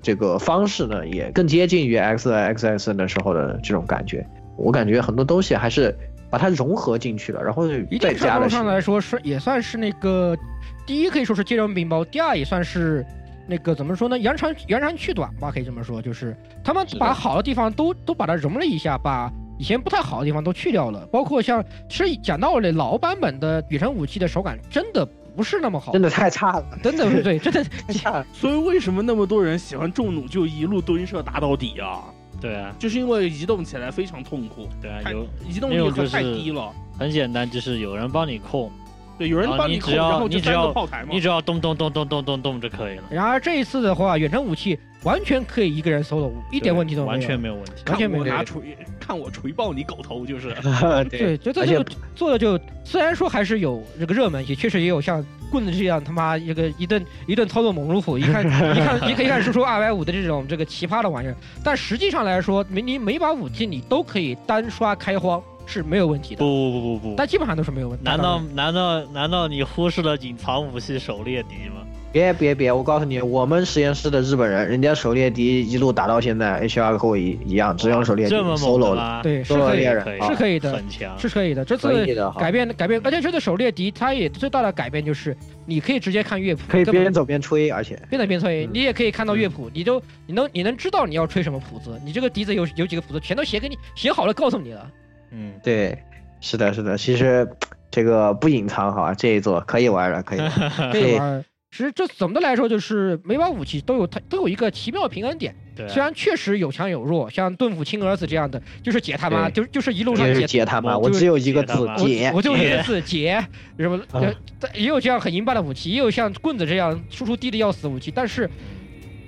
[0.00, 4.24] 这个方式呢，也更接近于 X X S 那时候的这种感觉。
[4.56, 5.92] 我感觉很多东西还是
[6.34, 10.36] 把它融合进去了，然后一再加了定程度上来说是也算是那个，
[10.84, 13.06] 第一可以说是接人并包，第二也算是
[13.46, 19.30] 那个怎么说呢，扬长扬长去短吧，可以这么说，就是他们把好的地方都都把它融了一下，把
[19.60, 25.06] 以前不太好的地方都去掉了，包括像其实讲道理，老版本的远程武器的手感真的
[25.36, 28.26] 不是那么好，真的太差了，真的不对，真的 太差了。
[28.32, 32.02] 所以为什么那么多人喜欢重弩就一路蹲射打到底啊？
[32.44, 36.70] 对啊，就是因为移动起来非常痛苦，对啊，有移动力和那种就是太低了。
[36.98, 38.70] 很简单，就是有人帮你控，
[39.18, 41.20] 对，有人帮，你只要然后你只要个炮台嘛你。
[41.20, 47.72] 只要咚咚咚咚咚咚咚就可以了，然而这一次的话，远程武器完全可以一个人 solo，一点问题都没有，完全没有问题。
[47.86, 50.54] 完全没有看我拿锤，看我锤爆你狗头，就是。
[51.08, 51.84] 对，就这就
[52.16, 68.04] 做的就虽然说还是有这个热门，也确实也有像棍子这样他妈一个一顿一顿操作猛如虎，一看一看一可以看输出二百五的这种这个奇葩的玩意儿，但实际上来说，每你每把武器你都可以单刷开荒是没有问题的，不不不不不，但基本上都是没有问题。
[68.04, 71.82] 难道难道难道你忽视了隐藏武器狩猎敌吗？
[72.12, 72.70] 别别别！
[72.70, 78.90] 我告诉你，我们实验室的日本人，人家狩猎敌一路打到现在，H R 和我一一样，只用狩猎敌这么猛 solo 了。
[78.90, 79.22] 的吗？
[79.24, 81.64] 对是可以是可以的，很强，是可以的。
[81.64, 85.36] 这次可以的改变改变，而且这次狩猎敌它也最大的改变就是
[85.66, 94.88] 你可以直接看乐谱，可以边走边吹，而且边走边吹，嗯你也可以看到乐谱，你都你能你能知道你要吹什么谱子，你这个笛子有有几个谱子全都写给你写好了告诉你了。
[95.34, 95.98] 嗯，对，
[96.40, 96.96] 是的，是的。
[96.96, 97.48] 其实
[97.90, 100.50] 这个不隐藏哈，这一座可以玩了，可以玩。
[100.92, 101.44] 可以玩。
[101.70, 110.46] 其实这总的来说就是每把武器都有它都有一个奇妙的平衡点，对啊，虽然确实有强有弱，像盾斧亲儿子这样的，就是解他妈，就就是一路上解。
[110.46, 112.40] 解他妈，我我只有一个字解我。
[112.40, 113.44] 就一个字解，
[113.76, 114.22] 什么嗯
[114.60, 118.48] 呃，也有这样很硬霸的武器，也有像棍子这样输出低的要死的武器，但是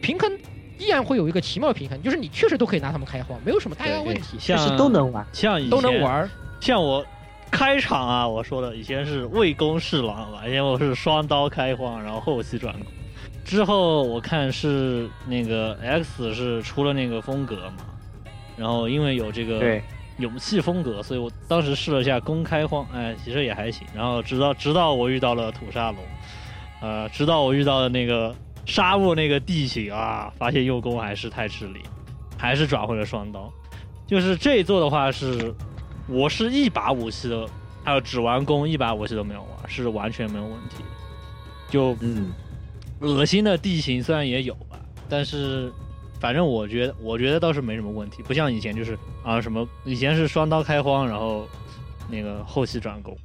[0.01, 0.31] 平衡
[0.79, 5.27] 依然会有一个奇妙的平衡，就是你确实都可以拿他们开荒，没有什么太大问题，其实都能玩。
[5.33, 6.31] 像以都能前玩。
[6.61, 7.05] 像我
[7.51, 12.87] 开场啊，我说的以前是魏公侍郎嘛，以前我是双刀开荒，然后后期转攻。
[13.45, 17.85] 之后我看是那个 X 是出了那个风格嘛，
[18.57, 19.81] 然后因为有这个，
[20.19, 23.87] 勇气风格，所以我当时试了一下公开荒，哎，其实也还行。
[23.95, 26.01] 然后直到直到我遇到了土沙龙，
[26.81, 28.35] 呃，直到我遇到了那个
[28.67, 31.81] 沙漠那个地形啊，发现用弓还是太吃力，
[32.37, 33.51] 还是转回了双刀。
[34.07, 35.55] 就是这一座的话是，
[36.09, 37.49] 我是一把武器的，
[37.83, 40.85] 还有只玩弓一把武器都没有玩，是完全没有问题。
[41.71, 42.33] 就嗯，
[43.01, 44.79] 恶心的地形虽然也有吧，
[45.09, 45.73] 但是
[46.21, 51.49] 反正我觉得我觉得倒是没什么问题，不像以前就是啊什么以前是双刀开荒，然后
[52.09, 53.17] 那个后期转攻，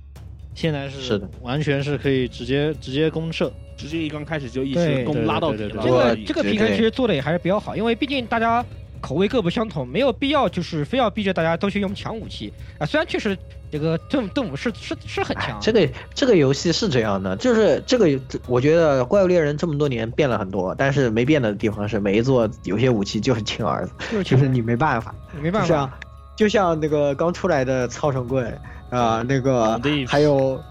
[0.53, 3.51] 现在是是的完全是可以直接直接攻射。
[3.77, 5.69] 直接一刚开始就一对直攻对拉到底了。
[5.69, 8.63] 对对对这个这个平衡其实做的也还是比较好，因为毕竟大家
[8.99, 12.85] 口味各不相同，没有必要就是非要逼着大家都去用强武器啊。
[12.85, 13.35] 虽然确实
[13.71, 18.07] 这个盾盾武是是是很强，哎这个这个游戏是这样的，就是这个，
[18.45, 25.99] 我觉得怪物猎人这么多年变了很多，但是没变的地方是每一座有些武器就是亲儿子，就是就是你没办法，没办就像法，
[26.35, 28.55] 就像那个刚出来的操绳棍
[28.91, 30.61] 啊、那个还有。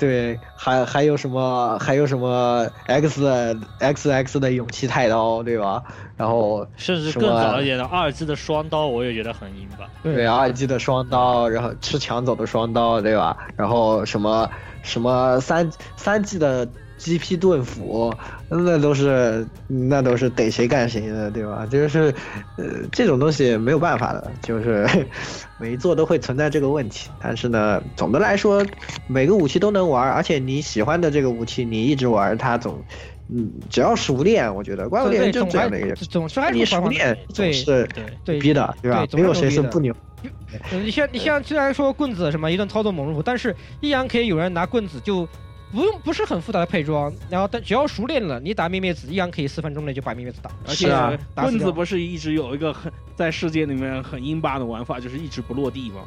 [0.00, 1.76] 对，还还有什么？
[1.80, 3.26] 还有什么 X
[3.80, 5.82] X X 的勇气太刀，对吧？
[6.16, 9.90] 然后甚至更早一点的二 G 的双刀，我也觉得很硬吧。
[10.04, 13.36] 对二 G 的双刀，然后吃抢走的双刀，对吧？
[13.56, 14.48] 然后什么
[14.84, 16.68] 什么三三 G 的
[16.98, 18.12] GP 盾斧，
[18.48, 21.66] 那都是那都是逮谁干谁的，对吧？
[21.70, 22.12] 就是
[22.56, 24.86] 呃这种东西没有办法的，就是
[25.58, 27.08] 每一座都会存在这个问题。
[27.20, 28.64] 但是呢，总的来说，
[29.06, 32.82] 每个武器都能玩，而且你喜欢的这个武器，你一直玩它总。
[33.30, 39.04] 嗯，只要熟练，我觉得怪物猎人就对总还这样的一个，总是还是你熟练总对是对，对逼的，对吧？
[39.04, 39.94] 对没有谁是不牛。
[40.70, 45.28] 呃你像你像虽然说棍子什么一顿操作猛如虎，但是依然可以有人拿棍子就
[45.72, 56.02] 不用不是很复杂的配装，然后但只要熟练了，你打灭灭子依然可以四分钟内就把灭灭子打，而且而且啊棍子不是一直有一个很在世界里面很英霸的玩法，就是一直不落地吗？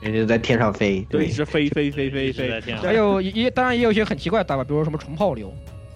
[0.00, 2.48] 人家在天上飞，对一直飞飞飞飞飞。
[2.48, 5.50] 在天上还有也当然也有一些很奇怪的打法，比如说什么虫炮流，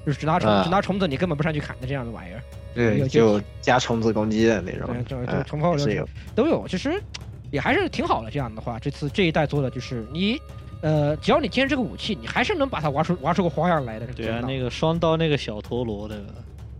[0.07, 2.41] 就是只拿虫、啊只拿虫子你根本不上去砍的这样的玩意儿，
[2.75, 6.09] 对，就加虫子攻击的那种对，，就就嗯虫炮流是有。
[6.35, 7.03] 都有，其实
[7.51, 8.31] 也还是挺好的。
[8.31, 10.41] 这样的话，这次这一代做的就是你
[10.81, 14.07] 呃，只要你坚持这个武器，你还是能把它玩出玩出个花样来的。
[14.15, 16.17] 对啊，那个双刀那个小陀螺的，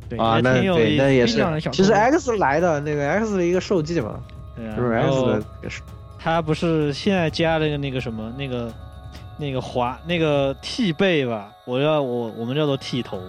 [0.09, 1.43] 对啊，那对那也是。
[1.73, 4.21] 其实 X 来的那个 X 的一个受技嘛，
[4.57, 5.43] 就是 X 的。
[6.19, 8.73] 他不是现在加了个那个什么那个
[9.37, 11.51] 那个滑那个替背吧？
[11.65, 13.21] 我要我我们叫做剃头，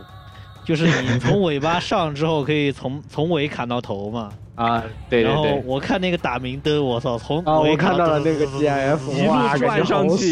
[0.64, 4.32] 就是你从尾巴上之后可以从从尾砍到头嘛。
[4.60, 10.32] 啊，对然后我看那个打明灯，我操，从啊我看到了那个 GIF，一路转上去，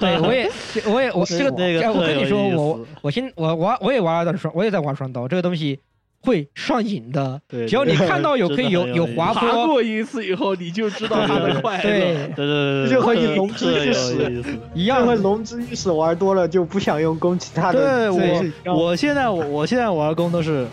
[0.00, 0.50] 对，我也，
[0.92, 5.78] 我也，我这个那个，我跟你说，我我先我玩，我也玩了段双，我也在玩双刀，这个东西
[6.22, 7.40] 会上瘾的。
[7.46, 11.82] 对，只要你看到有可以有有滑坡过一次以后，你就知道它的快乐。
[11.84, 14.42] 对对对对，就和你龙之玉石
[14.74, 18.10] 一样，和龙之玉石玩多了就不想用攻其他的。
[18.10, 20.66] 对，我我现在我我现在玩攻都是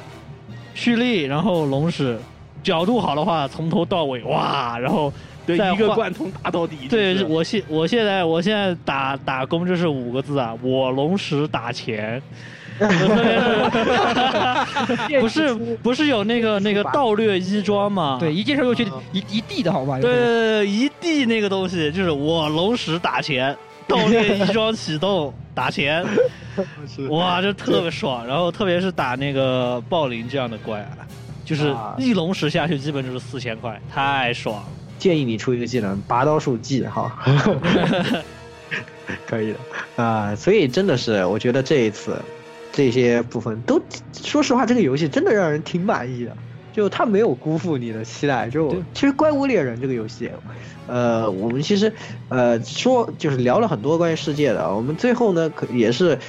[0.73, 2.17] 蓄力，然后龙石。
[2.63, 5.11] 角度好的话，从头到尾哇，然后
[5.45, 6.87] 对一个贯通打到底。
[6.89, 12.21] 对我现我现在我现在打打工就是五个字啊，我龙石打钱。
[15.19, 15.51] 不是
[15.81, 18.17] 不是有那个那个盗掠衣装吗？
[18.19, 19.99] 对，一介绍就去一一地的好吧？
[19.99, 23.57] 对对对，一地那个东西就是我龙石打钱，
[23.87, 26.05] 盗猎衣装启动打钱，
[27.09, 28.23] 哇，这特别爽。
[28.27, 30.89] 然后特别是打那个暴灵这样的怪啊。
[31.47, 34.65] 就是一龙石下去，基本就是四千块，太爽了！
[34.99, 37.17] 建议你出一个技能，拔刀术技哈，
[39.25, 40.35] 可以的啊。
[40.35, 42.21] 所以真的是，我觉得这一次
[42.73, 46.35] 这些部分都，说实话，这个游戏真的让人挺满意的。
[46.73, 48.49] 就他没有辜负你的期待。
[48.49, 50.29] 就其实《怪物猎人》这个游戏，
[50.85, 51.93] 呃，我们其实
[52.27, 54.75] 呃说就是聊了很多关于世界的。
[54.75, 56.19] 我们最后呢，可也是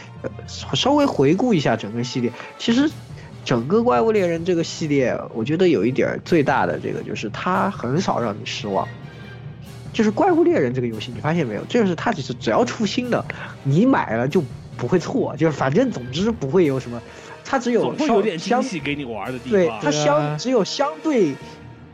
[0.46, 2.88] 稍微回顾一下整个系列，其实。
[3.48, 8.86] 整个怪物猎人这个系列，我觉得有一点最大的这个就是它很少让你失望。
[9.90, 11.64] 就是怪物猎人这个游戏，你发现没有？
[11.64, 13.24] 就是它只是只要出新的，
[13.62, 14.44] 你买了就
[14.76, 15.34] 不会错。
[15.38, 17.00] 就是反正总之不会有什么，
[17.42, 19.52] 它只有会有点惊喜给你玩的地方。
[19.52, 21.34] 对，它相只有相对，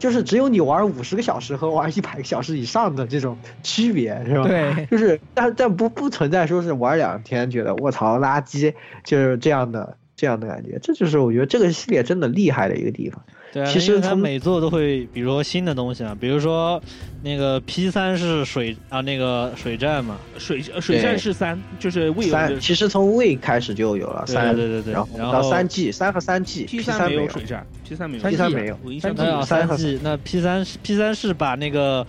[0.00, 4.48] 就是只有你玩五十个小时和玩一百个小时以上的这种区别，是吧？
[4.48, 8.74] 对，就是但但不不存在说是玩两天觉得卧槽垃圾，
[9.04, 9.96] 就是这样的。
[10.16, 13.22] 这样的感觉，这就是我觉得这个系列真的厉害的一个地方。
[13.52, 16.82] 对，其实它每座都会，比如说新的东西啊，比如说
[17.22, 22.58] 那个 P 三是水啊，那个水战嘛，水水战是三，就是未三。
[22.58, 32.06] 其实从未开始就有了三，对对对，然后到三 G 三和三 G，P 三没有水战，P 三没有，P 三没有，三 G 三 G 那 P 三 P 三是把那个。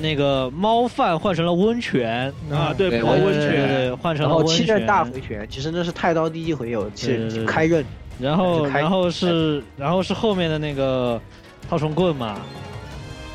[0.00, 2.32] 那个猫饭换成了温泉。
[2.50, 4.56] 啊，对，泡温泉，对，换成了温泉。
[4.56, 7.84] 七阵大回旋，其实那是太刀第一回有去开刃，
[8.18, 11.20] 然后然后是然后是后面的那个
[11.68, 12.40] 套虫棍嘛，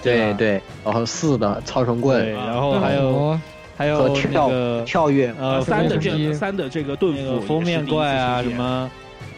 [0.03, 3.39] 对对，然后四的操虫棍，然后还有
[3.77, 8.91] 还有那个跳跃，呃，三的这三的这个盾斧封面怪啊，什么，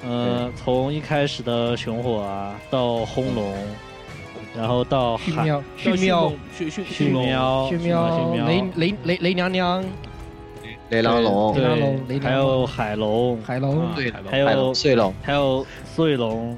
[0.04, 3.54] 呃，从一开始的熊火啊到轰龙。
[4.56, 9.84] 然后到旭喵，旭喵，旭旭旭喵，旭喵，雷雷雷雷娘娘，
[10.90, 16.58] 雷狼龙，雷狼龙，还有海龙，海龙，对，还有碎龙，还有碎龙，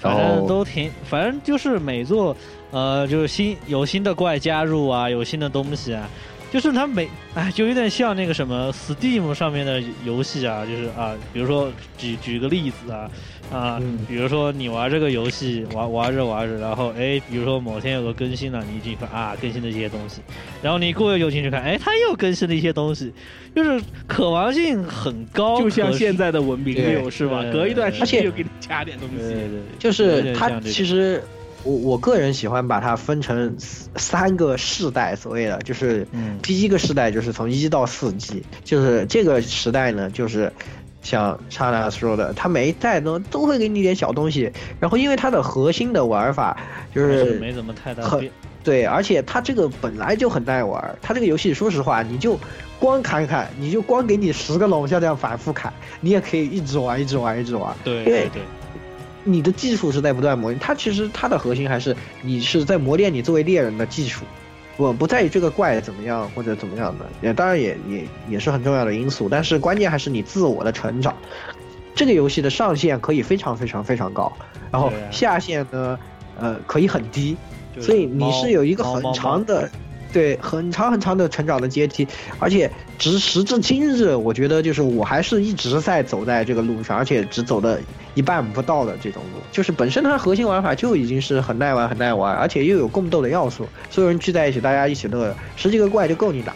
[0.00, 2.36] 反正都挺，反正就是每座，
[2.72, 6.08] 呃，就是新有新的怪加入啊，有新的东西啊。
[6.50, 13.10] 就是它每哎，就有点像那个什么 Steam 上面的游戏啊，就是啊，比如说举举个例子啊，
[13.52, 20.20] 啊，比如说你玩这个游戏玩玩着玩着，然后哎，比如说某天有个更新了，你进去看啊，更新的一些东西，
[20.62, 23.12] 然后你过又进去看，哎，它又更新了一些东西，
[23.54, 27.44] 就是可玩性很高，就像现在的文明六是吧？
[27.52, 31.22] 隔一段时间又给你加点东西，对对，就是它其实。
[31.68, 36.08] 我我个人喜欢把它分成三个世代，所谓的就是
[36.40, 40.50] 第一个世代就是从一到四 G，就是这个时代呢，就是
[41.02, 44.50] 像刹那说的，它每一代呢都会给你点小东西，
[44.80, 46.56] 然后因为它的核心的玩法
[46.94, 48.30] 就是没怎么太大很
[48.64, 52.38] 对，而且它这个本来就很耐玩，它这个游戏说实话，你就
[52.80, 55.70] 光砍砍，你就光给你十个龙像这样反复砍，
[56.00, 58.40] 你也可以一直玩，一直玩，一直玩，对，对对。
[59.24, 64.24] 你的技术是在不断磨练，它其实它的核心还是你是在磨练你作为猎人的技术，
[64.76, 71.14] 不不在于这个怪怎么样或者怎么样的，也当然也也也是很重要的因素，但是关键还是你自我的成长。
[71.94, 74.32] 这个游戏的上限可以非常非常非常高，
[74.70, 75.98] 然后下限呢，
[76.38, 77.36] 呃，可以很低，
[77.80, 79.68] 所以你是有一个很长的。
[80.10, 82.08] 对，很长很长的成长的阶梯，
[82.38, 87.78] 而且直时至今日，我觉得就是我还是一直在走在这个路上，而且只走的
[88.18, 89.40] 一半不到的这种路。
[89.52, 96.52] 就是本身它的核心玩法就已经是很耐玩、很耐玩，而且又有共斗的要素，所有人聚在一起，大家一起乐，十几个怪就够你打。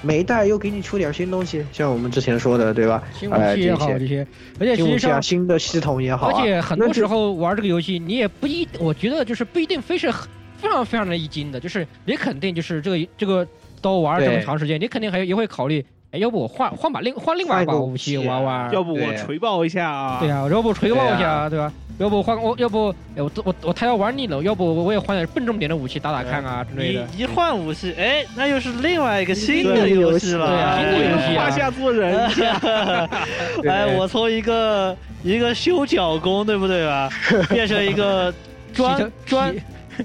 [0.00, 3.02] 每一代又给你出点新东西，像我们之前说的，对吧？
[3.12, 4.26] 新武哎器也好，这这些，
[4.58, 13.46] 而且实新的系统也好、啊，而且很多时候玩这个游戏，你也不一，我觉得就是不一定非是很非常非常的一惊的，就是你肯定就是这个这个
[13.82, 15.84] 都玩这么长时间，你肯定还也会考虑，
[16.16, 18.70] 哎，要不我换换把另换另外一把武器玩玩？
[18.72, 20.16] 要不我锤爆一下啊？
[20.18, 21.70] 对啊，要不锤爆一对下，对吧？
[21.98, 27.06] 要不换我，要不哎我我我太要玩腻了，要不我也换点笨重点的武器打打看啊之类你的。
[27.16, 30.46] 一换武器，哎，那又是另外一个新的游戏了。
[30.46, 32.28] 对啊新的游戏啊胯下做人，
[33.62, 37.08] 对哎，我从一个一个修脚工，对不对吧，
[37.48, 38.32] 变成一个
[38.74, 39.50] 洗头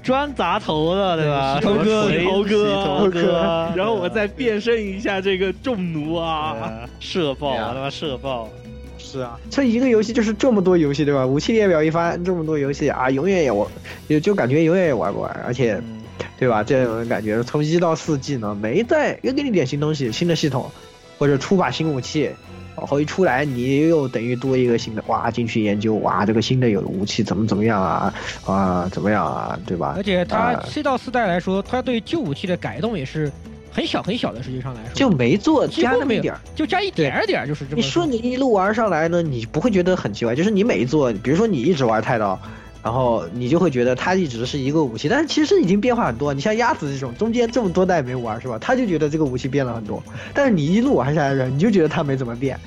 [0.00, 1.60] 砖砸头的，对吧？
[1.60, 6.56] 头哥头哥头哥， 然后我再变身一下这个重弩啊。
[6.56, 8.48] 啊射爆，啊他妈射爆！
[8.98, 11.26] 是啊，这一个游戏就是这么多游戏，对吧？
[11.26, 13.66] 武器列表一翻，这么多游戏啊，永远也玩，
[14.08, 16.00] 也就感觉永远也玩不完，而且，嗯
[16.38, 16.62] 对吧？
[16.62, 20.70] 这种感觉从一到四技能，每一代又给你点新东西、新的系统，
[21.18, 22.30] 或者出把新武器，
[22.76, 28.14] 然后一出来你又等于多一个新的，哇，进去研究，哇，这个新的有武器怎么怎么样啊
[28.46, 30.02] 啊，怎么样啊，对吧而？
[30.02, 33.30] 且它啊七到四代来说，它对旧武器的改动也是
[33.70, 36.40] 很小很小的，实际上来说就没做加那么一点儿。
[36.54, 42.40] 就加一点儿点儿，就是这么你说你一路玩上来呢，你不会觉得很奇怪，就是你每一座，比如说你一直玩太刀，
[42.82, 46.34] 然后你就会觉得它一直是一个武器，但是其实已经变化很多。
[46.34, 48.58] 你像鸭子这种，中间这么多代没玩是吧？
[48.58, 50.02] 他就觉得这个武器变了很多，
[50.34, 52.58] 但是你一路玩下来，你就觉得它没怎么变，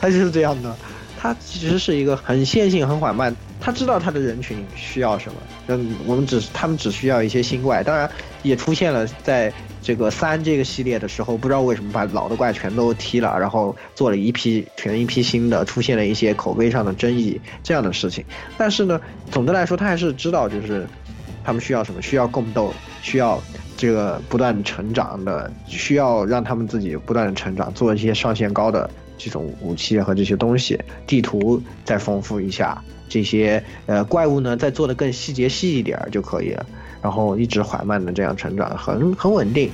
[0.00, 0.74] 它就是这样的。
[1.18, 3.34] 它其实是一个很线性、很缓慢。
[3.58, 5.38] 他知道他的人群需要什么，
[5.68, 8.08] 嗯，我们只他们只需要一些新怪，当然
[8.42, 9.52] 也出现了在
[9.86, 18.24] 这个三这个系列的时候，不知道为什么把老的怪全都踢了，然后做了一批全一批新的，出现了一些口碑上的争议这样的事情。
[18.58, 19.00] 但是呢，
[19.30, 20.84] 总的来说，他还是知道就是
[21.44, 23.40] 他们需要什么，需要共斗，需要
[23.76, 30.76] 这个不断成长的，需要让他们自己不断的成长，做一些上限高的这种武器和这些东西，
[31.06, 36.66] 地图再丰富一下，这些呃怪物呢再做的更细节细一点就可以了，
[37.06, 39.70] 然后一直缓慢的这样成长，很很稳定，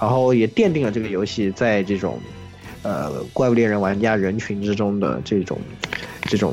[0.00, 2.18] 然后也奠定了这个游戏在这种
[2.82, 5.56] 呃怪物猎人玩家人群之中的这种
[6.22, 6.52] 这种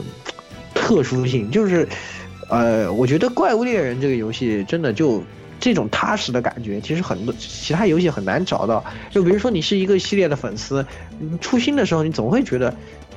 [0.75, 1.87] 特殊性，就是
[2.47, 5.23] 呃，我觉得怪物猎人这个游戏真的就。
[5.61, 8.81] 这种踏实的感觉，其实很多其他游戏很难找到。
[9.09, 10.85] 就比如说你是一个系列的粉丝，
[11.19, 12.73] 嗯，出新的时候你总会觉得，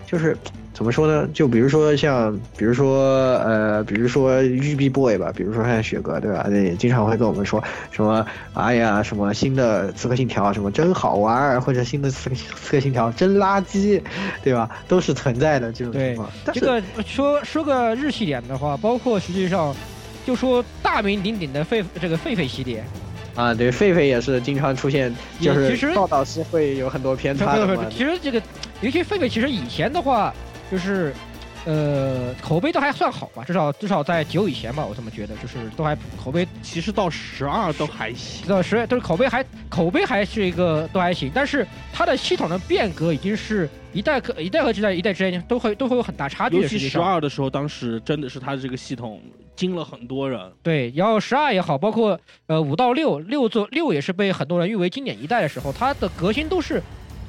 [0.09, 0.37] 就是
[0.75, 1.29] 怎么说呢？
[1.35, 6.47] 就比如说像，比如说呃，比如说育碧 boy 吧，比如说像雪哥对吧？
[6.51, 8.25] 也，经常会跟我们说什么，
[8.55, 14.01] 哎呀，什么新的刺客信条什么真好玩儿，或者新的刺客刺客信条真垃圾，
[14.43, 14.69] 对吧？
[14.89, 16.29] 都是存在的这种情况。
[16.55, 19.75] 这个说说个日系点的话，包括实际上
[20.27, 22.83] 就说大名鼎鼎的狒这个狒狒系列，
[23.35, 27.85] 啊，对，狒狒也是经常出现，就也其实是报道是会有很多偏差的嘛。
[27.91, 28.41] 其实这个
[28.81, 30.33] 尤其狒狒，其实以前的话
[30.73, 31.15] 就是。
[31.65, 38.45] 呃，口碑都还算好吧，至少至少在九以前吧，我这么觉得，就是都还口碑其实到十二都还行。
[38.49, 49.23] 到十都是口碑还口碑还是一个都还行，但是它的系统的变革已经是一代和一代和一代一代之间都会都会有很大差距其十实际上，二的时候，当时真的是它的这个系统
[49.55, 50.41] 惊了很多人。
[50.65, 52.19] 对，然后十二也好，包括
[52.49, 56.83] 呃五到六六做六也是被很多人誉为经典一代的时候，它的革新都是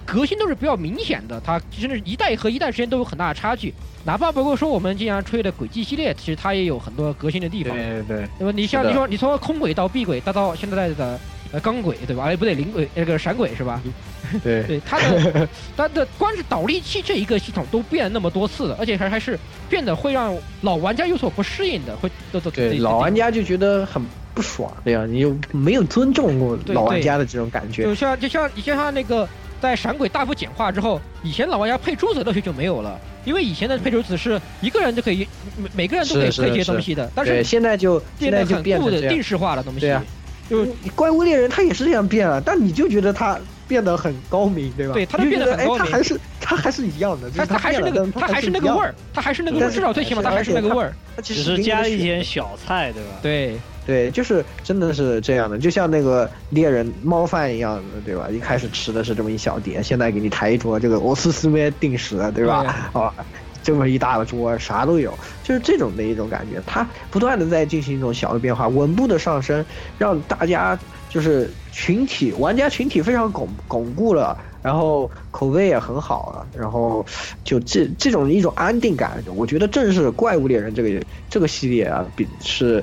[0.06, 3.74] 革新都是比较明显的，它其实是一代和一代之间都有很大的差距。
[4.06, 7.76] 哪怕包括说我们经常吹的轨迹系列，其实它也有很多革新的地方。
[7.76, 8.52] 对对，对吧？
[8.56, 11.20] 你像你说你从空轨到 B 轨，再到现在的
[11.52, 12.26] 呃钢轨，对吧？
[12.26, 13.82] 哎，不对，零轨那个闪轨是吧？
[14.44, 15.48] 对对，它的
[15.78, 19.40] 它的光是导力器这一个系统都变了那么多次了，而且还还是
[19.70, 24.04] 变得会让老玩家有所不适应的，会都都对，老玩家就觉得很
[24.34, 27.94] 不爽，对呀、你又没有尊重过老玩家的这种感觉就。
[27.96, 29.30] 像就像你像它那个
[29.64, 35.26] 在闪鬼大幅简化之后，以前老玩家配珠子的乐趣就没有了，因为以前的配珠子是一个人就可以
[35.56, 39.24] 每每个人都可以配这些东西的，但对，是现在就现在就变得定。
[39.24, 39.80] 式化的东西。
[39.80, 40.04] 对啊
[40.50, 44.94] 就你怪物猎人他也是这样变了，但你就觉得他变得很高明，对吧？
[44.94, 48.82] 对他就变得很高明哎，他还是他还是一样的，就是它它还是那个，变了但它还是那个味。
[48.82, 50.94] 儿，他还是那个味儿，至少最起码他还是那个味儿。
[51.16, 53.10] 他其只是实加一点小菜，对吧？
[53.22, 58.30] 对，对，就是真的是这样的，就像那个猎人猫饭一样的，对吧？
[58.30, 62.90] 一开始吃的是这么一小碟，现在给你抬一桌这个俄斯斯咩定时，对吧？
[62.94, 63.14] 啊，
[63.62, 66.62] 这么一大桌，啥都有，就是这种的一种感觉。
[66.66, 69.66] 它不断的在进行一种小的变化，稳步的上升，
[69.98, 70.78] 让大家
[71.10, 74.38] 就是群体玩家群体非常巩巩固了。
[74.62, 77.06] 然后口碑也很好了，然后
[77.44, 82.82] 就这这种一种安定感，我觉得正是怪物猎人这个这个系列啊，比是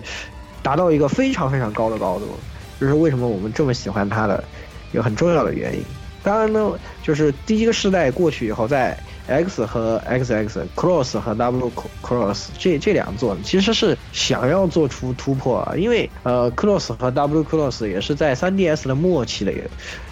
[0.62, 2.26] 达到一个非常非常高的高度，
[2.78, 4.42] 这是为什么我们这么喜欢它的
[4.92, 5.82] 一个很重要的原因。
[6.22, 6.72] 当然呢，
[7.02, 11.72] 就是第一个世代过去以后，在 X 和 XX Cross 和 W
[12.02, 19.62] Cross 这这两座其实是想要做出突破啊，因为呃 Cross 和 W Cross 也是在 3DS 的末期的游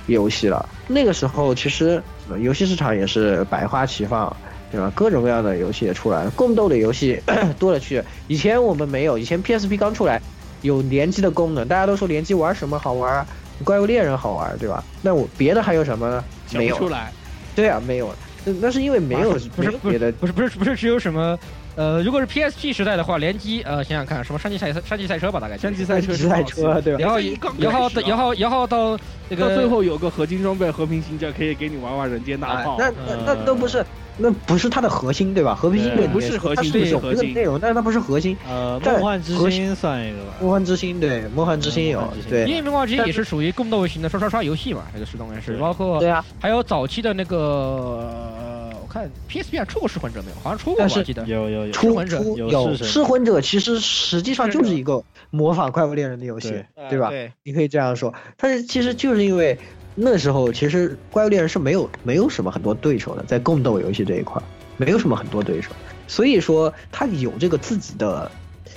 [0.06, 2.02] 游戏了，那个时候其实
[2.40, 4.34] 游戏市场也是百花齐放。
[4.70, 4.92] 对吧？
[4.94, 7.18] 各种各样的游戏也出来了，共斗的游戏
[7.58, 8.04] 多了去了。
[8.26, 10.20] 以前我们没有，以前 PSP 刚出来
[10.62, 13.26] 有联机的功能，大家都说联机玩什么好玩啊？
[13.64, 14.82] 怪物猎人好玩，对吧？
[15.02, 16.24] 那我别的还有什么呢？
[16.52, 16.88] 没有出。
[16.88, 17.12] 来。
[17.56, 18.14] 对啊，没有。
[18.44, 20.12] 那那是因为没有 不是别的。
[20.12, 21.38] 不是不是不是只有什么。
[21.74, 26.98] 呃，如果是 PSP 时代的话，联机呃，想想看，什么山地赛山地赛车吧，大概山地赛车是赛车对吧？
[26.98, 27.18] 然后
[27.58, 28.98] 然后到然后然后到
[29.28, 32.76] 那个到最后有个合金装备和平行者可以给你玩玩人间大炮。
[32.76, 33.84] 哎那那那都不是，
[34.18, 35.54] 那不是它的核心对吧？
[35.54, 38.36] 和平星对队不是核心它是有对核心这个内容，但是它不是核心。
[38.48, 40.34] 呃，梦幻之星算一个吧。
[40.40, 50.36] 梦幻之星对，梦幻之星有对因为梦幻之星也是属于共斗型的刷刷刷游戏嘛，这个是当然是对包括对啊，还有早期的那个，呃我看 PSP 上出过噬魂者没有？
[50.42, 51.24] 好像出过吧，但是我记得。
[51.26, 51.72] 有有有。
[51.72, 57.10] 出魂者有出有噬魂者，其实实际上就是一个模仿怪物猎人的游戏对，对吧？
[57.10, 59.58] 对，你可以这样说，但是其实就是因为
[60.00, 64.40] 那时候其实怪物猎人是没有没有什么很多对手的，在共斗游戏这一块
[64.76, 65.70] 没有什么很多对手，
[66.06, 68.30] 所以说他有这个自己的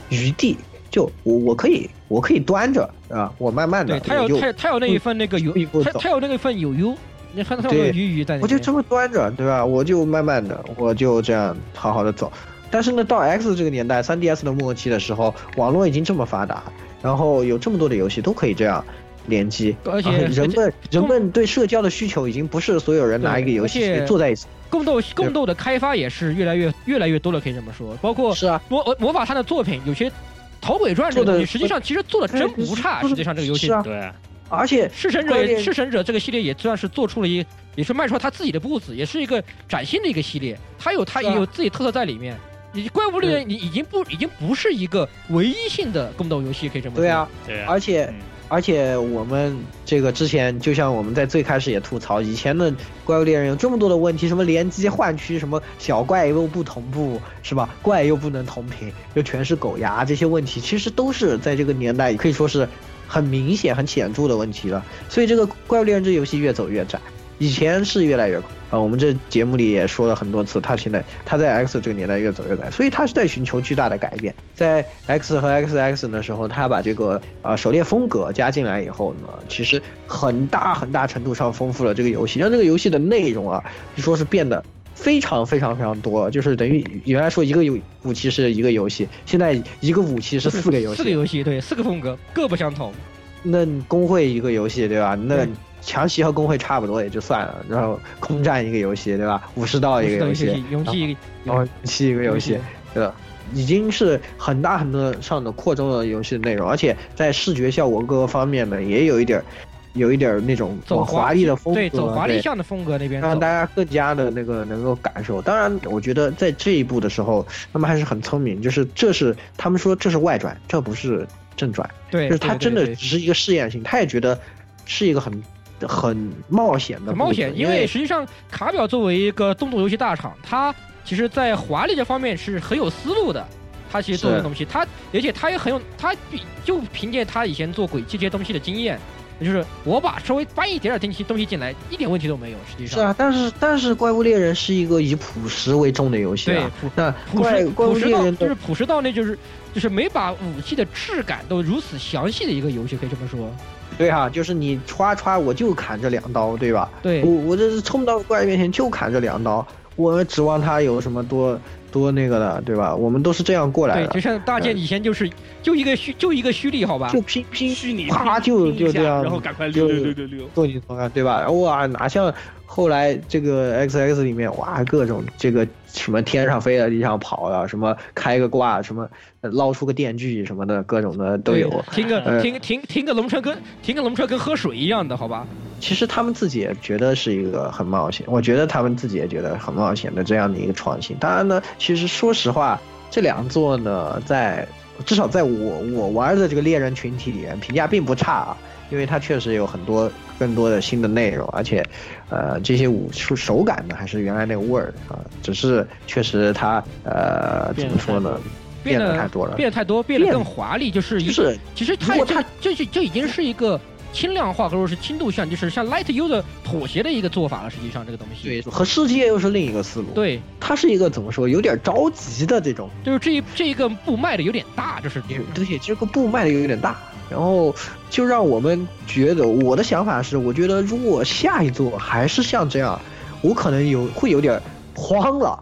[0.09, 0.57] 余地，
[0.89, 6.95] 就我我可以我可以端着啊，我慢慢的他有他有他有那一份那个有一步一步走他他有那一份有忧，
[7.33, 8.39] 你看他有对鱼鱼在。
[8.39, 9.63] 我就这么端着，对吧？
[9.63, 12.31] 我就慢慢的，我就这样好好的走。
[12.71, 16.63] 但是呢，到 X 这个年代，3DS 的末期的时候，网络已经这么发达，
[17.01, 18.83] 然后有这么多的游戏都可以这样
[19.27, 24.47] 联机，而且啊人们且人们对社交的需求已经不是所有人拿一个游戏坐在一起。
[24.69, 27.93] 共斗共斗的开发也是越来越越来越多了，可以这么说。
[28.01, 30.09] 包括是啊，魔魔法他的作品，有些
[30.61, 33.01] 《头鬼传》这个东西，实际上其实做的真不差。
[33.05, 34.11] 实际上这个游戏是，啊，对，
[34.47, 37.45] 而且弑神者也关键弑神者这个系列也算是做出了一，
[37.75, 40.57] 也是迈出了他自己的步子，也是一个崭新的一个系列。
[40.79, 42.37] 它有它也有自己特色在里面。
[42.73, 47.01] 你怪物猎人，你已经不已经不是一个唯一性的宫斗游戏，可以这么说。
[47.01, 47.65] 对啊，对啊。
[47.67, 48.15] 而且嗯
[48.51, 52.73] 而且我们这个之前，就像我们在最开始也吐槽，以前的
[53.05, 57.69] 怪物猎人有这么多的问题，什么联机换区，什么小怪又不同步，是吧？
[57.81, 62.67] 怪又不能同屏，又全是狗牙，这些问题其实都是在这个年代可以说是
[63.07, 64.83] 很明显、很显著的问题了。
[65.07, 66.99] 所以这个怪物猎人这游戏越走越窄，
[67.41, 68.37] 以前是越来越
[68.69, 74.31] 啊，我们这节目里也说了很多次，他现在他在 X 这个年代越走越窄，所以他是在寻求巨大的改变。
[74.53, 83.63] 在 X 和 XX 的时候，他把这个啊、狩猎风格加进来以后呢，其实很大很大程度上丰富了这个游戏，让这个游戏的内容啊，
[83.95, 84.63] 就说是变得。
[84.93, 92.93] 非常非常非常多，就是等于原来说一个游武器是一个游戏，现在一个武器是四个游戏，四个游戏，对，四个风格各不相同。
[93.41, 95.15] 那工会一个游戏对吧？
[95.15, 95.47] 那对
[95.81, 99.49] 强袭和工会差不多也就算了，然后空战一个游戏对吧？
[99.55, 102.57] 武士道一个游戏，勇气一个然后七一个游戏，
[102.93, 103.13] 对吧？
[103.53, 109.45] 已经是很大很多上的扩充了游戏的内容，而且在视觉效果各个方面呢，也有一点儿，
[109.93, 113.49] 有一点儿那种走华丽的风格，对，走华丽对向的风格那边让大。
[113.49, 115.41] 家更加的那个能够感受。
[115.41, 121.27] 当然，我觉得在这一步的时候，他们还是很聪明，就是这是他们说这是外传，这不是
[121.57, 124.39] 正传，对，就是他真的只是一个试验性，他也觉得
[124.85, 125.43] 是一个很
[125.87, 133.45] 很冒险的很冒险，因因为实际上卡表作为一个动作游戏大厂，它其实在华丽这方面是很有思路的。
[133.93, 138.97] 它其实做的东西，它而且它也很有，它比就凭借它以前做轨迹这些东西的经验，
[139.41, 142.57] 就是我把稍微搬一点点东西东西进来，一点问题都没有。
[142.71, 149.37] 实际上，是啊，但是但是怪物猎人是一个以朴实为重的游戏对啊，朴那怪怪物朴实猎人就是朴实到那就是
[149.73, 153.53] 就是没把武器的质感都如此详细的一个游戏，可以这么说。
[154.01, 156.89] 对哈、就是你歘歘我就砍这两刀，对吧？
[157.01, 159.65] 对我我这是冲到怪面前就砍这两刀，
[159.95, 161.59] 我指望他有什么多
[161.91, 162.95] 多那个的，对吧？
[162.95, 165.29] 我们都是这样过来的对，的就，像大剑以前就是
[165.61, 167.09] 就一个虚就一个虚力，好吧？
[167.09, 170.49] 就拼拼虚拟啪就就这样然后赶快就溜溜溜溜溜。
[170.55, 171.47] 做你头上，对吧？
[171.49, 172.33] 哇，哪像
[172.73, 179.09] 后来这个 X X 里面哇，各种这个什么天上飞的、地上跑的，什么开个挂，什么
[179.41, 181.83] 呃捞出个电锯什么的，各种的都有。
[181.91, 185.45] 停个呃停停停个龙车跟停个龙车跟喝水一样的，好吧？
[185.81, 191.17] 其实他们自己也觉得是一个很冒险，我觉得他们自己也觉得很冒险的这样的一个创新。
[191.17, 192.79] 当然呢，其实说实话，
[193.09, 194.65] 这两座呢，在
[195.05, 198.57] 至少在我我玩的这个猎人群体里面评价并不差啊，
[198.91, 201.83] 因为它确实有很多更多的新的内容，而且，
[202.29, 208.39] 呃，这些武术手感呢还是原来那个味儿啊，只是确实它呃怎么说呢，
[208.83, 213.79] 变得得太多了，变得太多，变得更华丽，就是一就是其实它如果这这这这已经是一个
[214.11, 217.69] 轻量化或者是轻度向，就是像 light user 妥协的一个做法了。
[217.69, 220.07] 实际上这个东西，对，和世界又是另一个思路。
[220.13, 225.21] 对，它是一个怎么说，有点着急的这种，就是这一这一个步迈的有点大，就是。
[225.53, 226.99] 对，这个步迈的有点大，
[227.31, 227.73] 然后
[228.09, 232.99] 就让我们觉得，我的想法是，我觉得如果下一座还是像这样，
[233.41, 234.61] 我可能有会有点
[234.93, 235.57] 慌了。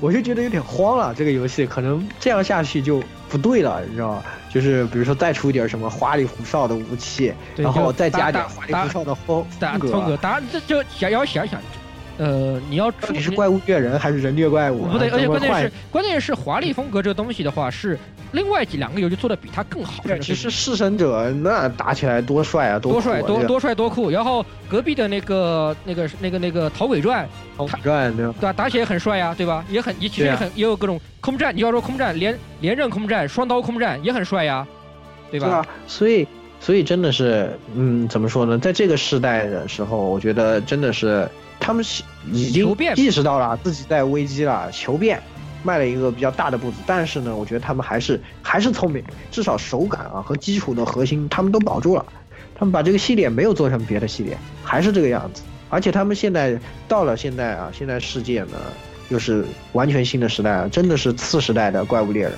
[0.00, 4.22] 我就觉得有点慌了，这个游戏可能这样下去就不对了，你知道吗？
[4.48, 9.88] 就是比如说再出点什么花里胡哨的武器，然后再加点花里胡哨的风风格。
[9.88, 11.60] 风格，当然这就想要想想，
[12.18, 14.86] 呃，你要你是怪物虐人还是人虐怪物？
[14.86, 17.98] 不对，而且关键是关键是华丽风格这个东西的话是。
[18.32, 20.04] 另外几两个游戏做的比它更好。
[20.20, 24.10] 其实弑神者那打起来多帅啊，多帅多多帅多酷。
[24.10, 27.26] 然后隔壁的那个那个那个那个逃鬼传，
[27.56, 28.34] 逃鬼传对吧？
[28.38, 28.52] 对吧？
[28.52, 29.64] 打起来很帅呀，对吧？
[29.70, 34.66] 也很也其实也很也有各种空战，你要说空战连连刃空战、双刀空战也很帅呀，
[35.30, 35.66] 对吧？
[35.86, 36.28] 所以
[36.60, 38.58] 所以真的是，嗯，怎么说呢？
[38.58, 41.26] 在这个时代的时候，我觉得真的是
[41.60, 42.02] 他们是
[42.32, 45.20] 已经意识到了自己在危机了，求变。
[45.64, 49.02] 迈了一个比较大的步子，但是呢，我觉得他们还是还是聪明，
[49.32, 52.06] 至少手感啊和基础的核心他们都保住了，
[52.54, 55.42] 他们把这个系列没有做成别的系列，还是这个样子。
[55.68, 56.56] 而且他们现在
[56.86, 58.56] 到了现在啊，现在世界呢
[59.08, 62.32] 又是完全新的时代了，真的是次时代的怪物猎人。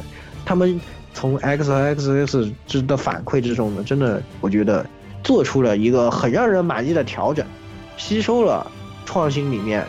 [0.47, 0.80] 他们
[1.12, 4.84] 从 X 和 X X 之的反馈之中呢，真的我觉得
[5.22, 7.47] 做出了一个很让人满意的调整，
[7.98, 8.66] 吸收了
[9.10, 9.84] 创新里面。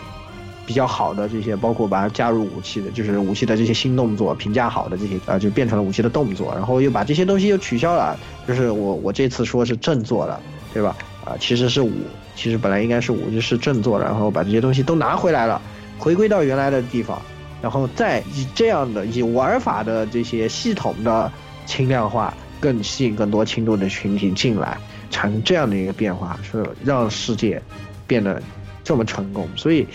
[0.64, 8.18] 比较好的这些，包括把它加入武器的，就是武器的这些新动作，评价好的这些，啊，就变成了武器的动作，然后又把这些东西又取消了，
[8.48, 10.40] 就是我我这次说是正做的，
[10.72, 10.96] 对吧？
[11.26, 11.92] 啊，其实是五，
[12.36, 15.62] 其实本来应该是五，就是正做，然后把这些东西都拿回来了，
[15.98, 17.22] 回归到原来的地方，
[17.62, 21.30] 然后再以这样的以玩法的这些系统的
[21.66, 24.78] 轻量化，更吸引更多轻度的群体进来，
[25.10, 27.62] 产生这样的一个变化，是让世界
[28.08, 28.42] 变得
[28.92, 29.88] 这么成功，所以。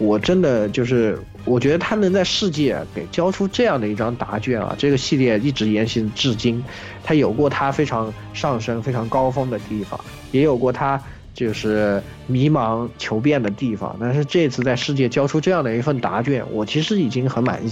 [0.00, 6.62] 我真的就是，我觉得他能在世界给交出这样的一张答卷啊，这个系列一直延续至今，
[7.02, 9.98] 他有过他非常上升、非常高峰的地方，
[10.30, 11.02] 也有过他
[11.34, 13.96] 就是迷茫求变的地方。
[14.00, 17.70] 但是这次在世界交出这样的一份答卷，我其实已经很满意。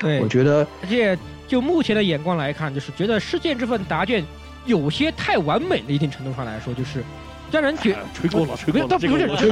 [0.00, 1.16] 对，我觉得，而且
[1.46, 4.24] 就目前的眼光来看，就是觉得世界这份答卷
[4.66, 7.04] 有些太完美了，一定程度上来说，就是。
[7.50, 9.46] 让人觉吹过了，吹过了，不是不是不是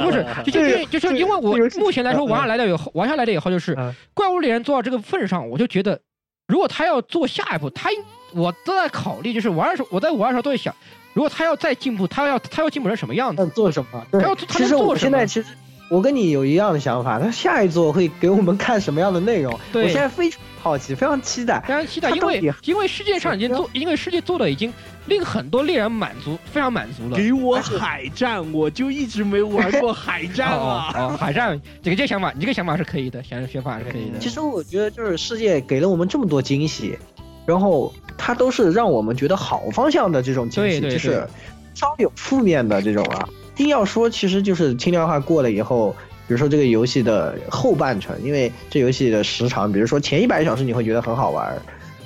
[0.00, 3.76] 不是，就就就是因为我目前来说玩下来的以后，玩下来的以后就是
[4.14, 6.00] 怪物猎人做到这个份上，我就觉得，
[6.48, 7.90] 如果他要做下一步，他
[8.32, 10.74] 我都在考虑，就是玩的时候，我在玩的时候都在想，
[11.12, 13.46] 如果他要再进步，他要他要进步成什么样子？
[13.54, 14.04] 做什么？
[14.12, 15.48] 他要其实我现在其实
[15.90, 19.52] 我跟你有一样的想法，他下一座会给我们看什么样的内容？
[19.72, 24.72] 我现在非常好奇，非常期待，非常期待，因为因为世界上已经做，因为世界做的已经。
[25.06, 27.16] 令很多猎人满足，非常满足了。
[27.16, 30.92] 给我海战，我就一直没玩过海战啊！
[30.96, 34.18] 哦，海战，这个这个想法，你这个想法是可以的，想想法是可以的。
[34.18, 36.98] 其实我觉得，就是世界给了我们这么多惊喜，
[37.44, 41.28] 然后它都是让我们觉得好方向的这种惊喜，就是
[41.74, 43.28] 稍有负面的这种啊。
[43.58, 45.94] 硬要说，其实就是轻量化过了以后，
[46.26, 51.54] 比如说这个游戏的后半程，因为这游戏的时长，比如说前一百小时你会觉得很好玩。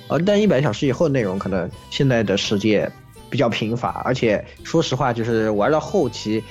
[0.08, 2.90] 呃，但一百小时以后内容可能现在的世界
[3.28, 6.42] 比较贫乏，而且说实话，就是玩到后期，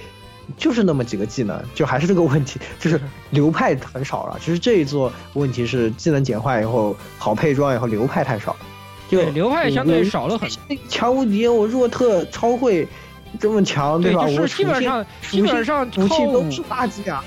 [0.57, 3.01] 就是那么几个技能，就还是这个问题，就是
[3.31, 4.37] 流派很少了。
[4.39, 8.55] 其实这一座问题是技能简化以后，好配装以后流派太少，
[9.09, 10.47] 就流派相对少了很。
[10.87, 12.87] 强无敌，我弱特超会
[13.39, 14.27] 这么强，对吧？
[14.27, 17.25] 我基本上基本上武器都是垃圾啊。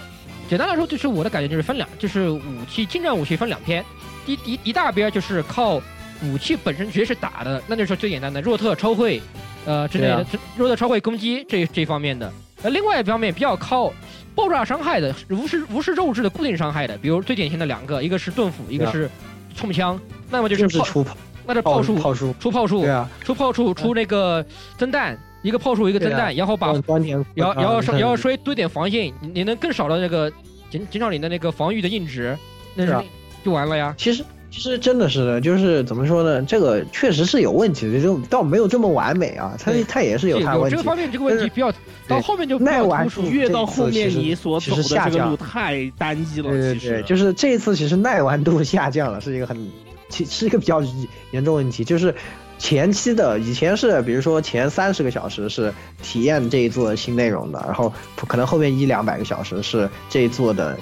[0.48, 2.40] 简单来说，就是我的感觉就是分两，就是武
[2.70, 3.85] 器近战武器分两篇，
[4.27, 5.82] 一一一大边就是靠。
[6.23, 9.21] 武器本身绝对是打的，那就是最简单的弱特超会，
[9.65, 10.27] 呃之类的，
[10.57, 12.31] 弱特超会攻击这这方面的。
[12.63, 13.91] 那另外一方面比较靠
[14.35, 19.09] 爆炸伤害的，无视无视肉质的固定伤害的，比如最典型的两个，一个是盾斧，一个是
[19.57, 19.99] 冲枪。
[20.31, 21.17] 那么就是出炮，
[21.47, 24.45] 那是炮术，炮术出炮术，对啊，出炮术出那个
[24.77, 26.67] 增弹，一个炮术一个增弹，然后把
[27.35, 30.31] 然后然后稍然后稍微多点防线，你能更少的那个
[30.69, 32.37] 减减少你的那个防御的硬值，
[32.75, 32.95] 那是
[33.43, 33.95] 就完了呀。
[33.97, 34.23] 其实。
[34.51, 36.43] 其实真的是的，就是怎么说呢？
[36.43, 39.55] 这个确实是有问题的，就倒没有这么完美啊。
[39.59, 40.70] 它它也是有它问题。
[40.70, 41.72] 这个方面这个问题比较
[42.09, 46.51] 到后面就耐玩度越到后面你所走的这个路太单一了。
[46.51, 49.70] 对对对，就是这一次其实耐玩度下降了，是一个很
[50.09, 50.82] 其是一个比较
[51.31, 51.85] 严重问题。
[51.85, 52.12] 就是
[52.59, 55.72] 前期的以前是比如说前三十个小时是
[56.02, 57.93] 体验这一座新内容的，然后
[58.27, 60.77] 可能后面一两百个小时是这一座的。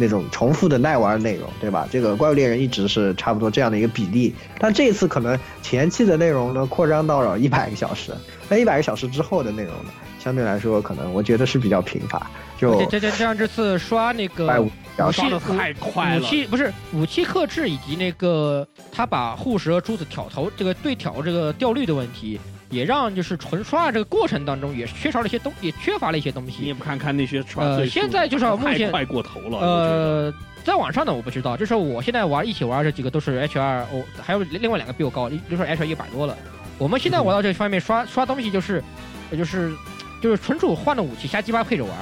[0.00, 1.86] 那种重复的耐玩内容，对吧？
[1.90, 8.12] 这个怪物猎人一直是差不多这样的一个比例，但这一次可能前期的内容呢扩张到了一百个小时，
[8.48, 14.66] 那一百个小时之后的内容呢，相对来说可能我觉得是比较贫乏，就这这这这样这次刷那个武
[15.12, 16.24] 器刷的太快了武。
[16.24, 22.40] 器不是武器克制以及那个他把护石和珠子挑头这个对挑这个掉率的问题，
[22.70, 26.58] 也让就是纯刷这个过程当中也缺少了一些东，也缺乏了一些东西。
[26.60, 29.58] 你也不看看那些刷呃现在就是目前太快过头了。
[29.58, 30.34] 呃，
[30.64, 36.36] 在网上呢我不知道，就是我现在玩一起玩这几个都是 H 二，哦，还有另外两个比我高，都是 H 二一百多了。
[36.78, 38.82] 我们现在玩到这方面刷刷东西就是，
[39.30, 39.72] 呃就是
[40.22, 41.92] 就是纯属换了武器瞎鸡巴配着玩，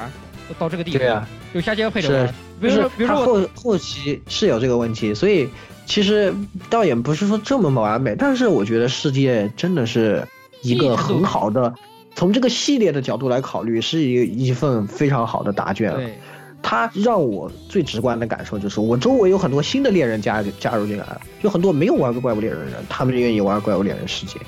[0.58, 0.98] 到这个地步。
[0.98, 2.34] 对啊，就瞎鸡巴配着玩是。
[2.60, 5.48] 比如说，比如说后后期是有这个问题，所以
[5.86, 6.34] 其实
[6.68, 10.26] 倒也不是说这么完美，但是我觉得世界真的是
[10.62, 11.74] 一个很好的，
[12.14, 15.94] 从这个系列的角度来考虑，是一一份非常好的答卷。
[15.94, 16.18] 对，
[16.62, 24.38] 它让我最直观的感受就是，我周围有很多新的猎人加加入进来了，有很多没有玩过怪物猎人的人，他们愿意玩怪物猎人世界。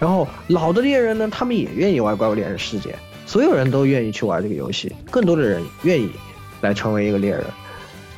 [0.00, 2.94] 然后老的猎人呢，他们也愿意玩怪物猎人世界，
[3.26, 6.08] 所有人都愿意去玩这个游戏，更多的人愿意
[6.60, 7.44] 来成为一个猎人，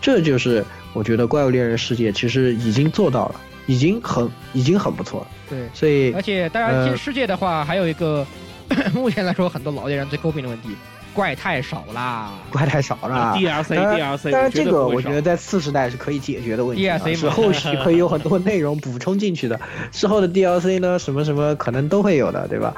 [0.01, 3.41] 这就是我觉得怪物猎人世界其实已经做到了，
[3.71, 5.27] 已经很已经很不错了。
[5.49, 8.27] 对，所以而且当然，其实世界的话，还有一个
[8.93, 10.71] 目前来说很多老猎人最诟病的问题，
[11.15, 12.33] 怪太少啦。
[12.51, 13.37] 怪太少了。
[13.39, 19.61] DLC DLC，但是这个我我觉得在次时代是可以解决的问题啊，DLC 是嘛后续可以有很多内容补充进去的。
[19.93, 22.75] 之后的 DLC 呢，什么什么可能都会有的，对吧？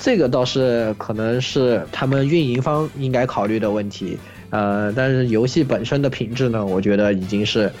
[0.00, 4.18] 这个倒是可能是他们运营方应该考虑的问题。
[4.50, 7.72] 呃，但是游戏本身的品质呢，我觉得已经是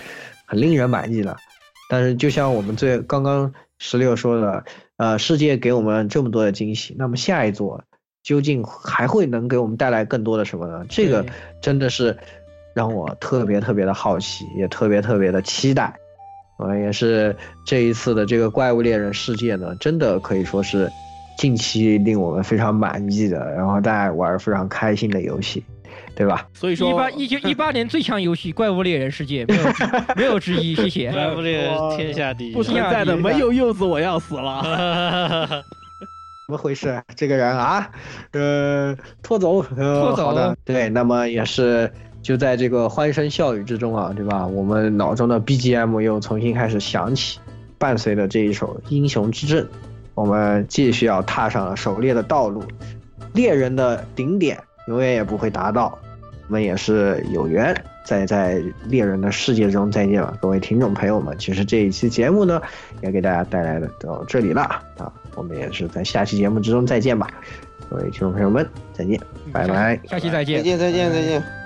[0.46, 1.36] 很令人满意了。
[1.88, 4.64] 但是就像我们最刚刚十六说的，
[4.96, 7.84] 呃，世界给我们这么多的惊喜，那么下一座
[8.22, 10.84] 究竟还会能给我们带来更多的什么呢？
[10.88, 11.24] 这个
[11.60, 12.16] 真的是
[12.74, 15.94] 让我特别特别的好奇，也特别特别的期待。
[16.58, 17.36] 呃，也是
[17.66, 20.90] 这一次的这个怪物猎人世界呢，真的可以说是
[21.36, 25.62] 近期令我们非常满意的，然后大家玩儿非常开心的游戏，
[26.16, 26.48] 对吧？
[26.54, 29.84] 所以说一八一九 一八年最强游戏《怪物猎人世界》没有之
[30.16, 31.12] 没有之一， 谢谢。
[31.12, 32.62] 怪物猎人天下第一不。
[32.62, 35.62] 存在的没有柚子我要死了。
[36.46, 37.02] 怎么回事？
[37.14, 37.90] 这个人啊，
[38.32, 44.46] 呃，拖走，呃，拖走的，对，那么也是就在这个欢声笑语之中啊，对吧？
[44.46, 47.40] 我们脑中的 BGM 又重新开始响起，
[47.78, 49.64] 伴随着这一首《英雄之证》，
[50.14, 52.62] 我们继续要踏上了狩猎的道路，
[53.34, 54.56] 猎人的顶点
[54.86, 55.98] 永远也不会达到，
[56.48, 57.74] 我们也是有缘
[58.04, 61.36] 再在猎人的世界中再见了，各位听众朋友们。
[61.38, 62.62] 其实这一期节目呢，
[63.02, 64.62] 也给大家带来的到这里了
[64.96, 67.28] 啊，我们也是在下期节目之中再见吧，
[67.90, 69.20] 各位听众朋友们再见，
[69.52, 69.98] 拜拜。
[70.08, 70.58] 下期再见。
[70.58, 71.65] 再见再见再见。